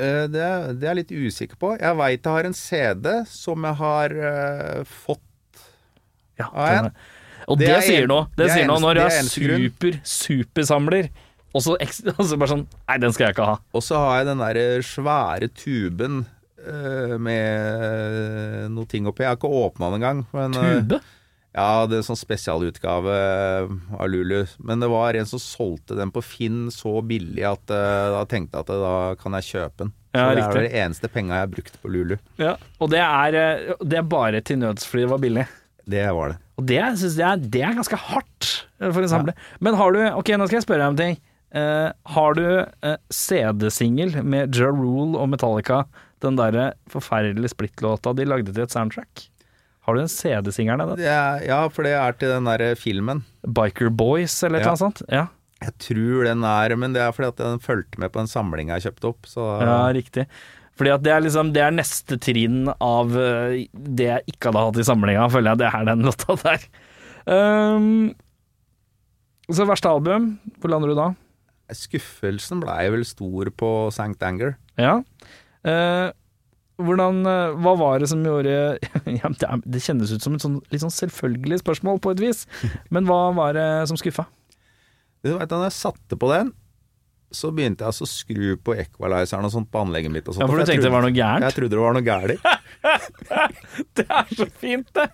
Eh, 0.00 0.26
Det, 0.26 0.50
det 0.80 0.90
er 0.90 0.90
jeg 0.90 1.00
litt 1.04 1.14
usikker 1.14 1.60
på. 1.62 1.76
Jeg 1.78 2.00
veit 2.02 2.18
jeg 2.26 2.34
har 2.34 2.50
en 2.50 2.58
CD 2.58 3.08
som 3.30 3.70
jeg 3.70 3.78
har 3.84 4.18
uh, 4.18 4.82
fått 5.06 5.64
Ja, 6.42 6.50
en 6.66 6.90
ja. 6.90 6.94
Og 7.50 7.58
det, 7.58 7.66
Det 7.66 7.76
er 7.76 7.86
sier 7.86 8.10
noe. 8.10 8.28
Det, 8.30 8.44
det 8.44 8.48
er 8.48 8.56
sier 8.60 8.70
noe 8.70 8.82
når 8.82 8.96
du 8.96 9.02
er 9.02 9.14
er 9.18 9.28
super, 9.28 10.00
supersamler, 10.06 11.10
og 11.50 11.64
så, 11.64 11.76
altså 11.80 12.36
bare 12.40 12.52
sånn 12.52 12.66
Nei, 12.70 12.98
den 13.02 13.14
skal 13.14 13.28
jeg 13.28 13.36
ikke 13.36 13.48
ha. 13.48 13.56
Og 13.74 13.82
så 13.82 13.98
har 13.98 14.20
jeg 14.20 14.30
den 14.30 14.44
der 14.44 14.84
svære 14.86 15.50
tuben 15.50 16.20
eh, 16.62 17.16
med 17.18 18.68
noe 18.76 18.90
ting 18.90 19.08
oppi. 19.10 19.26
Jeg 19.26 19.34
har 19.34 19.40
ikke 19.40 19.50
åpna 19.64 19.90
den 19.90 19.98
engang. 20.00 20.22
men, 20.36 20.54
Tube? 20.54 21.00
Tube? 21.00 21.02
Ja, 21.50 21.82
det 21.90 21.98
er 21.98 22.04
sånn 22.06 22.18
spesialutgave 22.18 23.14
av 23.66 24.06
Lulu. 24.06 24.44
Men 24.62 24.82
det 24.82 24.90
var 24.92 25.16
en 25.18 25.26
som 25.26 25.42
solgte 25.42 25.96
den 25.98 26.12
på 26.14 26.22
Finn 26.22 26.68
så 26.70 27.00
billig 27.02 27.42
at 27.48 27.72
uh, 27.74 28.12
da 28.14 28.20
tenkte 28.30 28.60
jeg 28.60 28.68
at 28.68 28.84
da 28.84 28.92
kan 29.18 29.34
jeg 29.40 29.48
kjøpe 29.48 29.82
den. 29.82 29.90
Så 30.10 30.26
det 30.26 30.36
riktig. 30.38 30.60
er 30.60 30.66
det 30.66 30.84
eneste 30.84 31.10
penga 31.10 31.36
jeg 31.36 31.46
har 31.46 31.50
brukt 31.50 31.80
på 31.82 31.90
Lulu. 31.90 32.16
Ja. 32.38 32.54
Og 32.82 32.90
det 32.90 33.02
er, 33.02 33.36
eh, 33.38 33.74
det 33.86 33.98
er 34.00 34.06
bare 34.10 34.40
til 34.42 34.58
nøds 34.58 34.86
fordi 34.86 35.04
det 35.04 35.10
var 35.12 35.22
billig. 35.22 35.44
Det 35.90 36.06
var 36.16 36.32
det. 36.32 36.38
Og 36.60 36.68
det 36.68 36.82
synes 37.00 37.16
jeg 37.20 37.50
det 37.56 37.64
er 37.64 37.78
ganske 37.78 37.98
hardt 38.04 38.50
eh, 38.80 38.90
for 38.90 39.00
en 39.02 39.12
samler. 39.12 39.42
Men 39.64 39.78
har 39.80 39.96
du 39.96 40.00
Ok, 40.12 40.32
nå 40.36 40.48
skal 40.48 40.60
jeg 40.60 40.68
spørre 40.68 40.84
deg 40.84 40.92
om 40.92 41.00
ting. 41.00 41.18
Uh, 41.50 41.90
har 42.14 42.36
du 42.38 42.44
uh, 42.46 42.94
CD-singel 43.10 44.20
med 44.22 44.52
Ja 44.54 44.68
Rule 44.70 45.18
og 45.18 45.32
Metallica, 45.32 45.80
den 46.22 46.36
derre 46.38 46.68
forferdelige 46.92 47.50
splittlåta 47.50 48.12
de 48.14 48.28
lagde 48.28 48.52
til 48.54 48.62
et 48.62 48.74
soundtrack? 48.74 49.24
Har 49.88 49.96
du 49.96 50.02
den 50.04 50.12
CD-singelen 50.12 50.84
er, 51.10 51.42
ja, 51.48 51.58
for 51.72 51.88
det 51.88 51.96
er 51.98 52.14
til 52.20 52.30
den 52.30 52.46
derre 52.46 52.74
filmen. 52.78 53.24
Biker 53.42 53.90
Boys, 53.90 54.36
eller 54.46 54.62
Ja. 54.62 54.76
sånt? 54.78 55.02
Ja. 55.10 55.26
Jeg 55.60 55.74
tror 55.82 56.24
den 56.24 56.44
er 56.44 56.76
Men 56.76 56.94
det 56.94 57.02
er 57.02 57.12
fordi 57.12 57.28
at 57.28 57.36
den 57.36 57.58
fulgte 57.58 57.98
med 57.98 58.12
på 58.12 58.20
en 58.20 58.30
samling 58.30 58.68
jeg 58.68 58.86
kjøpte 58.86 59.10
opp, 59.10 59.26
så 59.26 59.60
ja, 59.60 59.92
riktig. 59.92 60.28
Fordi 60.80 60.94
at 60.94 61.02
det 61.04 61.12
er 61.12 61.24
liksom 61.26 61.50
Det 61.52 61.60
er 61.60 61.74
neste 61.76 62.16
trinn 62.16 62.62
av 62.72 63.12
eh, 63.20 63.66
det 63.70 64.06
jeg 64.06 64.32
ikke 64.32 64.48
hadde 64.48 64.66
hatt 64.70 64.80
i 64.80 64.86
samlinga, 64.88 65.26
føler 65.32 65.52
jeg. 65.52 65.60
Det 65.60 65.68
er 65.68 65.88
den 65.90 66.06
låta 66.08 66.36
der. 66.40 66.64
Um, 67.28 68.14
så 69.52 69.66
verste 69.68 69.90
album, 69.90 70.32
hvor 70.62 70.72
lander 70.72 70.92
du 70.92 70.96
da? 70.96 71.10
Skuffelsen 71.76 72.62
blei 72.64 72.88
vel 72.94 73.04
stor 73.06 73.50
på 73.60 73.70
St. 73.92 74.16
Anger. 74.24 74.56
Ja. 74.80 74.96
Uh, 75.66 76.08
hvordan 76.80 77.20
eh, 77.28 77.58
Hva 77.60 77.74
var 77.76 78.00
det 78.00 78.08
som 78.08 78.22
gjorde 78.24 78.54
ja, 79.20 79.28
det, 79.28 79.44
er, 79.44 79.62
det 79.68 79.82
kjennes 79.84 80.14
ut 80.14 80.24
som 80.24 80.36
et 80.36 80.44
sånn, 80.44 80.58
litt 80.72 80.80
sånn 80.80 80.94
selvfølgelig 80.94 81.60
spørsmål 81.60 82.00
på 82.00 82.14
et 82.14 82.22
vis, 82.24 82.46
men 82.88 83.04
hva 83.08 83.26
var 83.36 83.52
det 83.58 83.68
som 83.90 84.00
skuffa? 84.00 84.24
Du 85.20 85.34
vet, 85.34 85.50
da 85.50 85.60
jeg 85.66 85.76
satte 85.76 86.16
på 86.16 86.30
den, 86.32 86.54
så 87.30 87.50
begynte 87.54 87.84
jeg 87.84 87.92
altså 87.92 88.06
å 88.06 88.10
skru 88.10 88.56
på 88.58 88.74
equalizeren 88.78 89.46
og 89.46 89.52
sånt 89.54 89.70
på 89.70 89.82
anlegget 89.84 90.12
mitt. 90.14 90.26
Og 90.26 90.34
sånt, 90.34 90.44
Ja, 90.44 90.48
for 90.50 90.58
du 90.58 90.64
tenkte 90.64 90.72
tenkte 90.72 90.88
det 90.88 90.96
var 90.96 91.06
noe 91.06 91.14
Jeg 91.46 91.56
trodde 91.56 91.76
det 91.76 91.84
var 91.84 91.96
noe 91.96 92.06
gærent. 92.06 92.42
Det 94.00 94.06
er 94.08 94.34
så 94.36 94.46
fint, 94.60 94.88
det! 94.96 95.06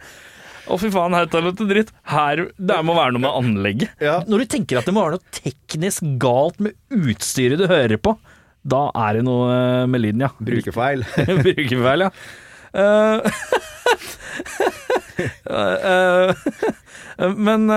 Å, 0.67 0.75
fy 0.83 0.89
faen, 0.91 1.15
her 1.15 1.29
tar 1.31 1.45
det 1.47 1.53
til 1.61 1.69
dritt. 1.71 1.93
Her, 2.11 2.49
det 2.59 2.79
må 2.83 2.97
være 2.97 3.15
noe 3.15 3.23
med 3.23 3.37
anlegget. 3.39 3.93
Ja. 4.03 4.17
Når 4.27 4.43
du 4.43 4.47
tenker 4.57 4.81
at 4.81 4.89
det 4.89 4.95
må 4.97 5.05
være 5.05 5.21
noe 5.21 5.37
teknisk 5.37 6.09
galt 6.23 6.59
med 6.63 6.75
utstyret 6.91 7.61
du 7.61 7.69
hører 7.71 8.01
på, 8.03 8.17
da 8.67 8.89
er 9.07 9.21
det 9.21 9.27
noe 9.29 9.47
eh, 9.53 9.85
med 9.87 10.03
lyden, 10.03 10.25
ja. 10.27 10.33
Brukerfeil. 10.43 11.07
Brukerfeil, 11.45 12.09
ja. 12.09 12.11
Eh, 12.77 13.23
eh, 15.47 16.35
men 17.39 17.71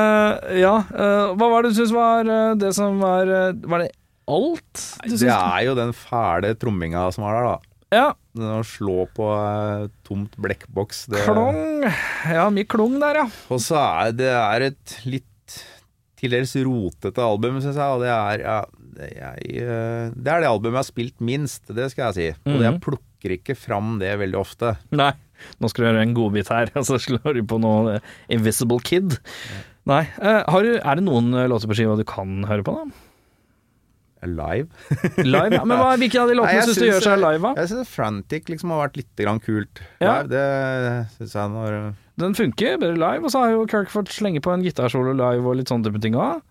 ja, 0.57 0.73
eh, 0.89 1.29
hva 1.37 1.47
var 1.53 1.63
det 1.63 1.71
du 1.71 1.77
syns 1.77 1.93
var 1.95 2.27
det 2.59 2.73
som 2.75 2.97
var 2.99 3.29
Var 3.53 3.85
det 3.85 3.91
alt 4.29 4.83
du 5.05 5.15
Det 5.17 5.31
er 5.33 5.65
jo 5.67 5.75
den 5.79 5.91
fæle 5.97 6.53
tromminga 6.61 7.07
som 7.15 7.25
er 7.29 7.37
der, 7.39 7.49
da. 7.49 7.57
Ja, 7.89 8.07
Den 8.37 8.51
Å 8.53 8.61
slå 8.63 9.07
på 9.17 9.25
eh, 9.33 9.87
tomt 10.05 10.35
blekkboks. 10.37 11.07
det- 11.09 11.23
klong. 11.25 11.81
Ja, 12.29 12.45
mye 12.53 12.67
klong 12.69 12.99
der, 13.01 13.23
ja. 13.23 13.27
Og 13.49 13.59
så 13.65 13.79
er 13.81 14.11
det 14.13 14.29
er 14.29 14.67
et 14.69 14.99
litt 15.09 15.25
til 16.19 16.29
dels 16.35 16.53
rotete 16.67 17.23
album, 17.23 17.57
syns 17.63 17.79
jeg. 17.79 17.95
Og 17.95 18.03
det 18.03 18.11
er 18.13 18.43
ja, 18.45 18.57
det, 18.99 19.09
jeg, 19.15 19.63
eh, 19.63 20.11
det 20.13 20.27
er 20.35 20.43
det 20.45 20.51
albumet 20.51 20.77
jeg 20.77 20.83
har 20.83 20.89
spilt 20.91 21.19
minst, 21.23 21.65
det 21.73 21.89
skal 21.91 22.11
jeg 22.11 22.15
si. 22.19 22.29
Og 22.45 22.59
Mhm. 22.59 22.65
jeg 22.67 22.81
plukker 22.85 23.35
ikke 23.39 23.55
fram 23.57 23.97
det 23.99 24.13
veldig 24.19 24.37
ofte. 24.39 24.77
Nei, 24.91 25.11
nå 25.59 25.69
skal 25.71 25.83
du 25.85 25.89
gjøre 25.89 26.01
en 26.05 26.13
godbit 26.15 26.47
her, 26.53 26.69
og 26.79 26.85
så 26.85 26.99
slår 27.01 27.33
du 27.39 27.43
på 27.43 27.59
noe 27.59 27.95
eh, 27.97 27.99
Invisible 28.29 28.79
Kid. 28.85 29.17
Nei. 29.89 30.03
eh, 30.21 30.43
har 30.45 30.61
du, 30.61 30.75
er 30.77 30.95
det 30.99 31.03
noen 31.09 31.31
låter 31.49 31.65
på 31.71 31.73
skiva 31.79 31.97
du 31.97 32.05
kan 32.05 32.43
høre 32.45 32.61
på, 32.63 32.75
da? 32.77 32.85
Live. 34.27 34.67
Live? 35.23 35.55
Ja. 35.55 35.63
Men 35.63 35.79
hva, 35.79 35.93
Hvilken 35.99 36.25
av 36.25 36.31
de 36.31 36.35
låtene 36.39 36.65
syns 36.67 36.81
du 36.81 36.87
gjør 36.89 37.05
seg 37.05 37.21
live, 37.21 37.39
da? 37.45 37.63
Jeg 37.63 37.71
syns 37.71 37.93
Frantic 37.93 38.51
liksom 38.51 38.73
har 38.75 38.83
vært 38.87 38.99
litt 38.99 39.13
grann 39.21 39.39
kult 39.43 39.81
Ja. 40.03 40.19
live. 40.19 40.27
Det 40.33 40.45
syns 41.15 41.35
jeg 41.39 41.53
når 41.55 41.79
Den 42.19 42.35
funker 42.35 42.79
bedre 42.81 42.99
live, 42.99 43.23
og 43.23 43.31
så 43.31 43.45
har 43.45 43.55
jo 43.55 43.65
Kirk 43.71 43.91
fått 43.93 44.11
slenge 44.11 44.43
på 44.43 44.51
en 44.51 44.65
gitarsolo 44.65 45.15
live 45.15 45.45
og 45.47 45.59
litt 45.61 45.71
sånne 45.71 45.87
type 45.87 46.03
ting 46.03 46.19
òg. 46.19 46.41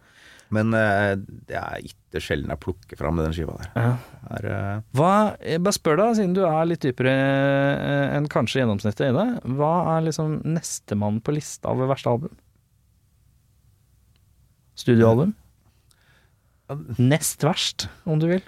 Men 0.55 0.73
uh, 0.73 1.13
det 1.49 1.59
er 1.61 1.83
ikke 1.85 2.23
sjelden 2.25 2.49
jeg 2.55 2.61
plukker 2.63 2.97
fram 2.97 3.19
den 3.21 3.35
skiva 3.37 3.59
der. 3.61 3.69
Ja. 3.77 3.91
Er, 4.39 4.47
uh... 4.49 4.87
Hva, 4.97 5.13
jeg 5.45 5.61
bare 5.67 5.77
spør 5.77 5.99
deg, 6.01 6.15
siden 6.17 6.37
du 6.39 6.41
er 6.49 6.71
litt 6.71 6.85
dypere 6.87 7.13
eh, 7.13 8.17
enn 8.17 8.29
kanskje 8.33 8.63
gjennomsnittet 8.63 9.11
i 9.11 9.17
det, 9.17 9.27
hva 9.59 9.73
er 9.93 10.07
liksom 10.09 10.39
nestemann 10.49 11.21
på 11.21 11.37
lista 11.37 11.69
over 11.75 11.91
verste 11.93 12.15
album? 12.15 12.33
Studioalbum? 14.79 15.35
Nest 16.99 17.45
verst, 17.47 17.89
om 18.07 18.19
du 18.21 18.27
vil. 18.29 18.43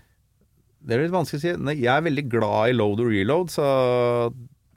det 0.85 0.97
er 0.97 1.03
litt 1.07 1.13
vanskelig 1.15 1.39
å 1.41 1.45
si. 1.45 1.53
Nei, 1.61 1.75
Jeg 1.81 1.93
er 1.93 2.07
veldig 2.07 2.25
glad 2.33 2.71
i 2.71 2.77
load 2.77 3.01
og 3.05 3.11
reload, 3.13 3.51
så 3.53 3.67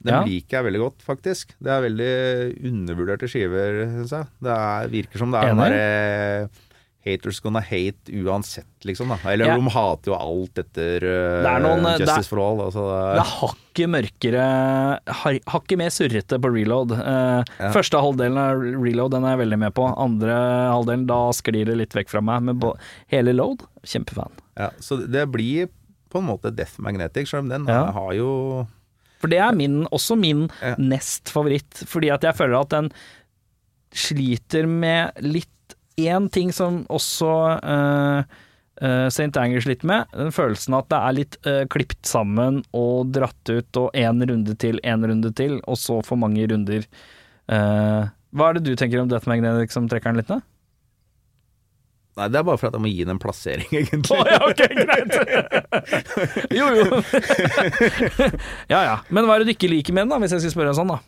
den 0.04 0.12
Ja. 0.12 0.22
liker 0.24 0.58
jeg 0.58 0.64
veldig 0.66 0.80
godt, 0.82 1.02
faktisk. 1.04 1.54
Det 1.64 1.70
er 1.72 1.80
veldig 1.86 2.12
undervurderte 2.70 3.28
skiver, 3.28 3.78
syns 3.94 4.12
jeg. 4.12 4.26
Det 4.44 4.52
er, 4.52 4.88
virker 4.92 5.18
som 5.18 5.30
det 5.32 5.40
er 5.40 5.54
der... 5.54 5.70
derre 5.70 6.50
haters 7.04 7.38
gonna 7.44 7.60
hate 7.60 8.08
uansett, 8.12 8.66
liksom. 8.84 9.08
da 9.12 9.18
Eller 9.30 9.46
Ja. 9.46 9.56
de 9.56 9.68
hater 9.68 10.10
jo 10.12 10.14
alt 10.16 10.54
etter 10.58 11.04
uh, 11.04 11.44
er 11.44 11.60
noen, 11.60 11.84
eh, 11.86 11.98
det 11.98 12.08
er- 12.08 12.14
Justice 12.16 12.28
for 12.28 12.40
All. 12.40 12.60
Altså, 12.64 12.84
det 12.84 13.00
Det 13.14 13.20
er, 13.20 13.24
er 13.24 13.34
hakket 13.40 13.90
mørkere, 13.94 15.14
har- 15.20 15.40
hakket 15.52 15.78
mer 15.78 15.90
surrete 15.90 16.38
på 16.40 16.52
reload. 16.54 16.92
Uh, 16.92 17.44
Ja. 17.60 17.70
Første 17.72 18.00
halvdelen 18.00 18.38
av 18.38 18.60
reload 18.82 19.10
den 19.12 19.24
er 19.24 19.36
jeg 19.36 19.46
veldig 19.48 19.58
med 19.58 19.74
på. 19.74 19.84
Andre 19.98 20.32
halvdelen, 20.72 21.06
da 21.06 21.30
sklir 21.32 21.66
det 21.66 21.76
litt 21.76 21.92
vekk 21.92 22.08
fra 22.08 22.20
meg. 22.22 22.42
Men 22.42 22.60
hele 23.08 23.32
load, 23.34 23.60
kjempefan. 23.84 24.30
ja, 24.56 24.70
så 24.80 24.96
det 25.10 25.30
blir 25.30 25.68
på 26.10 26.18
en 26.22 26.26
måte 26.28 26.54
Death 26.54 26.78
Magnetic, 26.78 27.28
selv 27.28 27.40
om 27.44 27.48
den 27.50 27.66
Ja. 27.66 27.90
har 27.90 28.12
jo 28.14 28.66
For 29.20 29.28
det 29.28 29.38
er 29.40 29.52
min, 29.52 29.86
også 29.86 30.16
min 30.18 30.48
nest 30.78 31.24
favoritt. 31.32 31.82
Fordi 31.86 32.10
at 32.12 32.20
jeg 32.22 32.34
føler 32.36 32.60
at 32.60 32.68
den 32.70 32.90
sliter 33.94 34.66
med 34.68 35.12
litt 35.22 35.48
Én 36.00 36.30
ting 36.34 36.50
som 36.52 36.82
også 36.90 37.30
uh, 37.62 38.24
St. 39.06 39.30
Anger 39.38 39.62
sliter 39.62 39.86
med, 39.86 40.10
den 40.10 40.32
følelsen 40.34 40.74
at 40.74 40.88
det 40.90 40.98
er 40.98 41.16
litt 41.20 41.38
uh, 41.46 41.62
klipt 41.70 42.02
sammen 42.08 42.62
og 42.74 43.12
dratt 43.14 43.52
ut, 43.52 43.78
og 43.78 43.94
én 43.94 44.24
runde 44.26 44.56
til, 44.58 44.80
én 44.82 45.06
runde 45.06 45.30
til, 45.38 45.60
og 45.70 45.78
så 45.78 46.00
for 46.06 46.18
mange 46.18 46.48
runder. 46.50 46.88
Uh, 47.46 48.10
hva 48.34 48.50
er 48.50 48.58
det 48.58 48.66
du 48.66 48.74
tenker 48.74 48.98
om 48.98 49.10
Death 49.10 49.30
Magnetic 49.30 49.74
som 49.74 49.86
trekker 49.90 50.10
den 50.10 50.22
litt 50.22 50.32
ned? 50.32 50.42
Nei, 52.14 52.28
det 52.30 52.38
er 52.38 52.44
bare 52.46 52.58
for 52.60 52.70
at 52.70 52.76
jeg 52.76 52.82
må 52.84 52.90
gi 52.92 53.02
den 53.02 53.16
en 53.16 53.22
plassering, 53.22 53.70
egentlig. 53.80 54.14
Oh, 54.14 54.26
ja, 54.30 54.38
ok, 54.46 54.62
greit. 54.78 55.14
jo, 56.58 56.68
jo. 56.78 56.86
ja 58.72 58.84
ja. 58.86 58.94
Men 59.10 59.26
hva 59.26 59.34
er 59.34 59.42
det 59.42 59.50
du 59.50 59.54
ikke 59.56 59.70
liker 59.72 59.96
med 59.96 60.06
den, 60.06 60.14
da, 60.14 60.20
hvis 60.22 60.36
jeg 60.36 60.44
skal 60.44 60.54
spørre 60.54 60.76
sånn, 60.78 60.92
da? 60.94 61.00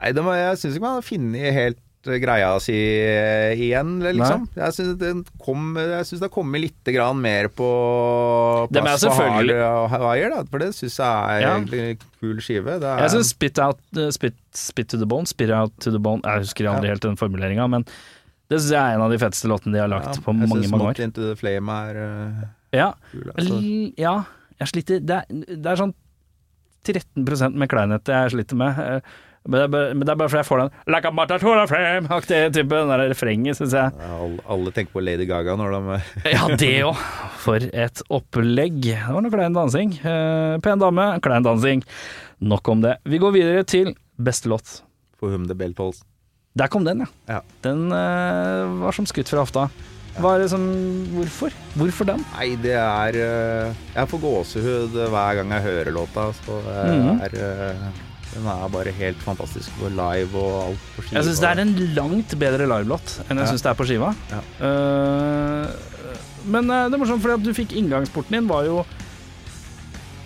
Nei, 0.00 0.14
det 0.16 0.24
må, 0.24 0.32
jeg 0.38 0.56
syns 0.56 0.78
ikke 0.78 0.86
man 0.86 0.96
har 0.96 1.04
funnet 1.04 1.52
helt 1.52 1.76
eh, 1.76 1.89
greia 2.02 2.54
si 2.62 2.72
eh, 2.74 3.52
igjen, 3.60 3.98
liksom. 4.00 4.46
Jeg 4.56 4.72
syns 4.76 5.00
kom 5.40 5.74
det 5.76 6.20
har 6.22 6.32
kommet 6.32 6.62
litt 6.64 6.90
grann 6.94 7.20
mer 7.20 7.50
på 7.52 7.66
plass 8.72 9.04
for 9.04 9.20
Hawaii, 9.20 10.28
da. 10.32 10.40
For 10.50 10.62
det 10.62 10.70
syns 10.78 10.96
jeg 10.96 11.36
er 11.36 11.40
Ja. 11.44 11.56
en 11.58 11.98
kul 12.20 12.40
skive. 12.40 12.78
Det 12.80 12.88
er, 12.88 13.02
Jeg 13.04 13.10
syns 13.10 13.30
spit, 13.34 13.58
uh, 13.58 14.10
spit, 14.10 14.38
spit 14.54 14.88
to 14.88 14.96
the 14.96 15.06
bone, 15.06 15.26
spit 15.26 15.50
out 15.50 15.72
to 15.80 15.90
the 15.90 15.98
bone 16.00 16.22
Jeg 16.24 16.46
husker 16.46 16.70
aldri 16.72 16.88
Ja. 16.88 16.94
helt 16.94 17.02
den 17.02 17.16
formuleringa, 17.16 17.68
men 17.68 17.84
det 18.48 18.58
syns 18.60 18.70
jeg 18.72 18.80
er 18.80 18.94
en 18.96 19.02
av 19.02 19.10
de 19.10 19.18
feteste 19.18 19.46
låtene 19.48 19.72
de 19.72 19.80
har 19.80 19.88
lagt 19.88 20.16
ja, 20.16 20.22
på 20.24 20.32
mange, 20.32 20.48
mange, 20.48 20.62
synes 20.64 20.72
mange 20.72 20.84
Not 20.84 20.98
år. 20.98 21.04
Into 21.04 21.20
the 21.28 21.36
Flame 21.36 21.68
er 21.68 21.94
uh, 22.00 22.44
Ja, 22.72 22.92
kul. 23.12 23.30
Altså. 23.36 23.94
Ja 23.98 24.24
jeg 24.60 24.68
sliter 24.68 25.00
det 25.00 25.16
er, 25.16 25.24
det 25.56 25.66
er 25.66 25.80
sånn 25.80 25.94
13% 26.84 27.56
med 27.60 27.68
kleinhet 27.68 28.08
jeg 28.08 28.32
sliter 28.34 28.56
med. 28.56 28.78
eh, 28.78 29.00
Men 29.48 29.56
det, 29.56 29.62
er 29.64 29.70
bare, 29.72 29.92
men 29.96 30.04
det 30.04 30.12
er 30.12 30.18
bare 30.20 30.28
fordi 30.28 30.40
jeg 30.42 30.48
får 30.50 30.60
den 30.60 30.72
Like 30.92 31.08
a 31.08 31.26
the 31.30 31.38
frame-aktige 31.70 32.50
type 32.52 32.76
den 32.76 32.90
der 32.92 33.02
refrenget, 33.08 33.56
syns 33.56 33.72
jeg. 33.72 33.92
Alle, 34.04 34.42
alle 34.52 34.72
tenker 34.76 34.92
på 34.92 35.00
Lady 35.00 35.24
Gaga 35.28 35.54
når 35.56 35.76
de 35.76 36.00
Ja, 36.34 36.42
det 36.60 36.74
òg. 36.84 37.00
For 37.40 37.56
et 37.56 38.02
opplegg. 38.12 38.82
Det 38.84 38.98
var 39.08 39.24
noe 39.24 39.32
klein 39.32 39.56
dansing. 39.56 39.94
Eh, 40.04 40.58
pen 40.60 40.82
dame, 40.82 41.06
klein 41.24 41.46
dansing. 41.46 41.80
Nok 42.44 42.68
om 42.68 42.84
det. 42.84 42.98
Vi 43.08 43.20
går 43.22 43.32
videre 43.38 43.64
til 43.64 43.94
beste 44.20 44.52
låt. 44.52 44.82
For 45.16 45.32
Whom 45.32 45.48
the 45.48 45.56
Bell 45.56 45.72
Tolls. 45.76 46.02
Der 46.58 46.68
kom 46.68 46.84
den, 46.84 47.06
ja. 47.06 47.08
Ja. 47.30 47.40
Den 47.64 47.88
eh, 47.96 48.76
var 48.84 48.92
som 48.96 49.08
skutt 49.08 49.32
fra 49.32 49.40
hofta. 49.40 49.70
Hva 50.20 50.34
er 50.34 50.42
det 50.44 50.50
som 50.52 50.64
Hvorfor? 51.14 51.54
Hvorfor 51.78 52.08
den? 52.08 52.24
Nei, 52.34 52.50
det 52.60 52.74
er 52.76 53.16
eh, 53.16 53.82
Jeg 53.94 54.10
får 54.10 54.22
gåsehud 54.26 55.00
hver 55.14 55.40
gang 55.40 55.56
jeg 55.56 55.68
hører 55.70 55.92
låta. 55.96 56.28
Så 56.42 56.60
det 56.68 56.78
er 57.30 57.36
er 57.40 57.72
eh, 57.72 58.06
Den 58.34 58.46
er 58.46 58.68
bare 58.70 58.92
helt 58.94 59.22
fantastisk 59.24 59.72
på 59.80 59.88
live 59.90 60.38
og 60.38 60.56
alt 60.68 60.84
på 60.96 61.02
skiva. 61.02 61.16
Jeg 61.18 61.26
syns 61.28 61.40
det 61.42 61.48
er 61.50 61.62
en 61.64 61.72
langt 61.96 62.34
bedre 62.38 62.68
livelåt 62.70 63.16
enn 63.26 63.40
jeg 63.40 63.46
Ja. 63.46 63.50
syns 63.50 63.64
det 63.66 63.70
er 63.72 63.78
på 63.80 63.86
skiva. 63.88 64.12
Ja. 64.30 64.40
Uh, 64.62 65.66
men 66.50 66.70
eh, 66.70 66.86
det 66.88 66.94
er 66.96 67.02
morsomt, 67.02 67.20
fordi 67.20 67.34
at 67.36 67.42
du 67.44 67.50
fikk 67.52 67.74
inngangsporten 67.76 68.32
din 68.38 68.46
var 68.48 68.64
jo 68.64 68.84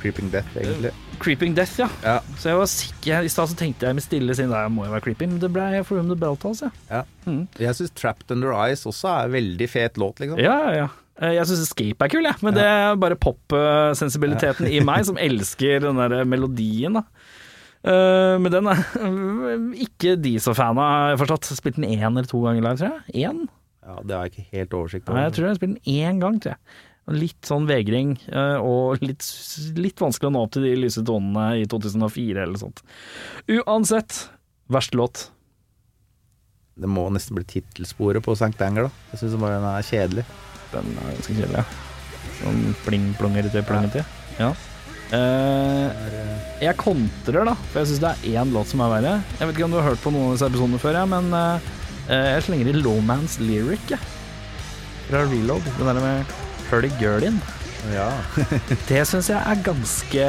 Creeping 0.04 0.28
Death, 0.30 0.52
egentlig. 0.60 0.90
Creeping 1.18 1.54
Death, 1.56 1.78
ja. 1.80 1.88
Ja. 2.04 2.18
Så 2.36 2.50
jeg 2.50 2.58
var 2.60 2.68
sikker 2.68 3.24
I 3.24 3.30
stad 3.32 3.48
så 3.48 3.56
tenkte 3.56 3.86
jeg 3.88 3.96
med 3.96 4.04
stille 4.04 4.34
siden 4.36 4.52
det 4.52 4.60
må 4.74 4.84
jo 4.84 4.92
være 4.92 5.04
Creeping, 5.06 5.30
men 5.32 5.40
det 5.40 5.48
ble 5.54 5.80
For 5.88 5.96
Room 5.96 6.10
the 6.12 6.18
Beltals, 6.20 6.60
ja. 6.66 6.70
Ja. 6.90 7.02
Mm. 7.24 7.46
Jeg 7.58 7.78
syns 7.78 7.94
Trapped 7.96 8.30
Under 8.34 8.52
Eyes 8.66 8.84
også 8.90 9.08
er 9.14 9.30
en 9.30 9.32
veldig 9.38 9.68
fet 9.72 9.96
låt, 10.02 10.20
liksom. 10.20 10.38
Ja, 10.44 10.58
ja, 10.68 10.74
ja. 10.84 10.88
Eh, 11.22 11.32
Jeg 11.38 11.46
syns 11.48 11.62
Escape 11.68 12.04
er 12.04 12.12
kul, 12.12 12.26
jeg. 12.28 12.36
Men 12.44 12.54
det 12.58 12.64
er 12.68 12.96
bare 13.00 13.16
pop-sensibiliteten 13.16 14.68
i 14.68 14.80
meg 14.84 15.06
som 15.08 15.16
elsker 15.16 15.80
den 15.86 15.96
der 16.02 16.24
melodien, 16.28 17.00
da. 17.00 17.04
Eh, 17.84 18.34
men 18.40 18.48
den 18.52 18.70
er 18.72 18.80
ikke 19.84 20.14
de 20.20 20.38
så 20.40 20.54
fan 20.56 20.78
av, 20.80 20.88
har 20.88 21.12
jeg 21.12 21.20
forstått. 21.24 21.50
Spilt 21.58 21.76
den 21.80 21.90
én 21.90 22.06
eller 22.08 22.28
to 22.30 22.40
ganger 22.44 22.64
live, 22.64 22.78
tror 22.80 22.94
jeg. 22.96 23.28
Én? 23.28 23.44
Ja, 23.84 23.98
Det 24.00 24.16
har 24.16 24.24
jeg 24.24 24.32
ikke 24.32 24.56
helt 24.56 24.74
oversikt 24.78 25.08
Nei, 25.12 25.26
jeg 25.26 25.34
tror 25.36 25.44
jeg 25.44 25.52
har 25.52 25.58
spilt 25.60 25.74
den 25.74 25.94
én 25.94 26.20
gang, 26.22 26.40
tror 26.40 26.54
jeg. 26.56 26.80
Litt 27.20 27.44
sånn 27.44 27.66
vegring, 27.68 28.14
eh, 28.32 28.56
og 28.64 29.02
litt, 29.04 29.20
litt 29.76 30.00
vanskelig 30.00 30.30
å 30.30 30.32
nå 30.32 30.44
opp 30.46 30.54
til 30.56 30.64
de 30.64 30.72
lyse 30.80 31.02
tonene 31.04 31.60
i 31.60 31.66
2004 31.68 32.46
eller 32.46 32.56
sånt. 32.62 32.80
Uansett, 33.52 34.22
verste 34.72 34.96
låt. 34.96 35.26
Det 36.80 36.88
må 36.88 37.04
nesten 37.12 37.36
bli 37.36 37.44
tittelsporet 37.44 38.24
på 38.24 38.32
St. 38.32 38.56
Anger, 38.64 38.88
da. 38.88 38.90
Jeg 39.12 39.20
syns 39.20 39.36
bare 39.42 39.60
den 39.60 39.68
er 39.68 39.84
kjedelig. 39.90 40.24
Den 40.72 40.88
er 40.96 41.12
ganske 41.12 41.36
kjedelig, 41.36 41.60
ja. 41.60 41.66
Sånn 42.40 42.64
pling-plongete, 42.86 43.62
plongete. 43.68 44.06
Ja. 44.40 44.54
Eh, 45.14 46.10
jeg 46.64 46.76
kontrer, 46.80 47.44
da, 47.46 47.54
for 47.70 47.80
jeg 47.82 47.90
syns 47.92 48.02
det 48.02 48.10
er 48.14 48.42
én 48.42 48.52
låt 48.54 48.70
som 48.70 48.80
er 48.84 48.92
verre. 48.96 49.14
Jeg 49.38 49.48
vet 49.48 49.56
ikke 49.58 49.66
om 49.68 49.74
du 49.74 49.80
har 49.80 49.88
hørt 49.90 50.02
på 50.04 50.12
noen 50.14 50.30
av 50.30 50.36
disse 50.36 50.48
episodene 50.50 50.80
før, 50.82 50.96
ja, 51.00 51.04
men 51.10 51.28
eh, 51.38 51.72
jeg 52.34 52.46
slenger 52.48 52.70
i 52.72 52.76
Lowmans 52.80 53.38
Lyric, 53.42 53.84
Ja. 53.94 54.00
Fra 55.04 55.20
Reload. 55.28 55.66
Den 55.76 55.84
der 55.90 55.98
med 56.00 56.30
Hurdy 56.70 56.88
Girlin. 56.98 57.36
Ja. 57.92 58.06
Det 58.88 59.02
syns 59.10 59.28
jeg 59.28 59.36
er 59.36 59.58
ganske 59.66 60.28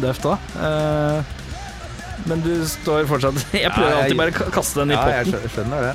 døvt 0.00 0.24
òg. 0.30 0.38
men 2.26 2.40
du 2.40 2.52
står 2.66 3.04
fortsatt 3.10 3.36
Jeg 3.52 3.68
prøver 3.74 3.90
Ja, 3.90 3.98
jeg- 3.98 4.06
alltid 4.06 4.20
bare 4.22 4.32
å 4.48 4.54
kaste 4.56 4.80
den 4.80 4.94
i 4.94 4.96
ja, 4.96 5.20
jeg 5.20 5.52
skjønner 5.52 5.90
det. 5.90 5.94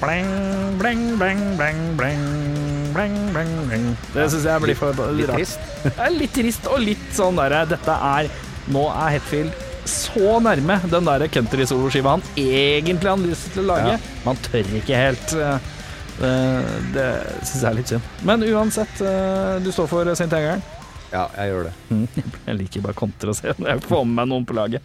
Bling, 0.00 0.30
bling, 0.80 1.04
bling, 1.20 1.42
bling, 1.60 1.82
bling, 2.00 2.24
bling, 2.98 3.16
bling, 3.36 3.54
bling. 3.70 3.86
Det 4.12 4.26
syns 4.34 4.44
jeg 4.50 4.64
blir 4.66 4.76
for 4.78 4.98
Litt 5.14 5.30
rart. 5.30 5.38
trist. 5.38 5.94
Er 5.94 6.12
litt 6.18 6.34
trist 6.36 6.66
og 6.68 6.82
litt 6.82 7.08
sånn 7.16 7.38
derre 7.38 7.62
Dette 7.70 7.94
er 8.10 8.28
Nå 8.74 8.84
er 8.90 9.14
Hetfield 9.16 9.64
så 9.88 10.34
nærme 10.44 10.74
den 10.92 11.06
der 11.06 11.22
country-soloskiva 11.32 12.10
han 12.18 12.22
egentlig 12.36 13.08
har 13.08 13.16
lyst 13.22 13.46
til 13.54 13.62
å 13.62 13.68
lage. 13.70 13.94
Ja. 13.94 14.16
Man 14.26 14.36
tør 14.44 14.66
ikke 14.76 14.98
helt. 15.00 15.32
eh, 15.32 15.70
eh, 16.20 16.66
Det 16.92 17.06
syns 17.40 17.62
jeg 17.62 17.70
er 17.70 17.78
litt 17.78 17.92
synd. 17.94 18.10
Men 18.28 18.44
uansett, 18.44 19.00
eh, 19.00 19.54
du 19.64 19.70
står 19.72 19.88
for 19.88 20.10
St. 20.12 20.28
Angeren. 20.28 20.60
Ja, 21.08 21.22
jeg 21.38 21.54
gjør 21.54 21.70
det. 21.70 21.72
Jeg 22.50 22.58
liker 22.58 22.84
bare 22.84 22.98
kontra 23.00 23.32
å 23.32 23.38
se 23.38 23.54
når 23.56 23.70
jeg 23.70 23.80
får 23.88 24.04
med 24.04 24.14
meg 24.18 24.28
noen 24.34 24.44
på 24.50 24.58
laget. 24.58 24.82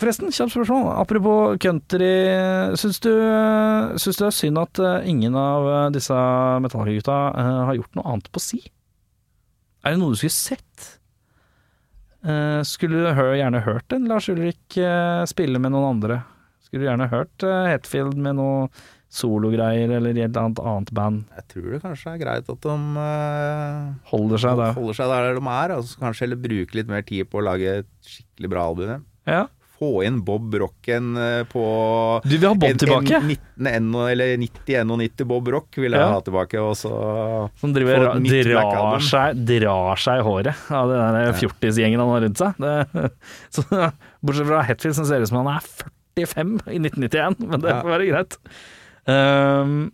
Forresten, 0.00 0.30
kjapt 0.32 0.54
spørsmål. 0.54 0.86
Apropos 0.96 1.58
country. 1.60 2.08
Syns 2.80 3.02
du, 3.04 3.10
syns 4.00 4.16
du 4.16 4.22
det 4.22 4.28
er 4.30 4.36
synd 4.36 4.60
at 4.62 4.80
eh, 4.80 5.08
ingen 5.12 5.36
av 5.36 5.66
eh, 5.68 5.88
disse 5.92 6.16
Metallica-gutta 6.64 7.16
eh, 7.36 7.50
har 7.68 7.76
gjort 7.76 7.98
noe 7.98 8.14
annet 8.14 8.30
på 8.32 8.40
si? 8.40 8.62
Er 9.84 9.92
det 9.92 10.00
noe 10.00 10.14
du 10.14 10.20
skulle 10.20 10.36
sett? 10.36 10.88
Skulle 12.68 13.00
du 13.00 13.20
gjerne 13.38 13.62
hørt 13.64 13.94
en 13.96 14.04
Lars 14.04 14.26
Ulrik 14.28 14.76
spille 15.24 15.56
med 15.56 15.72
noen 15.72 15.86
andre? 15.94 16.18
Skulle 16.60 16.82
du 16.82 16.88
gjerne 16.90 17.06
hørt 17.08 17.46
Hetfield 17.48 18.18
med 18.20 18.36
noe 18.36 18.66
sologreier 19.08 19.94
eller 19.96 20.20
i 20.20 20.26
et 20.26 20.36
annet, 20.36 20.92
band? 20.92 21.22
Jeg 21.38 21.46
tror 21.54 21.70
det 21.72 21.80
kanskje 21.80 22.12
er 22.12 22.20
greit 22.20 22.52
at 22.52 22.68
de 22.68 23.06
Holder 24.12 24.44
seg 24.44 24.60
der. 24.60 24.76
holder 24.76 25.00
seg 25.00 25.14
der 25.14 25.30
de 25.40 25.46
er, 25.54 25.74
og 25.78 25.88
så 25.88 26.04
kanskje 26.04 26.26
heller 26.26 26.44
bruke 26.44 26.76
litt 26.76 26.92
mer 26.92 27.08
tid 27.08 27.32
på 27.32 27.40
å 27.40 27.46
lage 27.48 27.78
et 27.80 27.90
skikkelig 28.04 28.52
bra 28.52 28.68
album. 28.68 29.08
Ja. 29.24 29.46
Få 29.80 30.02
inn 30.04 30.18
Bob 30.20 30.52
Rocken 30.60 31.14
eh, 31.16 31.42
på 31.48 31.60
Du 32.26 32.34
vil 32.36 32.44
ha 32.48 32.54
Bob 32.54 32.68
en- 32.68 32.80
tilbake? 32.82 33.16
En, 33.16 33.30
19, 33.56 33.94
eller 34.12 34.34
90-91 34.42 35.24
Bob 35.30 35.48
Rock 35.48 35.78
vil 35.80 35.90
jeg 35.96 36.00
Ja. 36.02 36.10
ha 36.12 36.20
tilbake, 36.20 36.60
og 36.60 36.74
så 36.76 36.90
Som 37.62 37.72
driver, 37.72 37.96
drar, 38.20 39.00
seg, 39.00 39.40
drar 39.48 39.96
seg 39.96 40.20
i 40.20 40.26
håret 40.26 40.66
av 40.70 40.88
den 40.92 41.14
der 41.16 41.30
Ja. 41.30 41.32
fjortisgjengen 41.32 41.98
han 42.02 42.12
har 42.12 42.20
rundt 42.26 42.36
seg. 42.36 42.60
Det, 42.60 43.12
så, 43.56 43.64
bortsett 44.22 44.46
fra 44.52 44.62
Hetfield, 44.68 44.94
som 45.00 45.08
ser 45.08 45.24
ut 45.24 45.28
som 45.32 45.40
han 45.40 45.56
er 45.56 45.64
45 46.20 46.52
i 46.68 46.78
1991, 46.84 47.40
men 47.48 47.60
det 47.64 47.72
får 47.80 47.90
være 47.96 48.10
greit. 48.12 48.36
Um, 49.08 49.92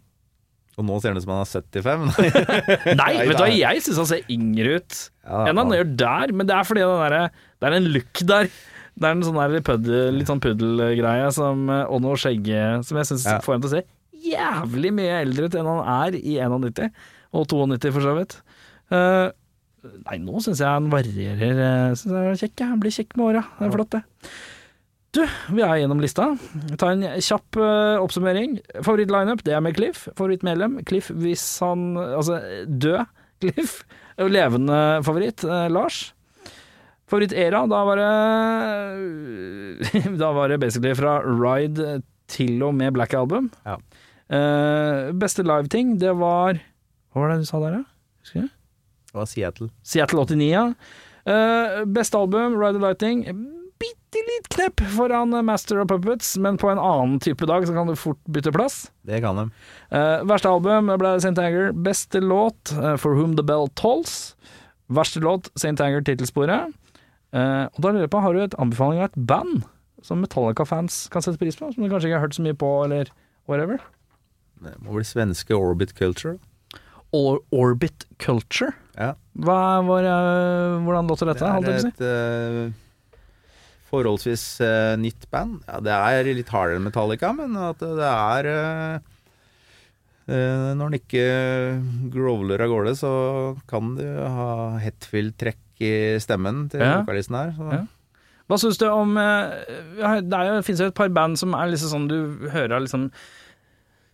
Og 0.76 0.84
nå 0.84 0.98
ser 1.00 1.14
det 1.14 1.22
ut 1.22 1.24
som 1.24 1.32
han 1.32 1.46
er 1.46 1.52
75. 1.54 2.08
nei, 3.00 3.12
vet 3.22 3.36
du 3.38 3.42
hva, 3.44 3.52
jeg 3.54 3.80
syns 3.86 4.00
han 4.02 4.08
ser 4.10 4.26
yngre 4.34 4.80
ut 4.82 4.96
Ja, 5.24 5.46
enn 5.46 5.56
han 5.56 5.62
han- 5.70 5.76
gjør 5.78 5.92
der, 6.02 6.32
men 6.36 6.46
det 6.50 6.56
er 6.58 6.66
fordi 6.68 6.82
det 6.82 7.70
er 7.70 7.76
en 7.78 7.92
look 7.94 8.24
der. 8.28 8.50
Det 8.96 9.04
er 9.04 9.12
en 9.12 9.24
sånn 9.26 9.36
der 9.36 9.60
puddel, 9.60 10.14
litt 10.16 10.30
sånn 10.30 10.40
puddelgreie 10.40 11.28
som, 11.36 11.66
og 11.68 12.00
noe 12.00 12.16
skjegge 12.16 12.82
som 12.86 12.96
jeg 12.96 13.08
syns 13.10 13.26
Ja. 13.28 13.38
får 13.44 13.56
ham 13.58 13.64
til 13.64 13.70
å 13.70 13.74
se 13.76 13.84
jævlig 14.26 14.92
mye 14.96 15.20
eldre 15.22 15.48
ut 15.48 15.56
enn 15.58 15.68
han 15.68 15.82
er 16.08 16.16
i 16.18 16.36
91, 16.40 16.90
og 17.36 17.48
92 17.50 17.92
for 17.92 18.06
så 18.06 18.14
vidt. 18.16 18.36
Uh, 18.90 19.28
nei, 20.08 20.18
nå 20.22 20.40
syns 20.44 20.62
jeg 20.62 20.70
han 20.70 20.90
varierer. 20.92 21.94
Syns 21.98 22.12
jeg 22.14 22.30
er 22.32 22.40
kjekk, 22.42 22.54
jeg. 22.62 22.70
Han 22.72 22.82
blir 22.82 22.94
kjekk 22.96 23.16
med 23.18 23.26
åra. 23.30 23.42
Det 23.58 23.68
er 23.68 23.74
flott, 23.74 23.96
det. 23.96 24.32
Du, 25.16 25.22
vi 25.56 25.62
er 25.64 25.78
gjennom 25.80 26.00
lista. 26.02 26.30
Ta 26.80 26.90
en 26.92 27.04
kjapp 27.24 27.56
uh, 27.60 28.02
oppsummering. 28.02 28.58
Favoritt-lineup, 28.84 29.44
det 29.46 29.54
er 29.56 29.62
med 29.64 29.76
Cliff. 29.78 30.06
Favorittmedlem, 30.16 30.80
Cliff 30.88 31.12
hvis 31.14 31.44
han 31.64 31.94
Altså, 31.96 32.40
død 32.66 33.04
Cliff. 33.44 33.78
Levende 34.16 34.80
favoritt, 35.04 35.44
uh, 35.44 35.66
Lars. 35.72 36.10
Favoritt-era, 37.06 37.62
da 37.70 37.84
var 37.86 38.00
det 38.02 38.12
Da 40.22 40.32
var 40.34 40.50
det 40.50 40.58
basically 40.62 40.94
fra 40.98 41.20
Ride 41.22 42.02
til 42.26 42.62
og 42.66 42.74
med 42.74 42.96
Black 42.96 43.14
Album. 43.14 43.50
Ja. 43.66 43.78
Uh, 44.26 45.12
beste 45.14 45.44
live-ting, 45.46 46.00
det 46.02 46.16
var 46.18 46.58
Hva 47.14 47.20
var 47.22 47.30
det 47.30 47.44
du 47.44 47.46
sa 47.46 47.60
der, 47.62 47.76
da? 47.78 47.82
Husker 48.24 48.46
du? 48.46 48.48
Det 49.06 49.20
var 49.20 49.28
Seattle. 49.30 49.68
Seattle 49.86 50.24
89, 50.26 50.48
ja. 50.50 50.64
Uh, 51.26 51.84
beste 51.86 52.18
album, 52.18 52.58
Ride 52.58 52.80
the 52.80 52.82
Lighting. 52.82 53.22
Bitte 53.78 54.22
litt 54.26 54.48
knepp 54.50 54.82
foran 54.96 55.34
Master 55.44 55.80
of 55.82 55.88
Puppets, 55.88 56.34
men 56.42 56.58
på 56.58 56.70
en 56.72 56.80
annen 56.80 57.20
type 57.22 57.46
dag 57.46 57.66
så 57.68 57.74
kan 57.76 57.86
du 57.90 57.94
fort 57.98 58.20
bytte 58.26 58.52
plass. 58.54 58.86
Det 59.06 59.20
kan 59.22 59.38
de. 59.38 59.46
Uh, 59.94 60.26
verste 60.26 60.50
album 60.50 60.90
ble 60.98 61.14
St. 61.20 61.36
Anger. 61.38 61.70
Beste 61.72 62.22
låt, 62.24 62.72
eh, 62.72 62.96
For 62.96 63.14
Whom 63.14 63.36
The 63.36 63.44
Bell 63.46 63.68
Tolls. 63.78 64.34
Verste 64.88 65.20
låt, 65.20 65.50
St. 65.54 65.76
Anger 65.82 66.02
Eh, 67.34 67.64
og 67.66 67.80
da 67.82 67.90
lurer 67.90 68.06
jeg 68.06 68.12
på, 68.12 68.22
har 68.22 68.34
du 68.34 68.42
et 68.44 68.58
anbefaling 68.62 69.02
av 69.02 69.10
et 69.10 69.20
band 69.28 69.64
som 70.06 70.20
Metallica-fans 70.22 71.06
kan 71.12 71.24
sette 71.24 71.40
pris 71.40 71.58
på? 71.58 71.72
Som 71.72 71.82
du 71.82 71.90
kanskje 71.90 72.10
ikke 72.10 72.20
har 72.20 72.26
hørt 72.28 72.36
så 72.38 72.44
mye 72.46 72.58
på, 72.58 72.70
eller 72.86 73.10
whatever? 73.50 73.82
Det 74.62 74.76
må 74.84 74.96
bli 74.96 75.06
svenske 75.06 75.56
Orbit 75.56 75.96
Culture. 75.98 76.38
Or 77.14 77.40
Orbit 77.54 78.06
Culture. 78.22 78.72
Ja. 78.96 79.14
Hva 79.36 79.60
var, 79.84 80.06
uh, 80.06 80.78
hvordan 80.84 81.10
låter 81.10 81.30
dette? 81.30 81.50
Det 81.64 81.74
er 81.74 81.90
et 81.90 82.06
uh, 82.06 83.18
forholdsvis 83.90 84.46
nytt 85.02 85.28
band. 85.32 85.60
Ja, 85.68 85.82
det 85.84 85.98
er 85.98 86.32
litt 86.38 86.50
hardere 86.54 86.80
enn 86.80 86.88
Metallica, 86.88 87.30
men 87.36 87.54
at 87.60 87.82
det 87.82 88.08
er 88.08 88.48
Når 90.26 90.80
den 90.80 90.96
ikke 90.98 91.26
growler 92.10 92.64
av 92.64 92.72
gårde, 92.72 92.96
så 92.98 93.12
kan 93.70 93.94
du 93.94 94.02
ha 94.02 94.48
Hetfield-trekk 94.82 95.60
i 95.84 96.18
stemmen 96.22 96.66
til 96.72 96.80
Ja. 96.80 97.00
vokalisten 97.02 97.36
her. 97.36 97.54
Så. 97.56 97.70
Ja. 97.72 97.82
Hva 98.46 98.58
syns 98.62 98.78
du 98.78 98.86
om 98.86 99.16
eh, 99.18 100.20
Det 100.22 100.38
er 100.38 100.52
jo, 100.54 100.86
et 100.86 100.94
par 100.94 101.08
band 101.10 101.38
som 101.38 101.54
er 101.54 101.72
liksom 101.72 101.90
sånn 101.90 102.08
du 102.10 102.48
hører 102.52 102.80
liksom 102.84 103.10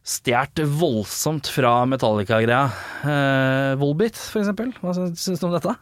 stjålet 0.02 0.64
voldsomt 0.66 1.46
fra 1.46 1.84
Metallica-greia. 1.86 2.64
Eh, 3.06 3.74
Volbit, 3.78 4.16
for 4.18 4.42
eksempel. 4.42 4.72
Hva 4.82 4.94
syns 4.96 5.20
syns 5.22 5.38
du 5.38 5.46
om 5.46 5.52
dette? 5.54 5.76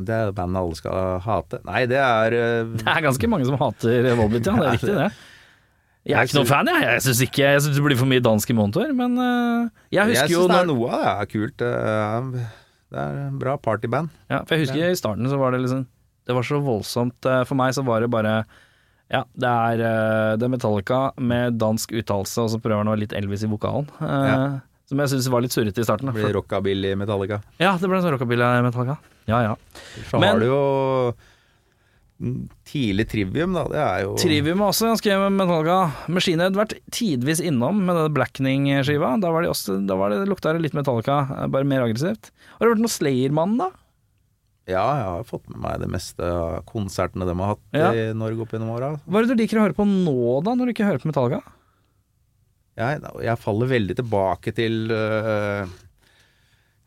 Det 0.00 0.14
er 0.16 0.32
bandet 0.32 0.62
alle 0.62 0.78
skal 0.78 1.18
hate. 1.20 1.60
Nei, 1.68 1.82
det 1.90 1.98
er 2.00 2.32
uh... 2.32 2.70
Det 2.80 2.86
er 2.88 3.04
ganske 3.04 3.28
mange 3.28 3.44
som 3.44 3.58
hater 3.60 4.08
Volbit, 4.16 4.48
ja. 4.48 4.54
Det 4.56 4.64
er 4.70 4.78
riktig, 4.78 4.96
det. 4.96 5.10
Jeg 6.08 6.16
er 6.16 6.30
ikke 6.30 6.38
noen 6.38 6.48
fan, 6.48 6.70
jeg. 6.72 6.86
Jeg 6.86 7.02
syns 7.04 7.20
ikke 7.26 7.42
Jeg 7.44 7.60
synes 7.60 7.76
det 7.76 7.84
blir 7.84 7.98
for 8.00 8.08
mye 8.08 8.24
dansk 8.24 8.50
i 8.50 8.56
monitor, 8.56 8.88
men 8.96 9.18
uh, 9.20 9.68
jeg 9.92 9.98
Jeg 9.98 10.08
husker 10.14 10.30
syns 10.30 10.36
jo 10.38 10.46
det 10.48 10.56
er 10.62 10.70
noe 10.70 10.88
av 10.88 11.02
det 11.04 11.10
er 11.12 11.30
kult. 11.34 11.64
Er, 11.66 12.48
det 12.90 12.98
er 12.98 13.18
en 13.28 13.38
bra 13.38 13.56
partyband. 13.56 14.10
Ja, 14.30 14.42
for 14.44 14.56
jeg 14.56 14.66
husker 14.66 14.90
i 14.90 14.96
starten 14.98 15.28
så 15.30 15.38
var 15.38 15.52
det 15.52 15.60
liksom 15.62 15.86
Det 16.26 16.34
var 16.36 16.42
så 16.46 16.58
voldsomt 16.62 17.26
eh, 17.26 17.44
For 17.48 17.54
meg 17.58 17.72
så 17.74 17.82
var 17.86 18.00
det 18.04 18.10
bare 18.10 18.44
Ja, 19.10 19.24
det 19.34 19.48
er, 19.50 19.80
eh, 19.82 20.36
det 20.36 20.44
er 20.46 20.52
Metallica 20.52 21.12
med 21.18 21.56
dansk 21.58 21.90
uttalelse, 21.92 22.38
og 22.44 22.50
så 22.52 22.60
prøver 22.62 22.78
han 22.84 22.90
å 22.90 22.94
ha 22.94 23.00
litt 23.00 23.12
Elvis 23.16 23.42
i 23.42 23.50
vokalen. 23.50 23.88
eh, 24.00 24.26
Ja. 24.30 24.60
Som 24.90 24.98
jeg 24.98 25.08
syns 25.12 25.28
var 25.30 25.40
litt 25.42 25.52
surrete 25.54 25.78
i 25.78 25.84
starten. 25.86 26.06
da, 26.06 26.12
Det 26.12 26.22
ble 26.24 26.32
rockabilly 26.34 26.94
Metallica. 26.98 27.40
ja, 27.58 27.76
det 27.78 27.88
ble 27.88 27.96
en 27.98 28.02
sånn 28.02 28.14
rockabilly 28.18 28.62
Metallica. 28.62 28.98
Ja 29.26 29.40
ja. 29.42 29.56
Så 30.10 30.18
Men- 30.20 30.30
har 30.34 30.38
du 30.40 30.46
jo 30.46 31.14
tidlig 32.68 33.06
Trivium, 33.08 33.54
da. 33.56 33.62
Det 33.72 33.80
er 33.80 34.02
jo 34.04 34.14
Trivium 34.20 34.60
er 34.60 34.68
også 34.72 34.90
ganske 34.90 35.14
med 35.22 35.36
Metallica. 35.38 35.76
Machine 36.12 36.44
Head 36.44 36.58
vært 36.58 36.74
tidvis 36.92 37.40
innom 37.40 37.78
med 37.86 37.96
den 37.96 38.12
Blackening-skiva. 38.16 39.14
Da 39.22 39.30
var 39.32 39.46
det 39.46 39.52
også, 39.54 39.78
da 39.88 39.96
var 39.96 40.12
det, 40.12 40.18
lukta 40.28 40.52
det 40.52 40.60
litt 40.66 40.76
Metallica, 40.76 41.22
eh, 41.38 41.46
bare 41.52 41.64
mer 41.68 41.86
aggressivt. 41.86 42.28
Har 42.58 42.66
det 42.66 42.74
vært 42.74 42.84
noe 42.84 42.92
Slayer-mann, 42.92 43.56
da? 43.62 43.70
Ja, 44.68 44.84
jeg 45.00 45.06
har 45.08 45.24
fått 45.26 45.48
med 45.50 45.62
meg 45.64 45.80
det 45.82 45.88
meste 45.90 46.22
av 46.28 46.60
konsertene 46.68 47.26
de 47.26 47.34
har 47.40 47.54
hatt 47.56 47.64
Ja. 47.74 47.88
i 47.96 48.12
Norge 48.14 48.44
opp 48.44 48.52
gjennom 48.54 48.74
åra. 48.76 48.90
Hva 49.08 49.18
er 49.18 49.26
det 49.26 49.32
du 49.34 49.40
liker 49.42 49.58
å 49.58 49.64
høre 49.64 49.74
på 49.80 49.86
nå, 49.88 50.42
da, 50.44 50.54
når 50.54 50.68
du 50.68 50.72
ikke 50.76 50.86
hører 50.86 51.00
på 51.02 51.08
Metallica? 51.10 51.40
Jeg, 52.78 53.00
jeg 53.24 53.40
faller 53.42 53.66
veldig 53.72 53.96
tilbake 53.98 54.52
til 54.56 54.92
øh, 54.94 55.64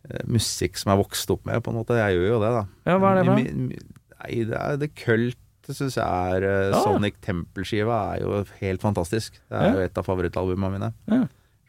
øh, 0.09 0.23
musikk 0.31 0.79
som 0.79 0.93
jeg 0.93 1.01
vokste 1.03 1.35
opp 1.35 1.43
med, 1.49 1.59
på 1.65 1.73
en 1.73 1.81
måte. 1.81 1.97
Jeg 1.99 2.15
gjør 2.17 2.29
jo 2.31 2.39
det, 2.45 2.53
da. 2.55 2.63
Ja, 2.87 2.95
hva 3.01 3.11
er 3.11 3.19
det 3.19 3.25
for 3.27 3.91
Nei, 4.23 4.43
det 4.49 4.57
er 4.59 4.77
det 4.81 4.91
Kult, 4.95 5.37
det 5.67 5.75
syns 5.77 5.95
jeg 5.99 6.03
er 6.07 6.43
øh, 6.47 6.71
Ja. 6.73 6.81
Sonic 6.83 7.19
Temple-skiva 7.23 7.99
er 8.15 8.23
jo 8.25 8.41
helt 8.61 8.81
fantastisk. 8.83 9.37
Det 9.49 9.59
er 9.59 9.69
Ja. 9.69 9.73
jo 9.77 9.85
et 9.85 9.97
av 9.97 10.05
favorittalbumene 10.07 10.71
mine. 10.77 10.89
Ja. 11.11 11.21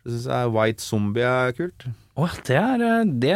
Så 0.04 0.10
syns 0.16 0.26
jeg 0.28 0.50
White 0.54 0.82
Zombie 0.84 1.22
er 1.24 1.52
kult. 1.56 1.86
Åh, 2.16 2.34
det 2.46 2.54
er 2.60 2.82
eh, 2.84 3.04
det, 3.10 3.30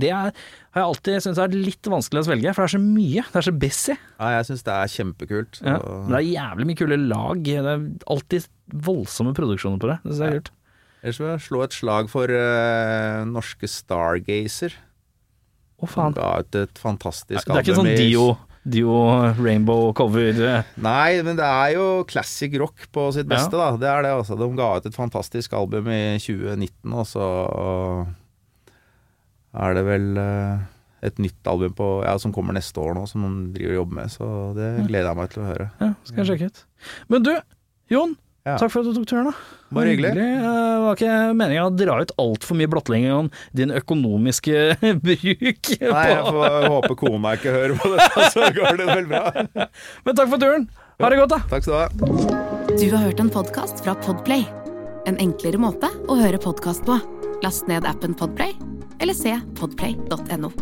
det 0.00 0.08
er, 0.10 0.30
har 0.74 0.80
jeg 0.82 0.88
alltid 0.88 1.20
syntes 1.22 1.38
er 1.38 1.52
litt 1.54 1.86
vanskelig 1.86 2.22
å 2.22 2.26
svelge, 2.26 2.54
for 2.56 2.64
det 2.64 2.70
er 2.70 2.74
så 2.74 2.80
mye. 2.82 3.22
Det 3.30 3.36
er 3.42 3.46
så 3.46 3.52
busy. 3.62 3.94
Ja, 4.18 4.30
jeg 4.38 4.46
syns 4.48 4.64
det 4.66 4.74
er 4.74 4.90
kjempekult. 4.94 5.60
Ja. 5.62 5.76
Det 6.08 6.16
er 6.18 6.26
jævlig 6.32 6.66
mye 6.70 6.78
kule 6.80 6.98
lag. 7.04 7.42
Det 7.46 7.58
er 7.62 7.84
alltid 8.10 8.48
voldsomme 8.88 9.34
produksjoner 9.38 9.78
på 9.82 9.90
det. 9.92 9.98
Det 10.02 10.10
synes 10.16 10.22
jeg 10.24 10.32
er 10.32 10.40
kult. 10.40 10.50
Ellers 11.04 11.20
vil 11.20 11.28
jeg 11.34 11.44
slå 11.44 11.62
et 11.66 11.74
slag 11.76 12.08
for 12.08 12.32
uh, 12.32 13.22
norske 13.28 13.68
Stargazer. 13.68 14.72
Å, 15.82 15.88
faen. 15.90 16.14
Ga 16.16 16.30
ut 16.40 16.56
et 16.62 16.78
fantastisk 16.80 17.44
Det 17.44 17.52
er 17.52 17.60
ikke 17.66 17.74
album 17.74 17.84
sånn 17.84 17.92
i- 17.92 18.06
Dio 18.64 18.94
Rainbow 19.36 19.90
cover 19.92 20.38
eh. 20.40 20.62
Nei, 20.80 21.22
men 21.26 21.36
det 21.36 21.44
er 21.44 21.74
jo 21.76 21.86
classic 22.08 22.54
rock 22.60 22.86
på 22.94 23.10
sitt 23.12 23.26
Ja. 23.28 23.34
beste, 23.36 23.58
da. 23.60 23.74
Det 23.76 23.88
er 23.90 24.02
det, 24.06 24.12
altså. 24.16 24.38
De 24.40 24.48
ga 24.56 24.70
ut 24.78 24.86
et 24.88 24.96
fantastisk 24.96 25.52
album 25.52 25.88
i 25.92 26.16
2019, 26.18 26.94
og 26.96 27.04
så 27.10 27.26
er 29.54 29.74
det 29.76 29.84
vel 29.86 30.06
eh, 30.18 30.64
et 31.04 31.20
nytt 31.20 31.46
album 31.50 31.74
på, 31.76 31.88
ja, 32.06 32.16
som 32.18 32.32
kommer 32.34 32.56
neste 32.56 32.80
år 32.80 32.96
nå, 32.96 33.04
som 33.10 33.22
de 33.28 33.52
driver 33.58 33.74
og 33.76 33.80
jobber 33.82 33.98
med. 34.00 34.14
Så 34.14 34.28
det 34.56 34.70
gleder 34.88 35.10
jeg 35.12 35.18
meg 35.20 35.30
til 35.34 35.42
å 35.44 35.48
høre. 35.50 35.68
Ja, 35.82 35.90
skal 36.08 36.22
jeg 36.24 36.30
sjekke 36.32 36.48
ut. 36.50 36.64
Men 37.12 37.26
du, 37.28 37.32
Jon. 37.92 38.16
Ja. 38.44 38.58
Takk 38.60 38.68
for 38.74 38.84
at 38.84 38.90
du 38.90 38.98
tok 38.98 39.06
turen, 39.08 39.30
da. 39.30 39.32
Bare 39.72 39.92
hyggelig. 39.94 40.10
Det 40.18 40.24
var 40.84 40.98
ikke 40.98 41.12
meninga 41.38 41.62
å 41.64 41.70
dra 41.72 41.94
ut 42.04 42.10
altfor 42.20 42.58
mye 42.60 42.68
blottlegging 42.68 43.14
om 43.16 43.30
din 43.56 43.72
økonomiske 43.72 44.58
bruk. 45.06 45.70
Nei, 45.80 46.02
jeg 46.10 46.26
får 46.28 46.66
håpe 46.74 46.98
kona 47.00 47.32
ikke 47.38 47.54
hører 47.56 47.78
på 47.80 47.94
det, 47.94 48.08
så 48.36 48.50
går 48.58 48.82
det 48.82 48.88
vel 48.90 49.08
bra. 49.08 49.22
Men 50.04 50.18
takk 50.20 50.28
for 50.34 50.42
turen. 50.44 50.68
Ha 51.00 51.10
det 51.10 51.22
godt, 51.22 51.32
da. 51.32 51.40
Takk 51.54 51.64
skal 51.64 51.72
du 51.72 51.80
ha. 51.80 52.74
Du 52.74 52.84
har 52.92 53.06
hørt 53.06 53.24
en 53.24 53.32
podkast 53.32 53.80
fra 53.86 53.96
Podplay. 54.04 54.44
En 55.08 55.16
enklere 55.20 55.60
måte 55.60 55.88
å 56.08 56.18
høre 56.20 56.40
podkast 56.40 56.84
på. 56.86 57.00
Last 57.44 57.64
ned 57.68 57.88
appen 57.88 58.12
Podplay, 58.16 58.52
eller 59.00 59.16
se 59.16 59.34
podplay.no. 59.58 60.52